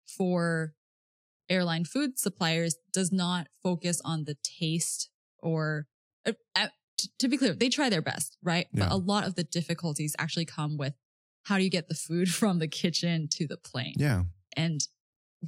for 0.06 0.74
airline 1.48 1.84
food 1.84 2.18
suppliers 2.18 2.76
does 2.92 3.12
not 3.12 3.46
focus 3.62 4.00
on 4.04 4.24
the 4.24 4.36
taste 4.42 5.10
or 5.38 5.86
uh, 6.26 6.32
uh, 6.56 6.68
t- 6.98 7.08
to 7.18 7.28
be 7.28 7.36
clear 7.36 7.52
they 7.54 7.68
try 7.68 7.88
their 7.88 8.02
best 8.02 8.36
right? 8.42 8.66
But 8.72 8.90
a 8.90 8.96
lot 8.96 9.26
of 9.26 9.34
the 9.34 9.44
difficulties 9.44 10.14
actually 10.18 10.44
come 10.46 10.76
with 10.76 10.94
how 11.44 11.56
do 11.58 11.62
you 11.64 11.70
get 11.70 11.88
the 11.88 11.94
food 11.94 12.28
from 12.34 12.58
the 12.58 12.68
kitchen 12.68 13.28
to 13.32 13.46
the 13.46 13.56
plane? 13.56 13.94
Yeah. 13.96 14.24
and 14.56 14.80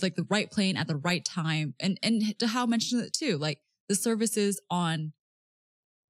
like 0.02 0.14
the 0.16 0.26
right 0.28 0.48
plane 0.50 0.76
at 0.76 0.86
the 0.86 0.96
right 0.96 1.24
time. 1.24 1.74
And 1.80 1.98
and 2.02 2.36
de 2.38 2.46
Hauw 2.46 2.66
mentioned 2.68 3.02
it 3.02 3.12
too 3.12 3.38
like 3.38 3.58
the 3.88 3.94
services 3.96 4.60
on 4.70 5.12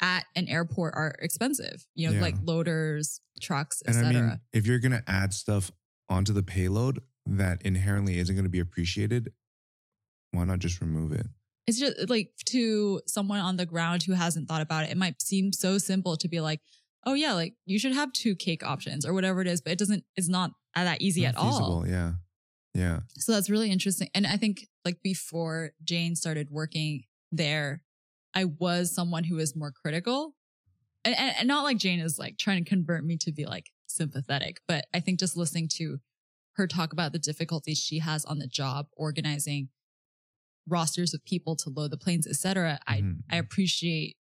at 0.01 0.25
an 0.37 0.47
airport 0.49 0.95
are 0.95 1.15
expensive 1.21 1.87
you 1.95 2.07
know 2.09 2.15
Yeah. 2.15 2.21
like 2.21 2.37
loaders 2.43 3.21
trucks 3.41 3.83
And 3.87 3.97
I 3.97 4.01
etc 4.01 4.23
mean, 4.29 4.41
if 4.53 4.67
you're 4.67 4.79
going 4.79 4.93
to 4.93 5.03
add 5.09 5.33
stuff 5.35 5.73
onto 6.09 6.33
the 6.33 6.43
payload 6.43 7.01
that 7.37 7.63
inherently 7.63 8.19
isn't 8.19 8.35
going 8.35 8.45
to 8.45 8.51
be 8.51 8.61
appreciated, 8.61 9.33
why 10.33 10.45
not 10.45 10.59
just 10.59 10.81
remove 10.81 11.13
it? 11.13 11.27
it's 11.67 11.79
just 11.79 11.99
uh, 11.99 12.07
like 12.09 12.31
to 12.47 13.03
someone 13.07 13.41
on 13.41 13.59
the 13.59 13.67
ground 13.67 14.03
who 14.03 14.15
hasn't 14.15 14.49
thought 14.49 14.63
about 14.63 14.85
it 14.85 14.91
it 14.91 14.97
might 14.97 15.21
seem 15.21 15.53
so 15.53 15.77
simple 15.77 16.17
to 16.17 16.27
be 16.27 16.41
like 16.41 16.61
oh 17.05 17.13
yeah 17.13 17.35
like 17.35 17.53
you 17.67 17.79
should 17.79 17.93
have 17.93 18.11
two 18.15 18.35
cake 18.35 18.65
options 18.65 19.05
or 19.05 19.13
whatever 19.13 19.43
it 19.43 19.47
is 19.47 19.61
but 19.61 19.73
it 19.75 19.79
doesn't 19.79 20.03
it's 20.17 20.31
not 20.31 20.53
that 20.85 21.01
easy 21.01 21.23
Not 21.23 21.29
at 21.29 21.37
all 21.37 21.51
feasible, 21.51 21.87
Yeah. 21.87 22.13
Yeah. 22.75 23.01
So 23.17 23.33
that's 23.33 23.51
really 23.51 23.71
interesting. 23.71 24.09
And 24.15 24.27
I 24.27 24.37
think 24.37 24.69
like 24.85 25.03
before 25.03 25.73
Jane 25.83 26.15
started 26.15 26.49
working 26.51 27.05
there, 27.33 27.83
I 28.35 28.45
was 28.45 28.95
someone 28.95 29.25
who 29.25 29.37
was 29.37 29.57
more 29.57 29.73
critical. 29.73 30.35
And, 31.05 31.17
and, 31.17 31.35
and 31.39 31.49
not 31.49 31.65
like 31.65 31.79
Jane 31.79 31.99
is 31.99 32.19
like 32.19 32.39
trying 32.39 32.63
to 32.63 32.69
convert 32.69 33.05
me 33.05 33.17
to 33.23 33.33
be 33.33 33.47
like 33.47 33.71
sympathetic, 33.87 34.61
but 34.69 34.85
I 34.95 35.01
think 35.01 35.19
just 35.19 35.37
listening 35.37 35.69
to 35.77 35.99
her 36.59 36.67
talk 36.67 36.93
about 36.93 37.13
the 37.13 37.19
difficulties 37.19 37.79
she 37.79 38.01
has 38.01 38.25
on 38.27 38.39
the 38.39 38.47
job 38.47 38.89
organizing 38.97 39.71
rosters 40.67 41.15
of 41.15 41.25
people 41.25 41.57
to 41.57 41.71
load 41.71 41.91
the 41.91 41.97
planes, 41.97 42.27
etc. 42.27 42.79
I 42.87 43.01
Mhm. 43.01 43.23
I 43.31 43.37
appreciate 43.37 44.17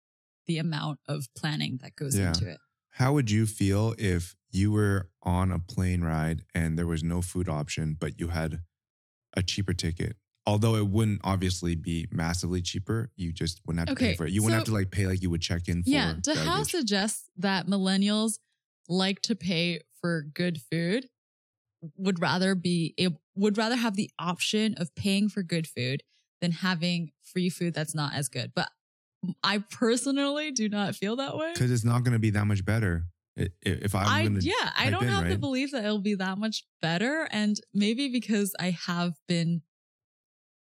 the 0.46 0.58
amount 0.58 1.00
of 1.06 1.26
planning 1.34 1.78
that 1.78 1.96
goes 1.96 2.16
Yeah. 2.16 2.28
into 2.28 2.48
it. 2.48 2.58
How 2.90 3.12
would 3.14 3.30
you 3.30 3.46
feel 3.46 3.94
if 3.98 4.36
you 4.50 4.70
were 4.70 5.10
on 5.22 5.50
a 5.50 5.58
plane 5.58 6.02
ride 6.02 6.44
and 6.54 6.78
there 6.78 6.86
was 6.86 7.02
no 7.02 7.20
food 7.20 7.48
option, 7.48 7.94
but 7.94 8.20
you 8.20 8.28
had 8.28 8.62
a 9.34 9.42
cheaper 9.42 9.74
ticket? 9.74 10.16
Although 10.46 10.76
it 10.76 10.86
wouldn't 10.86 11.20
obviously 11.24 11.74
be 11.74 12.06
massively 12.12 12.62
cheaper, 12.62 13.10
you 13.16 13.32
just 13.32 13.60
wouldn't 13.66 13.88
have 13.88 13.96
to 13.96 14.00
pay 14.00 14.14
for 14.14 14.26
it. 14.26 14.32
You 14.32 14.42
wouldn't 14.44 14.58
have 14.60 14.66
to 14.66 14.72
like 14.72 14.92
pay 14.92 15.08
like 15.08 15.20
you 15.20 15.30
would 15.30 15.42
check 15.42 15.68
in 15.68 15.82
for. 15.82 15.90
Yeah, 15.90 16.12
baggage. 16.24 16.70
suggests 16.70 17.28
that 17.36 17.66
millennials 17.66 18.38
like 18.88 19.20
to 19.22 19.34
pay 19.34 19.80
for 20.00 20.22
good 20.22 20.62
food, 20.70 21.08
would 21.96 22.20
rather 22.20 22.54
be 22.54 22.94
ab- 22.98 23.18
would 23.34 23.58
rather 23.58 23.76
have 23.76 23.96
the 23.96 24.10
option 24.18 24.74
of 24.78 24.94
paying 24.94 25.28
for 25.28 25.42
good 25.42 25.66
food 25.66 26.02
than 26.40 26.52
having 26.52 27.12
free 27.22 27.48
food 27.48 27.74
that's 27.74 27.94
not 27.94 28.14
as 28.14 28.28
good. 28.28 28.52
But 28.54 28.68
I 29.42 29.58
personally 29.70 30.50
do 30.50 30.68
not 30.68 30.94
feel 30.94 31.16
that 31.16 31.36
way. 31.36 31.52
because 31.54 31.70
it's 31.70 31.84
not 31.84 32.04
going 32.04 32.12
to 32.12 32.18
be 32.18 32.30
that 32.30 32.44
much 32.46 32.64
better. 32.64 33.06
If 33.36 33.94
I'm 33.94 34.08
I 34.08 34.22
yeah, 34.40 34.70
I 34.78 34.88
don't 34.88 35.04
in, 35.04 35.08
have 35.10 35.24
the 35.24 35.30
right? 35.30 35.40
belief 35.40 35.72
that 35.72 35.84
it'll 35.84 35.98
be 35.98 36.14
that 36.14 36.38
much 36.38 36.64
better, 36.80 37.28
and 37.30 37.60
maybe 37.74 38.08
because 38.08 38.54
I 38.58 38.70
have 38.86 39.12
been, 39.28 39.60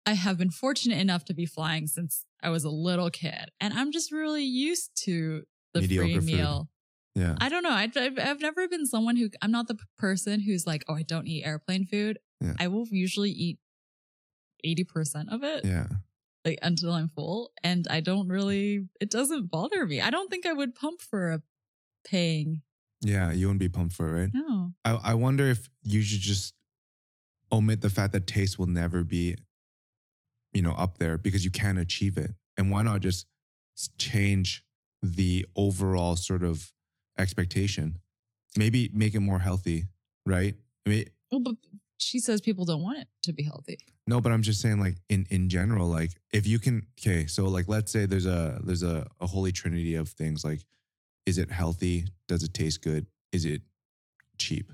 I 0.06 0.14
have 0.14 0.38
been 0.38 0.52
fortunate 0.52 1.00
enough 1.00 1.26
to 1.26 1.34
be 1.34 1.48
flying 1.48 1.88
since 1.88 2.26
I 2.44 2.50
was 2.50 2.64
a 2.64 2.70
little 2.70 3.10
kid, 3.10 3.50
and 3.60 3.74
I'm 3.74 3.92
just 3.92 4.12
really 4.12 4.44
used 4.44 4.92
to 5.06 5.46
the 5.74 5.82
Mediocre 5.82 6.22
free 6.22 6.36
meal. 6.36 6.70
Yeah, 7.20 7.36
I 7.40 7.50
don't 7.50 7.64
know. 7.64 7.72
I, 7.72 7.88
I've, 7.96 8.18
I've 8.20 8.42
never 8.42 8.68
been 8.68 8.86
someone 8.86 9.16
who 9.18 9.30
I'm 9.42 9.52
not 9.52 9.68
the 9.68 9.78
person 9.98 10.42
who's 10.42 10.66
like, 10.66 10.84
oh, 10.88 10.96
I 10.96 11.04
don't 11.04 11.28
eat 11.28 11.44
airplane 11.46 11.86
food. 11.86 12.20
Yeah. 12.42 12.54
I 12.60 12.68
will 12.68 12.88
usually 12.90 13.32
eat 13.32 13.60
eighty 14.64 14.84
percent 14.84 15.30
of 15.32 15.44
it, 15.44 15.66
yeah, 15.66 15.88
like 16.46 16.60
until 16.62 16.92
I'm 16.94 17.10
full, 17.10 17.52
and 17.64 17.88
I 17.90 18.00
don't 18.00 18.28
really. 18.30 18.88
It 19.02 19.10
doesn't 19.12 19.52
bother 19.52 19.86
me. 19.86 20.02
I 20.02 20.10
don't 20.10 20.30
think 20.30 20.46
I 20.46 20.54
would 20.54 20.76
pump 20.76 21.02
for 21.02 21.32
a 21.32 21.42
paying. 22.06 22.62
yeah. 23.02 23.32
You 23.32 23.48
wouldn't 23.48 23.60
be 23.60 23.70
pumped 23.70 23.94
for 23.96 24.08
it, 24.10 24.20
right? 24.22 24.30
No. 24.34 24.72
I, 24.86 25.12
I 25.12 25.14
wonder 25.16 25.48
if 25.50 25.70
you 25.84 26.02
should 26.02 26.22
just 26.22 26.54
omit 27.52 27.82
the 27.82 27.90
fact 27.90 28.14
that 28.14 28.26
taste 28.28 28.58
will 28.60 28.68
never 28.68 29.04
be, 29.04 29.36
you 30.54 30.62
know, 30.62 30.74
up 30.74 30.98
there 30.98 31.18
because 31.18 31.44
you 31.44 31.52
can't 31.52 31.78
achieve 31.80 32.18
it. 32.18 32.32
And 32.58 32.72
why 32.72 32.84
not 32.84 33.02
just 33.02 33.26
change 33.98 34.64
the 35.02 35.46
overall 35.56 36.16
sort 36.16 36.44
of 36.44 36.72
expectation? 37.20 38.00
Maybe 38.58 38.90
make 38.94 39.14
it 39.14 39.20
more 39.20 39.40
healthy, 39.40 39.86
right? 40.26 40.56
I 40.86 40.90
mean, 40.90 41.06
Well, 41.32 41.42
but 41.42 41.56
she 41.98 42.20
says 42.20 42.42
people 42.42 42.66
don't 42.66 42.82
want 42.82 42.98
it 43.00 43.08
to 43.24 43.34
be 43.34 43.44
healthy. 43.44 43.78
no, 44.08 44.20
but 44.22 44.32
I'm 44.32 44.42
just 44.42 44.62
saying, 44.62 44.80
like 44.80 44.96
in 45.10 45.28
in 45.30 45.50
general, 45.50 45.88
like 45.88 46.12
if 46.34 46.48
you 46.48 46.58
can, 46.58 46.88
okay, 47.00 47.28
so 47.28 47.46
like 47.48 47.68
let's 47.68 47.92
say 47.92 48.06
there's 48.08 48.26
a 48.26 48.60
there's 48.64 48.84
a, 48.84 49.06
a 49.20 49.28
holy 49.28 49.52
trinity 49.52 49.96
of 49.96 50.10
things. 50.10 50.44
Like, 50.44 50.62
is 51.26 51.38
it 51.38 51.52
healthy? 51.52 52.06
Does 52.28 52.42
it 52.44 52.54
taste 52.54 52.82
good? 52.82 53.06
Is 53.32 53.46
it 53.46 53.62
cheap? 54.38 54.72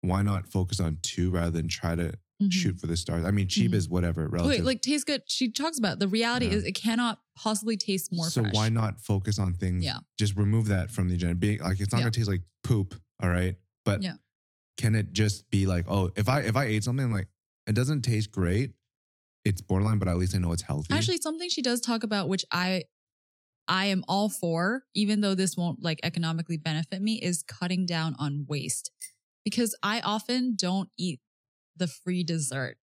Why 0.00 0.22
not 0.22 0.48
focus 0.48 0.80
on 0.80 0.98
two 1.02 1.30
rather 1.30 1.50
than 1.50 1.68
try 1.68 1.94
to 1.94 2.14
Mhm. 2.48 2.52
shoot 2.52 2.80
for 2.80 2.86
the 2.86 2.96
stars? 2.96 3.24
I 3.24 3.30
mean, 3.30 3.48
cheap 3.48 3.70
Mhm. 3.72 3.74
is 3.74 3.88
whatever 3.88 4.28
relative. 4.28 4.58
Wait, 4.60 4.64
like 4.64 4.82
taste 4.82 5.06
good. 5.06 5.22
She 5.26 5.50
talks 5.50 5.78
about 5.78 5.98
the 5.98 6.08
reality 6.08 6.46
Yeah. 6.46 6.52
is 6.52 6.64
it 6.64 6.72
cannot 6.74 7.20
possibly 7.36 7.76
taste 7.76 8.12
more 8.12 8.28
so 8.30 8.42
fresh. 8.42 8.54
why 8.54 8.68
not 8.68 9.00
focus 9.00 9.38
on 9.38 9.54
things? 9.54 9.84
Yeah. 9.84 9.98
Just 10.18 10.36
remove 10.36 10.66
that 10.68 10.90
from 10.90 11.08
the 11.08 11.14
agenda. 11.14 11.34
Being 11.34 11.60
like 11.60 11.80
it's 11.80 11.92
not 11.92 11.98
Yeah. 11.98 12.04
gonna 12.04 12.10
taste 12.12 12.28
like 12.28 12.42
poop. 12.62 13.00
All 13.22 13.28
right, 13.30 13.56
but 13.84 14.02
Yeah. 14.02 14.16
can 14.76 14.94
it 14.94 15.12
just 15.12 15.48
be 15.50 15.66
like, 15.66 15.84
oh, 15.88 16.10
if 16.16 16.28
I 16.28 16.40
if 16.40 16.56
I 16.56 16.64
ate 16.64 16.84
something 16.84 17.10
like 17.12 17.28
it 17.66 17.74
doesn't 17.74 18.02
taste 18.02 18.30
great, 18.30 18.74
it's 19.44 19.60
borderline, 19.60 19.98
but 19.98 20.08
at 20.08 20.16
least 20.18 20.34
I 20.34 20.38
know 20.38 20.52
it's 20.52 20.62
healthy. 20.62 20.92
Actually, 20.92 21.18
something 21.20 21.48
she 21.48 21.62
does 21.62 21.80
talk 21.80 22.02
about, 22.02 22.28
which 22.28 22.44
I 22.50 22.84
I 23.66 23.86
am 23.86 24.04
all 24.08 24.28
for, 24.28 24.84
even 24.94 25.22
though 25.22 25.34
this 25.34 25.56
won't 25.56 25.82
like 25.82 25.98
economically 26.02 26.58
benefit 26.58 27.00
me, 27.00 27.14
is 27.22 27.42
cutting 27.42 27.86
down 27.86 28.14
on 28.18 28.44
waste. 28.46 28.90
Because 29.42 29.74
I 29.82 30.00
often 30.00 30.54
don't 30.54 30.90
eat 30.98 31.20
the 31.76 31.86
free 31.86 32.24
dessert. 32.24 32.76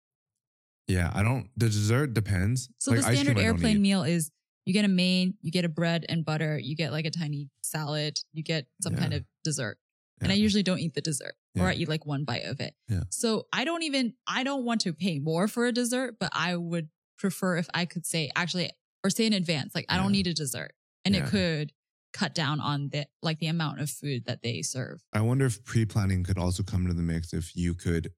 Yeah, 0.87 1.11
I 1.15 1.23
don't. 1.23 1.51
The 1.57 1.67
dessert 1.67 2.15
depends. 2.15 2.69
So 2.79 2.91
Like, 2.91 3.01
the 3.01 3.15
standard 3.15 3.37
cream 3.37 3.47
airplane 3.47 3.81
meal 3.83 4.03
is 4.03 4.31
you 4.67 4.73
get 4.73 4.85
a 4.85 4.89
main, 4.89 5.35
you 5.41 5.51
get 5.51 5.65
a 5.65 5.69
bread 5.69 6.05
and 6.09 6.25
butter, 6.25 6.59
you 6.59 6.75
get 6.77 6.93
like 6.93 7.05
a 7.07 7.11
tiny 7.11 7.49
salad, 7.63 8.19
you 8.33 8.43
get 8.43 8.67
some 8.83 8.97
kind 8.97 9.15
of 9.15 9.25
dessert. 9.45 9.79
And 10.21 10.31
I 10.31 10.35
usually 10.35 10.63
don't 10.63 10.81
eat 10.81 10.95
the 10.95 11.01
dessert 11.01 11.35
or 11.59 11.67
I 11.69 11.73
eat 11.75 11.89
like 11.89 12.05
one 12.07 12.25
bite 12.25 12.45
of 12.45 12.61
it. 12.61 12.75
Yeah. 12.89 13.05
So 13.11 13.47
I 13.53 13.65
don't 13.65 13.83
even, 13.85 14.15
I 14.27 14.43
don't 14.45 14.65
want 14.65 14.83
to 14.83 14.93
pay 14.93 15.19
more 15.19 15.49
for 15.49 15.67
a 15.67 15.73
dessert, 15.73 16.17
but 16.21 16.31
I 16.35 16.57
would 16.57 16.89
prefer 17.19 17.57
if 17.57 17.69
I 17.73 17.85
could 17.87 18.05
say 18.05 18.31
actually, 18.37 18.71
or 19.03 19.11
say 19.11 19.27
in 19.27 19.33
advance, 19.33 19.75
like 19.75 19.87
I 19.89 19.97
don't 19.97 20.13
need 20.13 20.27
a 20.27 20.35
dessert 20.35 20.73
and 21.05 21.15
Yeah. 21.15 21.25
it 21.25 21.31
could 21.31 21.73
cut 22.13 22.35
down 22.35 22.61
on 22.61 22.91
the, 22.93 23.07
like 23.23 23.39
the 23.39 23.47
amount 23.47 23.81
of 23.81 23.89
food 23.89 24.25
that 24.27 24.43
they 24.43 24.61
serve. 24.63 25.01
I 25.13 25.21
wonder 25.23 25.47
if 25.47 25.65
pre-planning 25.65 26.23
could 26.25 26.37
also 26.39 26.63
come 26.63 26.83
into 26.83 26.95
the 26.95 27.03
mix. 27.03 27.33
If 27.33 27.57
you 27.57 27.75
could, 27.75 28.11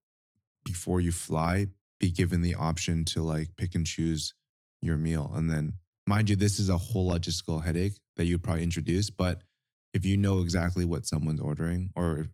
before 0.65 1.01
you 1.01 1.13
fly, 1.13 1.67
be 2.01 2.11
given 2.11 2.43
the 2.43 2.55
option 2.55 3.05
to 3.07 3.23
like 3.23 3.57
pick 3.57 3.75
and 3.75 3.87
choose 3.87 4.35
your 4.81 4.97
meal, 4.97 5.33
and 5.35 5.51
then 5.51 5.75
mind 6.07 6.29
you, 6.29 6.37
this 6.37 6.59
is 6.59 6.69
a 6.69 6.77
whole 6.77 7.11
logistical 7.11 7.63
headache 7.63 7.99
that 8.17 8.25
you'd 8.25 8.43
probably 8.43 8.65
introduce. 8.65 9.11
But 9.11 9.43
if 9.95 10.05
you 10.05 10.17
know 10.17 10.41
exactly 10.41 10.85
what 10.85 11.07
someone's 11.07 11.41
ordering, 11.41 11.91
or 11.95 12.27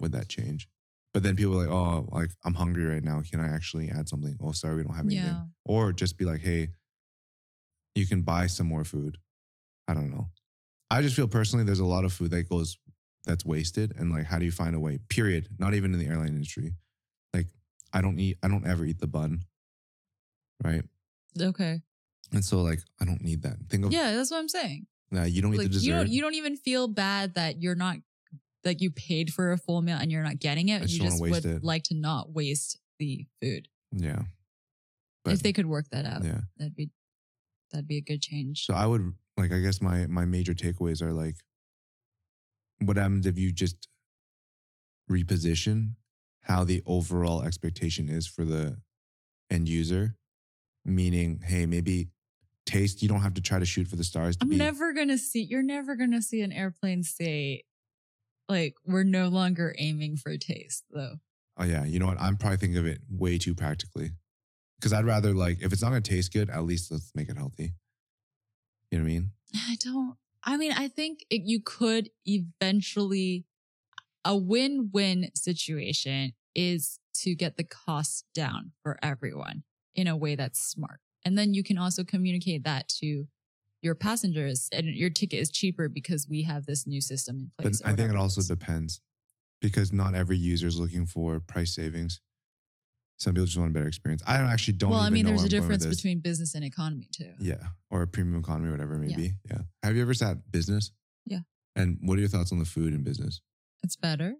would 0.00 0.12
that 0.12 0.28
change? 0.28 0.68
But 1.14 1.22
then 1.22 1.36
people 1.36 1.54
are 1.54 1.66
like, 1.66 1.72
oh, 1.72 2.08
like 2.12 2.30
I'm 2.44 2.54
hungry 2.54 2.84
right 2.84 3.02
now. 3.02 3.22
Can 3.28 3.40
I 3.40 3.48
actually 3.48 3.90
add 3.90 4.08
something? 4.08 4.36
Oh, 4.42 4.52
sorry, 4.52 4.76
we 4.76 4.82
don't 4.82 4.94
have 4.94 5.06
anything. 5.06 5.24
Yeah. 5.24 5.42
Or 5.64 5.92
just 5.92 6.18
be 6.18 6.24
like, 6.24 6.40
hey, 6.40 6.68
you 7.94 8.06
can 8.06 8.22
buy 8.22 8.46
some 8.46 8.66
more 8.66 8.84
food. 8.84 9.18
I 9.86 9.94
don't 9.94 10.10
know. 10.10 10.28
I 10.90 11.02
just 11.02 11.16
feel 11.16 11.28
personally 11.28 11.64
there's 11.64 11.80
a 11.80 11.84
lot 11.84 12.04
of 12.04 12.12
food 12.12 12.30
that 12.32 12.48
goes 12.48 12.78
that's 13.24 13.44
wasted. 13.44 13.94
And 13.96 14.12
like, 14.12 14.26
how 14.26 14.38
do 14.38 14.44
you 14.44 14.52
find 14.52 14.74
a 14.74 14.80
way? 14.80 14.98
Period. 15.08 15.48
Not 15.58 15.74
even 15.74 15.92
in 15.92 15.98
the 15.98 16.06
airline 16.06 16.28
industry. 16.28 16.74
Like 17.92 17.98
I 17.98 18.02
don't 18.02 18.18
eat. 18.18 18.38
I 18.42 18.48
don't 18.48 18.66
ever 18.66 18.84
eat 18.84 18.98
the 19.00 19.06
bun, 19.06 19.44
right? 20.64 20.82
Okay. 21.40 21.80
And 22.32 22.44
so 22.44 22.60
like 22.62 22.80
I 23.00 23.04
don't 23.04 23.22
need 23.22 23.42
that. 23.42 23.56
Think 23.68 23.86
of 23.86 23.92
Yeah, 23.92 24.14
that's 24.14 24.30
what 24.30 24.38
I'm 24.38 24.48
saying. 24.48 24.86
nah, 25.10 25.24
you 25.24 25.42
don't 25.42 25.54
eat 25.54 25.58
the 25.58 25.62
Like 25.64 25.72
dessert. 25.72 25.86
you 25.86 25.94
don't 25.94 26.08
you 26.08 26.20
don't 26.20 26.34
even 26.34 26.56
feel 26.56 26.88
bad 26.88 27.34
that 27.34 27.62
you're 27.62 27.74
not 27.74 27.96
that 28.64 28.80
you 28.82 28.90
paid 28.90 29.32
for 29.32 29.52
a 29.52 29.56
full 29.56 29.80
meal 29.82 29.96
and 30.00 30.10
you're 30.12 30.22
not 30.22 30.38
getting 30.38 30.68
it. 30.68 30.76
I 30.82 30.86
just 30.86 30.94
you 30.94 31.00
just 31.00 31.20
would 31.20 31.44
it. 31.46 31.64
like 31.64 31.84
to 31.84 31.94
not 31.94 32.32
waste 32.32 32.78
the 32.98 33.26
food. 33.40 33.68
yeah, 33.92 34.22
if 35.24 35.42
they 35.42 35.52
could 35.52 35.66
work 35.66 35.86
that 35.90 36.04
out, 36.04 36.24
yeah. 36.24 36.40
that'd 36.58 36.74
be 36.74 36.90
that'd 37.70 37.86
be 37.88 37.96
a 37.98 38.02
good 38.02 38.20
change. 38.20 38.66
So 38.66 38.74
I 38.74 38.86
would 38.86 39.14
like 39.36 39.52
I 39.52 39.60
guess 39.60 39.80
my 39.80 40.06
my 40.06 40.24
major 40.24 40.52
takeaways 40.54 41.00
are 41.00 41.12
like 41.12 41.36
what 42.80 42.96
happens 42.96 43.26
if 43.26 43.38
you 43.38 43.52
just 43.52 43.88
reposition 45.10 45.92
how 46.48 46.64
the 46.64 46.82
overall 46.86 47.42
expectation 47.42 48.08
is 48.08 48.26
for 48.26 48.44
the 48.44 48.78
end 49.50 49.68
user, 49.68 50.16
meaning, 50.84 51.42
hey, 51.44 51.66
maybe 51.66 52.08
taste, 52.64 53.02
you 53.02 53.08
don't 53.08 53.20
have 53.20 53.34
to 53.34 53.42
try 53.42 53.58
to 53.58 53.66
shoot 53.66 53.86
for 53.86 53.96
the 53.96 54.04
stars 54.04 54.36
to 54.36 54.44
I'm 54.44 54.50
be 54.50 54.56
never 54.56 54.92
gonna 54.94 55.18
see. 55.18 55.42
You're 55.42 55.62
never 55.62 55.94
gonna 55.94 56.22
see 56.22 56.40
an 56.40 56.52
airplane 56.52 57.02
say, 57.02 57.64
like, 58.48 58.74
we're 58.84 59.04
no 59.04 59.28
longer 59.28 59.74
aiming 59.78 60.16
for 60.16 60.36
taste, 60.38 60.84
though. 60.90 61.16
Oh 61.58 61.64
yeah, 61.64 61.84
you 61.84 61.98
know 61.98 62.06
what? 62.06 62.20
I'm 62.20 62.36
probably 62.36 62.56
thinking 62.56 62.78
of 62.78 62.86
it 62.86 63.00
way 63.10 63.36
too 63.36 63.54
practically. 63.54 64.12
Because 64.78 64.92
I'd 64.92 65.04
rather 65.04 65.34
like 65.34 65.60
if 65.60 65.72
it's 65.72 65.82
not 65.82 65.88
gonna 65.88 66.00
taste 66.00 66.32
good, 66.32 66.50
at 66.50 66.64
least 66.64 66.90
let's 66.90 67.10
make 67.14 67.28
it 67.28 67.36
healthy. 67.36 67.74
You 68.90 68.98
know 68.98 69.04
what 69.04 69.10
I 69.10 69.12
mean? 69.12 69.30
I 69.54 69.76
don't. 69.80 70.16
I 70.44 70.56
mean, 70.56 70.72
I 70.72 70.88
think 70.88 71.26
it, 71.30 71.42
you 71.44 71.60
could 71.60 72.08
eventually. 72.24 73.44
A 74.24 74.36
win-win 74.36 75.30
situation 75.34 76.34
is 76.54 76.98
to 77.22 77.34
get 77.34 77.56
the 77.56 77.64
cost 77.64 78.24
down 78.34 78.72
for 78.82 78.98
everyone 79.02 79.64
in 79.94 80.06
a 80.06 80.16
way 80.16 80.34
that's 80.36 80.60
smart, 80.60 81.00
and 81.24 81.36
then 81.36 81.54
you 81.54 81.62
can 81.62 81.78
also 81.78 82.04
communicate 82.04 82.64
that 82.64 82.88
to 82.88 83.26
your 83.82 83.94
passengers, 83.94 84.68
and 84.72 84.86
your 84.86 85.10
ticket 85.10 85.38
is 85.38 85.50
cheaper 85.50 85.88
because 85.88 86.26
we 86.28 86.42
have 86.42 86.66
this 86.66 86.86
new 86.86 87.00
system 87.00 87.36
in 87.38 87.50
place. 87.64 87.80
or 87.80 87.88
I 87.88 87.94
think 87.94 88.10
it 88.10 88.16
also 88.16 88.42
depends 88.42 89.00
because 89.60 89.92
not 89.92 90.14
every 90.14 90.36
user 90.36 90.66
is 90.66 90.78
looking 90.78 91.06
for 91.06 91.38
price 91.40 91.74
savings. 91.74 92.20
Some 93.18 93.34
people 93.34 93.46
just 93.46 93.58
want 93.58 93.70
a 93.70 93.74
better 93.74 93.88
experience. 93.88 94.22
I 94.26 94.38
don't 94.38 94.46
actually 94.48 94.74
don't. 94.74 94.90
well, 94.90 95.00
I 95.00 95.10
mean, 95.10 95.26
there's 95.26 95.42
a 95.42 95.44
I'm 95.46 95.50
going 95.50 95.62
with 95.68 95.80
difference 95.80 95.96
between 95.96 96.20
business 96.20 96.54
and 96.54 96.64
economy 96.64 97.08
too. 97.12 97.32
yeah, 97.40 97.68
or 97.90 98.02
a 98.02 98.06
premium 98.06 98.38
economy, 98.40 98.70
whatever 98.70 98.94
it 98.94 98.98
may 98.98 99.08
Yeah. 99.08 99.16
be. 99.16 99.32
Yeah. 99.50 99.58
Have 99.82 99.96
you 99.96 100.02
ever 100.02 100.14
sat 100.14 100.50
business? 100.52 100.92
Yeah. 101.26 101.40
And 101.74 101.98
what 102.02 102.16
are 102.16 102.20
your 102.20 102.28
thoughts 102.28 102.52
on 102.52 102.58
the 102.60 102.64
food 102.64 102.92
in 102.94 103.02
business? 103.02 103.40
It's 103.82 103.96
better. 103.96 104.34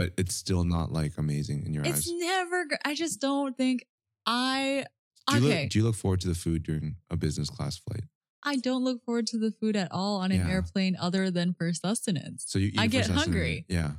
But 0.00 0.12
it's 0.16 0.34
still 0.34 0.64
not 0.64 0.92
like 0.92 1.12
amazing 1.18 1.64
in 1.66 1.72
your 1.74 1.84
It's 1.84 1.92
eyes. 1.92 1.98
It's 2.08 2.12
never. 2.12 2.66
I 2.84 2.94
just 2.94 3.20
don't 3.20 3.56
think 3.56 3.84
I. 4.26 4.86
Do 5.28 5.36
you, 5.36 5.46
okay, 5.46 5.62
look, 5.62 5.70
do 5.70 5.78
you 5.78 5.84
look 5.84 5.94
forward 5.96 6.20
to 6.22 6.28
the 6.28 6.34
food 6.34 6.62
during 6.62 6.96
a 7.10 7.16
business 7.16 7.50
class 7.50 7.78
flight? 7.78 8.04
I 8.42 8.56
don't 8.56 8.82
look 8.82 9.04
forward 9.04 9.26
to 9.28 9.38
the 9.38 9.50
food 9.52 9.76
at 9.76 9.92
all 9.92 10.16
on 10.16 10.32
an 10.32 10.38
Yeah. 10.40 10.48
airplane 10.48 10.96
other 10.98 11.30
than 11.30 11.52
for 11.54 11.72
sustenance. 11.74 12.44
So 12.48 12.58
you 12.58 12.68
eat 12.68 12.78
I 12.78 12.86
get 12.86 13.06
hungry. 13.08 13.66
Yeah. 13.68 13.92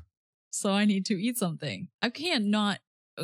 So 0.52 0.72
I 0.72 0.86
need 0.86 1.06
to 1.06 1.14
eat 1.14 1.38
something. 1.38 1.88
I 2.02 2.10
can't 2.10 2.46
not, 2.46 2.80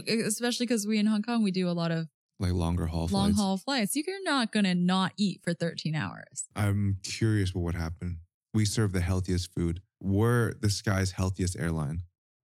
especially 0.08 0.66
because 0.68 0.86
we 0.88 1.00
in 1.00 1.08
Hong 1.08 1.24
Kong 1.24 1.42
we 1.44 1.52
do 1.52 1.68
a 1.70 1.72
lot 1.74 1.92
of 1.92 2.08
Like 2.40 2.54
longer 2.54 2.86
haul 2.86 3.08
long 3.08 3.30
flights. 3.34 3.38
haul 3.40 3.58
flights. 3.58 3.96
You're 3.96 4.24
not 4.24 4.52
gonna 4.54 4.76
not 4.76 5.14
eat 5.18 5.42
for 5.44 5.54
13 5.54 5.96
hours. 5.96 6.46
I'm 6.56 7.00
curious 7.04 7.54
what 7.54 7.64
would 7.64 7.76
happen. 7.76 8.20
We 8.54 8.64
serve 8.66 8.94
the 8.94 9.02
healthiest 9.02 9.52
food. 9.54 9.82
We're 10.02 10.54
the 10.54 10.70
sky's 10.70 11.12
healthiest 11.12 11.58
airline. 11.58 12.04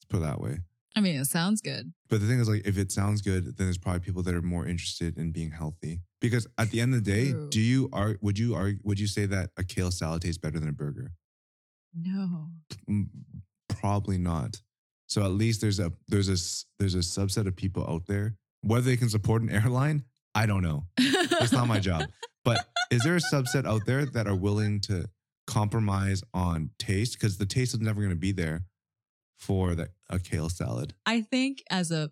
Put 0.09 0.19
it 0.19 0.21
that 0.21 0.41
way. 0.41 0.59
I 0.97 1.01
mean, 1.01 1.17
it 1.21 1.27
sounds 1.27 1.61
good. 1.61 1.93
But 2.09 2.21
the 2.21 2.27
thing 2.27 2.41
is, 2.41 2.49
like, 2.49 2.67
if 2.67 2.79
it 2.79 2.91
sounds 2.91 3.21
good, 3.21 3.45
then 3.45 3.67
there's 3.67 3.77
probably 3.77 4.01
people 4.01 4.23
that 4.23 4.35
are 4.35 4.41
more 4.41 4.67
interested 4.67 5.19
in 5.19 5.31
being 5.31 5.51
healthy. 5.51 6.01
Because 6.23 6.47
at 6.57 6.71
the 6.71 6.81
end 6.81 6.95
of 6.95 7.05
the 7.05 7.11
day, 7.11 7.33
True. 7.33 7.49
do 7.51 7.61
you 7.61 7.91
are 7.93 8.17
would 8.23 8.39
you 8.39 8.55
are 8.55 8.73
would 8.83 8.99
you 8.99 9.07
say 9.07 9.27
that 9.27 9.51
a 9.59 9.65
kale 9.65 9.91
salad 9.91 10.23
tastes 10.23 10.39
better 10.39 10.59
than 10.59 10.71
a 10.71 10.73
burger? 10.73 11.13
No. 11.95 12.49
Probably 13.69 14.17
not. 14.17 14.63
So 15.07 15.23
at 15.23 15.33
least 15.33 15.61
there's 15.61 15.79
a 15.79 15.93
there's 16.09 16.29
a 16.29 16.39
there's 16.79 16.95
a 16.95 16.99
subset 16.99 17.47
of 17.47 17.55
people 17.55 17.85
out 17.89 18.07
there. 18.07 18.37
Whether 18.63 18.87
they 18.87 18.97
can 18.97 19.11
support 19.11 19.43
an 19.43 19.51
airline, 19.51 20.05
I 20.35 20.47
don't 20.47 20.63
know. 20.63 20.85
It's 20.97 21.53
not 21.53 21.69
my 21.69 21.79
job. 21.79 22.07
But 22.45 22.65
is 22.93 23.03
there 23.03 23.17
a 23.17 23.21
subset 23.21 23.67
out 23.67 23.87
there 23.87 24.07
that 24.07 24.29
are 24.29 24.37
willing 24.37 24.79
to 24.83 25.07
compromise 25.49 26.23
on 26.33 26.71
taste? 26.79 27.15
Because 27.15 27.39
the 27.39 27.45
taste 27.45 27.75
is 27.75 27.81
never 27.81 28.01
going 28.01 28.11
to 28.11 28.17
be 28.17 28.31
there 28.31 28.63
for 29.37 29.74
the, 29.74 29.89
a 30.11 30.18
kale 30.18 30.49
salad. 30.49 30.95
I 31.05 31.20
think 31.20 31.62
as 31.70 31.91
a 31.91 32.11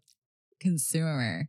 consumer, 0.61 1.49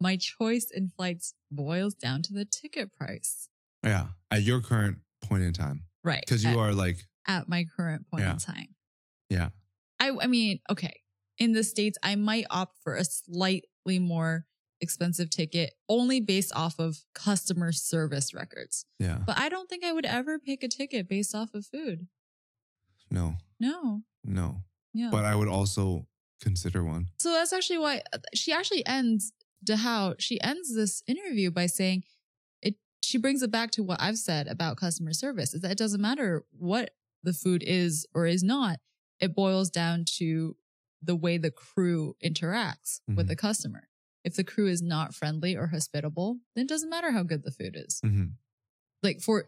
my 0.00 0.16
choice 0.16 0.66
in 0.74 0.88
flights 0.88 1.34
boils 1.50 1.94
down 1.94 2.22
to 2.22 2.32
the 2.32 2.44
ticket 2.44 2.92
price. 2.92 3.48
Yeah, 3.82 4.08
at 4.30 4.42
your 4.42 4.60
current 4.60 4.98
point 5.22 5.42
in 5.42 5.52
time, 5.52 5.84
Right. 6.04 6.22
because 6.26 6.44
you 6.44 6.50
at, 6.50 6.56
are 6.56 6.72
like, 6.72 6.98
at 7.26 7.48
my 7.48 7.64
current 7.76 8.06
point 8.10 8.24
Yeah. 8.24 8.32
in 8.32 8.38
time. 8.38 8.74
yeah, 9.30 9.48
I 10.00 10.10
I 10.20 10.26
mean, 10.26 10.60
okay. 10.70 11.00
In 11.38 11.52
the 11.52 11.64
States, 11.64 11.98
I 12.02 12.14
might 12.16 12.46
opt 12.50 12.78
for 12.82 12.94
a 12.94 13.04
slightly 13.04 13.98
more 13.98 14.46
expensive 14.80 15.28
ticket 15.30 15.74
only 15.88 16.20
based 16.20 16.52
off 16.54 16.78
of 16.78 16.98
customer 17.14 17.72
service 17.72 18.32
records. 18.34 18.84
yeah, 18.98 19.18
But 19.26 19.38
I 19.38 19.48
don't 19.48 19.68
think 19.68 19.84
I 19.84 19.92
would 19.92 20.06
ever 20.06 20.38
pick 20.38 20.62
a 20.62 20.68
ticket 20.68 21.08
based 21.08 21.34
off 21.34 21.54
of 21.54 21.66
food. 21.66 22.08
no, 23.10 23.36
No. 23.60 24.02
no. 24.24 24.62
Yeah. 24.96 25.10
But 25.10 25.24
I 25.24 25.34
would 25.34 25.48
also 25.48 26.06
consider 26.40 26.84
one. 26.84 27.06
so 27.18 27.32
that's 27.32 27.52
actually 27.52 27.78
why 27.78 28.02
uh, 28.12 28.18
she 28.34 28.52
actually 28.52 28.84
ends 28.86 29.32
de 29.64 29.76
Hauw, 29.76 30.14
she 30.18 30.40
ends 30.42 30.74
this 30.74 31.02
interview 31.06 31.50
by 31.50 31.66
saying 31.66 32.04
it 32.62 32.74
she 33.02 33.16
brings 33.18 33.42
it 33.42 33.50
back 33.50 33.70
to 33.72 33.82
what 33.82 34.00
I've 34.00 34.18
said 34.18 34.46
about 34.46 34.76
customer 34.76 35.12
service 35.12 35.54
is 35.54 35.60
that 35.62 35.70
it 35.70 35.78
doesn't 35.78 36.00
matter 36.00 36.44
what 36.58 36.90
the 37.22 37.32
food 37.32 37.62
is 37.66 38.06
or 38.14 38.26
is 38.26 38.42
not. 38.42 38.78
It 39.20 39.34
boils 39.34 39.70
down 39.70 40.04
to 40.18 40.56
the 41.02 41.16
way 41.16 41.38
the 41.38 41.50
crew 41.50 42.14
interacts 42.22 43.00
with 43.08 43.26
Mhm. 43.26 43.28
the 43.28 43.36
customer. 43.36 43.88
If 44.24 44.34
the 44.36 44.44
crew 44.44 44.66
is 44.68 44.82
not 44.82 45.14
friendly 45.14 45.56
or 45.56 45.68
hospitable, 45.68 46.40
then 46.54 46.64
it 46.66 46.68
doesn't 46.68 46.90
matter 46.90 47.12
how 47.12 47.22
good 47.22 47.42
the 47.44 47.50
food 47.52 47.74
is. 47.76 48.00
Mhm. 48.04 48.32
Like 49.02 49.20
for 49.20 49.44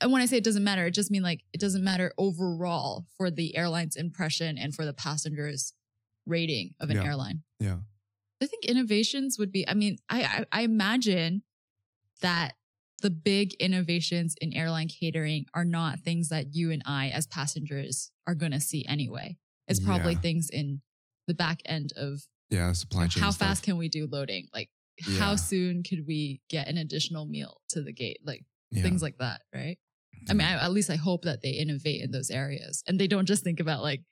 and 0.00 0.12
when 0.12 0.22
I 0.22 0.26
say 0.26 0.36
it 0.36 0.44
doesn't 0.44 0.62
matter, 0.64 0.86
it 0.86 0.92
just 0.94 1.10
mean 1.10 1.22
like 1.22 1.40
it 1.52 1.60
doesn't 1.60 1.82
matter 1.82 2.12
overall 2.18 3.06
for 3.16 3.30
the 3.30 3.56
airline's 3.56 3.96
impression 3.96 4.58
and 4.58 4.74
for 4.74 4.84
the 4.84 4.92
passengers 4.92 5.72
rating 6.26 6.74
of 6.80 6.90
an 6.90 6.96
Yeah. 6.96 7.04
airline. 7.04 7.42
Yeah, 7.58 7.78
I 8.42 8.46
think 8.46 8.64
innovations 8.66 9.38
would 9.38 9.50
be. 9.50 9.66
I 9.68 9.74
mean, 9.74 9.96
I, 10.08 10.22
I 10.22 10.44
I 10.52 10.62
imagine 10.62 11.42
that 12.20 12.54
the 13.00 13.10
big 13.10 13.54
innovations 13.54 14.34
in 14.42 14.52
airline 14.52 14.88
catering 14.88 15.46
are 15.54 15.64
not 15.64 16.00
things 16.00 16.28
that 16.28 16.54
you 16.54 16.70
and 16.70 16.82
I 16.84 17.08
as 17.08 17.26
passengers 17.26 18.10
are 18.26 18.34
going 18.34 18.52
to 18.52 18.60
see 18.60 18.84
anyway. 18.86 19.38
It's 19.66 19.80
probably 19.80 20.12
Yeah. 20.12 20.20
things 20.20 20.50
in 20.52 20.82
the 21.26 21.32
back 21.34 21.60
end 21.64 21.92
of 21.96 22.20
yeah. 22.50 22.72
Supply 22.72 23.06
chain. 23.06 23.22
how 23.22 23.30
stuff. 23.30 23.48
fast 23.48 23.62
can 23.62 23.78
we 23.78 23.88
do 23.88 24.06
loading? 24.06 24.48
Like 24.52 24.68
Yeah. 25.08 25.18
how 25.18 25.36
soon 25.36 25.82
could 25.82 26.06
we 26.06 26.42
get 26.50 26.68
an 26.68 26.76
additional 26.76 27.24
meal 27.24 27.62
to 27.70 27.80
the 27.82 27.92
gate? 27.92 28.20
Like 28.24 28.44
Yeah. 28.72 28.82
things 28.82 29.02
like 29.02 29.18
that, 29.18 29.42
right? 29.54 29.78
I 30.28 30.34
mean, 30.34 30.46
I, 30.46 30.62
at 30.64 30.70
least 30.72 30.90
I 30.90 30.96
hope 30.96 31.22
that 31.22 31.40
they 31.42 31.50
innovate 31.50 32.02
in 32.02 32.10
those 32.10 32.30
areas 32.30 32.82
and 32.86 33.00
they 33.00 33.06
don't 33.06 33.26
just 33.26 33.42
think 33.42 33.58
about 33.58 33.82
like, 33.82 34.02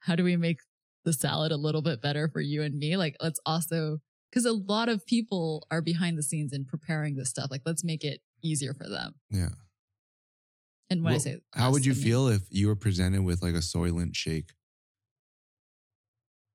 how 0.00 0.16
do 0.16 0.24
we 0.24 0.36
make 0.36 0.58
the 1.04 1.12
salad 1.12 1.52
a 1.52 1.56
little 1.56 1.82
bit 1.82 2.02
better 2.02 2.28
for 2.28 2.40
you 2.40 2.62
and 2.62 2.76
me? 2.76 2.96
Like, 2.96 3.16
let's 3.22 3.38
also, 3.46 3.98
because 4.30 4.44
a 4.44 4.52
lot 4.52 4.88
of 4.88 5.06
people 5.06 5.66
are 5.70 5.80
behind 5.80 6.18
the 6.18 6.22
scenes 6.22 6.52
in 6.52 6.64
preparing 6.64 7.14
this 7.14 7.30
stuff. 7.30 7.48
Like, 7.50 7.62
let's 7.64 7.84
make 7.84 8.02
it 8.04 8.20
easier 8.42 8.74
for 8.74 8.88
them. 8.88 9.14
yeah. 9.30 9.50
And 10.90 11.02
when 11.02 11.12
I 11.12 11.14
Well, 11.14 11.20
say, 11.20 11.36
how 11.54 11.72
would 11.72 11.84
you 11.84 11.92
I 11.92 11.96
feel 11.96 12.28
if 12.28 12.42
you 12.50 12.68
were 12.68 12.76
presented 12.76 13.22
with 13.24 13.42
like 13.42 13.54
a 13.54 13.58
Soylent 13.58 14.14
shake 14.14 14.50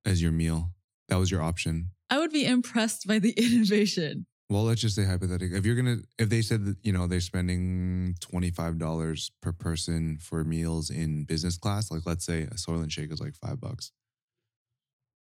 as 0.06 0.22
your 0.22 0.32
meal? 0.32 0.72
That 1.10 1.18
was 1.18 1.32
your 1.32 1.42
option. 1.42 1.92
I 2.10 2.18
would 2.20 2.32
be 2.32 2.46
impressed 2.46 3.08
by 3.08 3.20
the 3.20 3.32
innovation. 3.38 4.26
Well, 4.52 4.64
let's 4.64 4.82
just 4.82 4.98
say 4.98 5.06
hypothetically, 5.06 5.58
if 5.58 5.66
you're 5.66 5.78
gonna, 5.78 6.00
if 6.20 6.28
they 6.28 6.42
said 6.42 6.66
that 6.66 6.76
you 6.84 6.92
know 6.92 7.08
they're 7.08 7.22
spending 7.22 8.16
twenty 8.20 8.52
five 8.52 8.78
dollars 8.78 9.32
per 9.42 9.54
person 9.54 10.18
for 10.22 10.44
meals 10.44 10.90
in 10.90 11.24
business 11.24 11.58
class, 11.58 11.90
like 11.90 12.02
let's 12.06 12.26
say 12.26 12.42
a 12.44 12.56
Soylent 12.56 12.92
shake 12.92 13.14
is 13.14 13.22
like 13.22 13.34
five 13.34 13.62
bucks. 13.62 13.94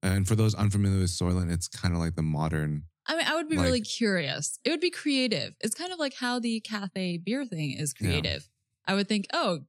And 0.02 0.26
for 0.26 0.36
those 0.36 0.56
unfamiliar 0.56 1.02
with 1.02 1.10
Soylent, 1.10 1.52
it's 1.52 1.68
kind 1.68 1.94
of 1.94 2.00
like 2.00 2.16
the 2.16 2.22
modern. 2.22 2.84
I 3.06 3.18
mean, 3.18 3.26
I 3.28 3.36
would 3.36 3.50
be 3.50 3.58
Like- 3.58 3.66
really 3.66 3.82
curious. 3.82 4.60
It 4.64 4.70
would 4.70 4.80
be 4.80 4.92
creative. 4.92 5.56
It's 5.60 5.76
kind 5.76 5.92
of 5.92 6.00
like 6.00 6.14
how 6.14 6.40
the 6.40 6.62
cafe 6.62 7.18
beer 7.18 7.46
thing 7.46 7.74
is 7.74 7.94
Yeah. 8.00 8.08
creative. 8.08 8.50
I 8.86 8.94
would 8.94 9.10
think, 9.10 9.26
oh, 9.34 9.66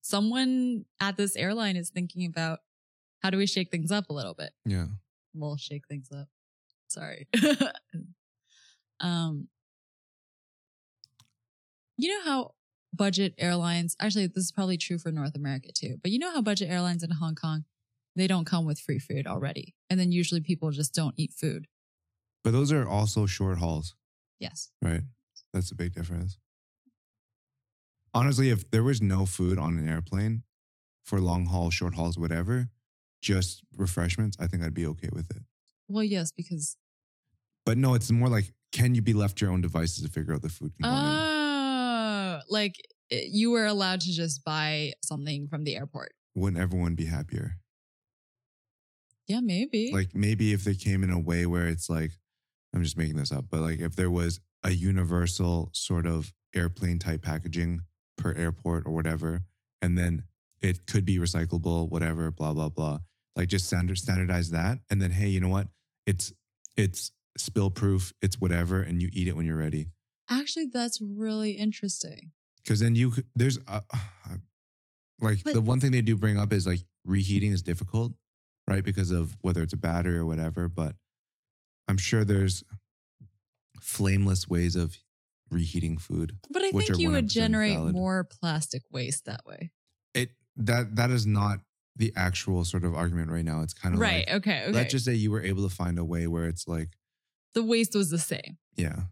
someone 0.00 0.86
at 0.98 1.18
this 1.18 1.36
airline 1.36 1.76
is 1.76 1.90
thinking 1.90 2.24
about 2.24 2.60
how 3.22 3.28
do 3.28 3.36
we 3.36 3.46
shake 3.46 3.70
things 3.70 3.90
up 3.90 4.08
a 4.08 4.14
little 4.14 4.32
bit. 4.34 4.52
Yeah, 4.64 4.86
We'll 5.34 5.58
shake 5.58 5.86
things 5.88 6.08
up. 6.10 6.28
Sorry. 6.88 7.26
um, 9.00 9.48
you 11.96 12.08
know 12.08 12.24
how 12.24 12.54
budget 12.92 13.34
airlines, 13.38 13.96
actually, 14.00 14.26
this 14.26 14.44
is 14.44 14.52
probably 14.52 14.76
true 14.76 14.98
for 14.98 15.10
North 15.10 15.34
America 15.34 15.70
too, 15.72 15.96
but 16.02 16.10
you 16.10 16.18
know 16.18 16.32
how 16.32 16.42
budget 16.42 16.70
airlines 16.70 17.02
in 17.02 17.10
Hong 17.10 17.34
Kong, 17.34 17.64
they 18.16 18.26
don't 18.26 18.44
come 18.44 18.64
with 18.64 18.78
free 18.78 18.98
food 18.98 19.26
already. 19.26 19.74
And 19.90 19.98
then 19.98 20.12
usually 20.12 20.40
people 20.40 20.70
just 20.70 20.94
don't 20.94 21.14
eat 21.16 21.32
food. 21.32 21.66
But 22.42 22.52
those 22.52 22.70
are 22.72 22.86
also 22.88 23.26
short 23.26 23.58
hauls, 23.58 23.94
Yes. 24.38 24.70
right? 24.82 25.02
That's 25.52 25.70
a 25.70 25.74
big 25.74 25.94
difference. 25.94 26.38
Honestly, 28.12 28.50
if 28.50 28.70
there 28.70 28.84
was 28.84 29.02
no 29.02 29.26
food 29.26 29.58
on 29.58 29.76
an 29.78 29.88
airplane 29.88 30.44
for 31.02 31.20
long 31.20 31.46
haul, 31.46 31.70
short 31.70 31.94
hauls, 31.94 32.16
whatever, 32.16 32.68
just 33.20 33.62
refreshments, 33.76 34.36
I 34.38 34.46
think 34.46 34.62
I'd 34.62 34.74
be 34.74 34.86
okay 34.86 35.08
with 35.12 35.30
it. 35.30 35.42
Well, 35.88 36.04
yes, 36.04 36.30
because 36.30 36.76
But 37.66 37.78
no, 37.78 37.94
it's 37.94 38.10
more 38.10 38.28
like, 38.28 38.52
can 38.74 38.94
you 38.94 39.00
be 39.02 39.14
left 39.14 39.40
your 39.40 39.50
own 39.50 39.60
devices 39.60 40.02
to 40.02 40.10
figure 40.10 40.34
out 40.34 40.42
the 40.42 40.48
food 40.48 40.72
component? 40.76 41.04
oh, 41.06 42.40
like 42.50 42.74
eh, 43.10 43.26
you 43.30 43.52
were 43.52 43.66
allowed 43.66 44.00
to 44.00 44.12
just 44.12 44.44
buy 44.44 44.92
something 45.02 45.46
from 45.48 45.64
the 45.64 45.76
airport. 45.76 46.12
Wouldn't 46.34 46.60
everyone 46.60 46.96
be 46.96 47.06
happier? 47.06 47.58
Yeah, 49.28 49.40
maybe. 49.40 49.90
Like 49.92 50.14
maybe 50.14 50.52
if 50.52 50.64
they 50.64 50.74
came 50.74 51.04
in 51.04 51.10
a 51.10 51.20
way 51.20 51.46
where 51.46 51.68
it's 51.68 51.88
like, 51.88 52.10
I'm 52.74 52.82
just 52.82 52.98
making 52.98 53.16
this 53.16 53.30
up, 53.30 53.44
but 53.48 53.60
like 53.60 53.78
if 53.78 53.94
there 53.94 54.10
was 54.10 54.40
a 54.64 54.72
universal 54.72 55.70
sort 55.72 56.04
of 56.04 56.32
airplane 56.54 56.98
type 56.98 57.22
packaging 57.22 57.82
per 58.18 58.32
airport 58.32 58.86
or 58.86 58.92
whatever, 58.92 59.42
and 59.80 59.96
then 59.96 60.24
it 60.60 60.86
could 60.86 61.04
be 61.04 61.18
recyclable, 61.18 61.88
whatever, 61.88 62.32
blah 62.32 62.52
blah 62.52 62.68
blah. 62.68 62.98
Like 63.36 63.48
just 63.48 63.66
standard 63.66 63.98
standardize 63.98 64.50
that, 64.50 64.78
and 64.90 65.00
then 65.00 65.12
hey, 65.12 65.28
you 65.28 65.40
know 65.40 65.48
what? 65.48 65.68
It's 66.06 66.32
it's 66.76 67.12
spill 67.36 67.70
proof, 67.70 68.12
it's 68.22 68.40
whatever, 68.40 68.80
and 68.82 69.00
you 69.02 69.08
eat 69.12 69.28
it 69.28 69.36
when 69.36 69.46
you're 69.46 69.56
ready. 69.56 69.88
Actually, 70.30 70.66
that's 70.72 71.00
really 71.00 71.52
interesting. 71.52 72.32
Because 72.62 72.80
then 72.80 72.94
you 72.96 73.10
could, 73.10 73.26
there's 73.34 73.58
uh, 73.68 73.80
like 75.20 75.42
But- 75.44 75.54
the 75.54 75.60
one 75.60 75.80
thing 75.80 75.90
they 75.92 76.00
do 76.02 76.16
bring 76.16 76.38
up 76.38 76.52
is 76.52 76.66
like 76.66 76.80
reheating 77.04 77.52
is 77.52 77.62
difficult, 77.62 78.12
right? 78.68 78.82
Because 78.84 79.10
of 79.10 79.36
whether 79.42 79.62
it's 79.62 79.72
a 79.74 79.76
battery 79.76 80.16
or 80.16 80.24
whatever. 80.24 80.68
But 80.68 80.96
I'm 81.88 81.98
sure 81.98 82.24
there's 82.24 82.64
flameless 83.80 84.48
ways 84.48 84.76
of 84.76 84.96
reheating 85.50 85.98
food. 85.98 86.38
But 86.50 86.62
I 86.62 86.70
Which 86.70 86.86
think 86.86 86.98
you 87.00 87.10
would 87.10 87.28
generate 87.28 87.74
valid. 87.76 87.94
more 87.94 88.24
plastic 88.24 88.82
waste 88.90 89.26
that 89.26 89.44
way. 89.44 89.70
It 90.14 90.30
that 90.56 90.96
that 90.96 91.10
is 91.10 91.26
not 91.26 91.58
the 91.96 92.12
actual 92.16 92.64
sort 92.64 92.84
of 92.84 92.94
argument 92.94 93.30
right 93.30 93.44
now. 93.44 93.60
It's 93.60 93.74
kind 93.74 93.94
of 93.94 94.00
Right. 94.00 94.26
like 94.26 94.36
okay. 94.36 94.62
Okay. 94.64 94.72
let's 94.72 94.92
just 94.92 95.04
say 95.04 95.14
you 95.14 95.30
were 95.30 95.42
able 95.42 95.68
to 95.68 95.74
find 95.74 95.98
a 95.98 96.04
way 96.04 96.26
where 96.26 96.46
it's 96.46 96.66
like 96.66 96.90
the 97.54 97.62
waste 97.62 97.94
was 97.94 98.10
the 98.10 98.18
same 98.18 98.58
yeah. 98.76 99.04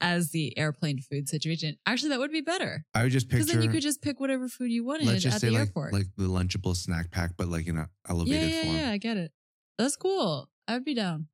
as 0.00 0.30
the 0.30 0.56
airplane 0.58 0.98
food 0.98 1.28
situation. 1.28 1.76
Actually, 1.86 2.10
that 2.10 2.18
would 2.18 2.32
be 2.32 2.40
better 2.40 2.84
I 2.94 3.04
would 3.04 3.12
just 3.12 3.28
because 3.28 3.46
picture. 3.46 3.60
then 3.60 3.66
you 3.66 3.72
could 3.72 3.82
just 3.82 4.02
pick 4.02 4.20
whatever 4.20 4.48
food 4.48 4.70
you 4.70 4.84
wanted 4.84 5.06
let's 5.06 5.22
just 5.22 5.36
at 5.36 5.40
say 5.40 5.48
the 5.48 5.54
like 5.54 5.68
airport. 5.68 5.92
like 5.92 6.06
the 6.16 6.24
lunchable 6.24 6.76
snack 6.76 7.10
pack, 7.10 7.32
but 7.36 7.48
like 7.48 7.66
in 7.66 7.76
an 7.78 7.88
elevated 8.08 8.50
yeah, 8.50 8.62
form. 8.62 8.76
yeah. 8.76 8.90
I 8.90 8.98
get 8.98 9.16
it. 9.16 9.32
That's 9.78 9.96
cool. 9.96 10.48
I 10.66 10.74
would 10.74 10.84
be 10.84 10.94
down. 10.94 11.28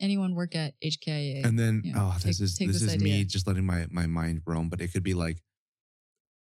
Anyone 0.00 0.34
work 0.34 0.54
at 0.54 0.74
HKIA? 0.84 1.44
And 1.44 1.58
then 1.58 1.82
Yeah, 1.84 1.94
oh, 1.96 2.14
this 2.14 2.38
take- 2.38 2.44
is 2.44 2.58
take 2.58 2.68
this, 2.68 2.80
this 2.80 2.94
is 2.94 3.02
me 3.02 3.24
just 3.24 3.46
letting 3.46 3.64
my 3.64 3.86
my 3.90 4.06
mind 4.06 4.42
roam, 4.46 4.68
but 4.68 4.80
it 4.80 4.92
could 4.92 5.02
be 5.02 5.14
like 5.14 5.38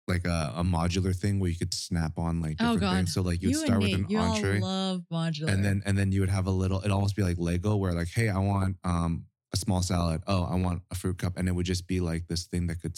like 0.09 0.26
a, 0.26 0.53
a 0.57 0.62
modular 0.64 1.14
thing 1.14 1.38
where 1.38 1.51
you 1.51 1.57
could 1.57 1.72
snap 1.72 2.18
on 2.18 2.40
like 2.40 2.57
Oh, 2.61 2.74
different 2.74 2.80
God. 2.80 2.96
things. 2.96 3.14
So 3.14 3.22
like 3.22 3.42
you 3.42 3.48
would 3.51 3.57
you 3.57 3.64
start 3.66 3.80
with 3.80 3.90
Nate, 3.90 3.98
an 4.01 4.07
you 4.09 4.18
entree, 4.18 4.61
all 4.61 4.68
love 4.68 5.03
modular. 5.12 5.48
and 5.53 5.64
then 5.64 5.82
and 5.86 5.96
then 5.96 6.11
you 6.12 6.20
would 6.20 6.30
have 6.30 6.46
a 6.46 6.51
little. 6.51 6.78
It'd 6.80 6.90
almost 6.90 7.14
be 7.16 7.22
like 7.22 7.36
Lego, 7.38 7.76
where 7.76 7.92
like, 7.92 8.09
hey, 8.14 8.28
I 8.28 8.38
want 8.38 8.76
um 8.84 9.24
a 9.53 9.57
small 9.57 9.82
salad. 9.82 10.22
Oh, 10.26 10.44
I 10.44 10.55
want 10.57 10.82
a 10.90 10.94
fruit 10.94 11.18
cup, 11.18 11.36
and 11.36 11.48
it 11.48 11.53
would 11.53 11.66
just 11.66 11.86
be 11.86 12.01
like 12.01 12.26
this 12.28 12.44
thing 12.46 12.66
that 12.68 12.80
could 12.80 12.96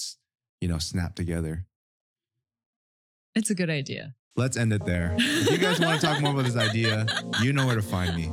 you 0.60 0.68
know 0.68 0.78
snap 0.78 1.14
together. 1.14 1.66
it's 3.34 3.50
a 3.50 3.54
good 3.54 3.70
idea. 3.70 4.14
Let's 4.36 4.56
end 4.56 4.72
it 4.72 4.84
there. 4.86 5.14
If 5.18 5.50
you 5.50 5.58
guys 5.58 5.78
want 5.80 6.00
to 6.00 6.06
talk 6.06 6.22
more 6.22 6.32
about 6.32 6.44
this 6.44 6.56
idea, 6.56 7.06
you 7.42 7.52
know 7.52 7.66
where 7.66 7.76
to 7.76 7.82
find 7.82 8.16
me. 8.16 8.30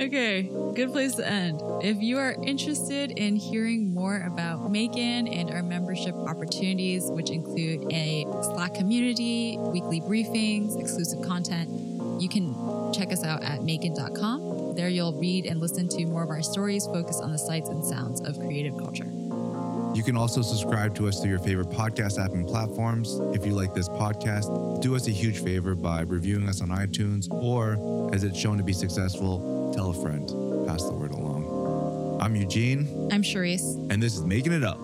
Okay, 0.00 0.50
good 0.74 0.92
place 0.92 1.16
to 1.16 1.28
end. 1.28 1.60
If 1.82 2.00
you 2.00 2.16
are 2.16 2.34
interested 2.42 3.10
in 3.10 3.36
hearing 3.36 3.92
more 3.92 4.22
about 4.26 4.72
Maekan 4.72 5.30
and 5.30 5.50
our 5.50 5.62
membership 5.62 6.14
opportunities, 6.14 7.04
which 7.04 7.28
include 7.28 7.92
a 7.92 8.24
Slack 8.42 8.72
community, 8.72 9.58
weekly 9.58 10.00
briefings, 10.00 10.80
exclusive 10.80 11.20
content, 11.20 11.68
you 12.18 12.30
can 12.30 12.94
check 12.94 13.12
us 13.12 13.22
out 13.24 13.42
at 13.42 13.60
maekan.com. 13.60 14.74
There 14.74 14.88
you'll 14.88 15.12
read 15.12 15.44
and 15.44 15.60
listen 15.60 15.86
to 15.88 16.06
more 16.06 16.22
of 16.22 16.30
our 16.30 16.42
stories 16.42 16.86
focused 16.86 17.22
on 17.22 17.32
the 17.32 17.38
sights 17.38 17.68
and 17.68 17.84
sounds 17.84 18.22
of 18.22 18.38
creative 18.38 18.78
culture. 18.78 19.19
You 19.94 20.02
can 20.04 20.16
also 20.16 20.40
subscribe 20.42 20.94
to 20.96 21.08
us 21.08 21.20
through 21.20 21.30
your 21.30 21.40
favorite 21.40 21.68
podcast 21.70 22.22
app 22.24 22.32
and 22.32 22.46
platforms. 22.46 23.18
If 23.34 23.44
you 23.44 23.52
like 23.52 23.74
this 23.74 23.88
podcast, 23.88 24.80
do 24.80 24.94
us 24.94 25.08
a 25.08 25.10
huge 25.10 25.42
favor 25.42 25.74
by 25.74 26.02
reviewing 26.02 26.48
us 26.48 26.60
on 26.62 26.68
iTunes 26.68 27.30
or, 27.30 28.10
as 28.14 28.22
it's 28.24 28.38
shown 28.38 28.56
to 28.58 28.62
be 28.62 28.72
successful, 28.72 29.72
tell 29.74 29.90
a 29.90 29.94
friend. 29.94 30.28
Pass 30.66 30.84
the 30.84 30.92
word 30.92 31.10
along. 31.12 32.18
I'm 32.20 32.36
Eugene, 32.36 33.08
I'm 33.12 33.22
Charisse. 33.22 33.90
and 33.90 34.02
this 34.02 34.14
is 34.14 34.22
Making 34.22 34.52
It 34.52 34.62
Up. 34.64 34.78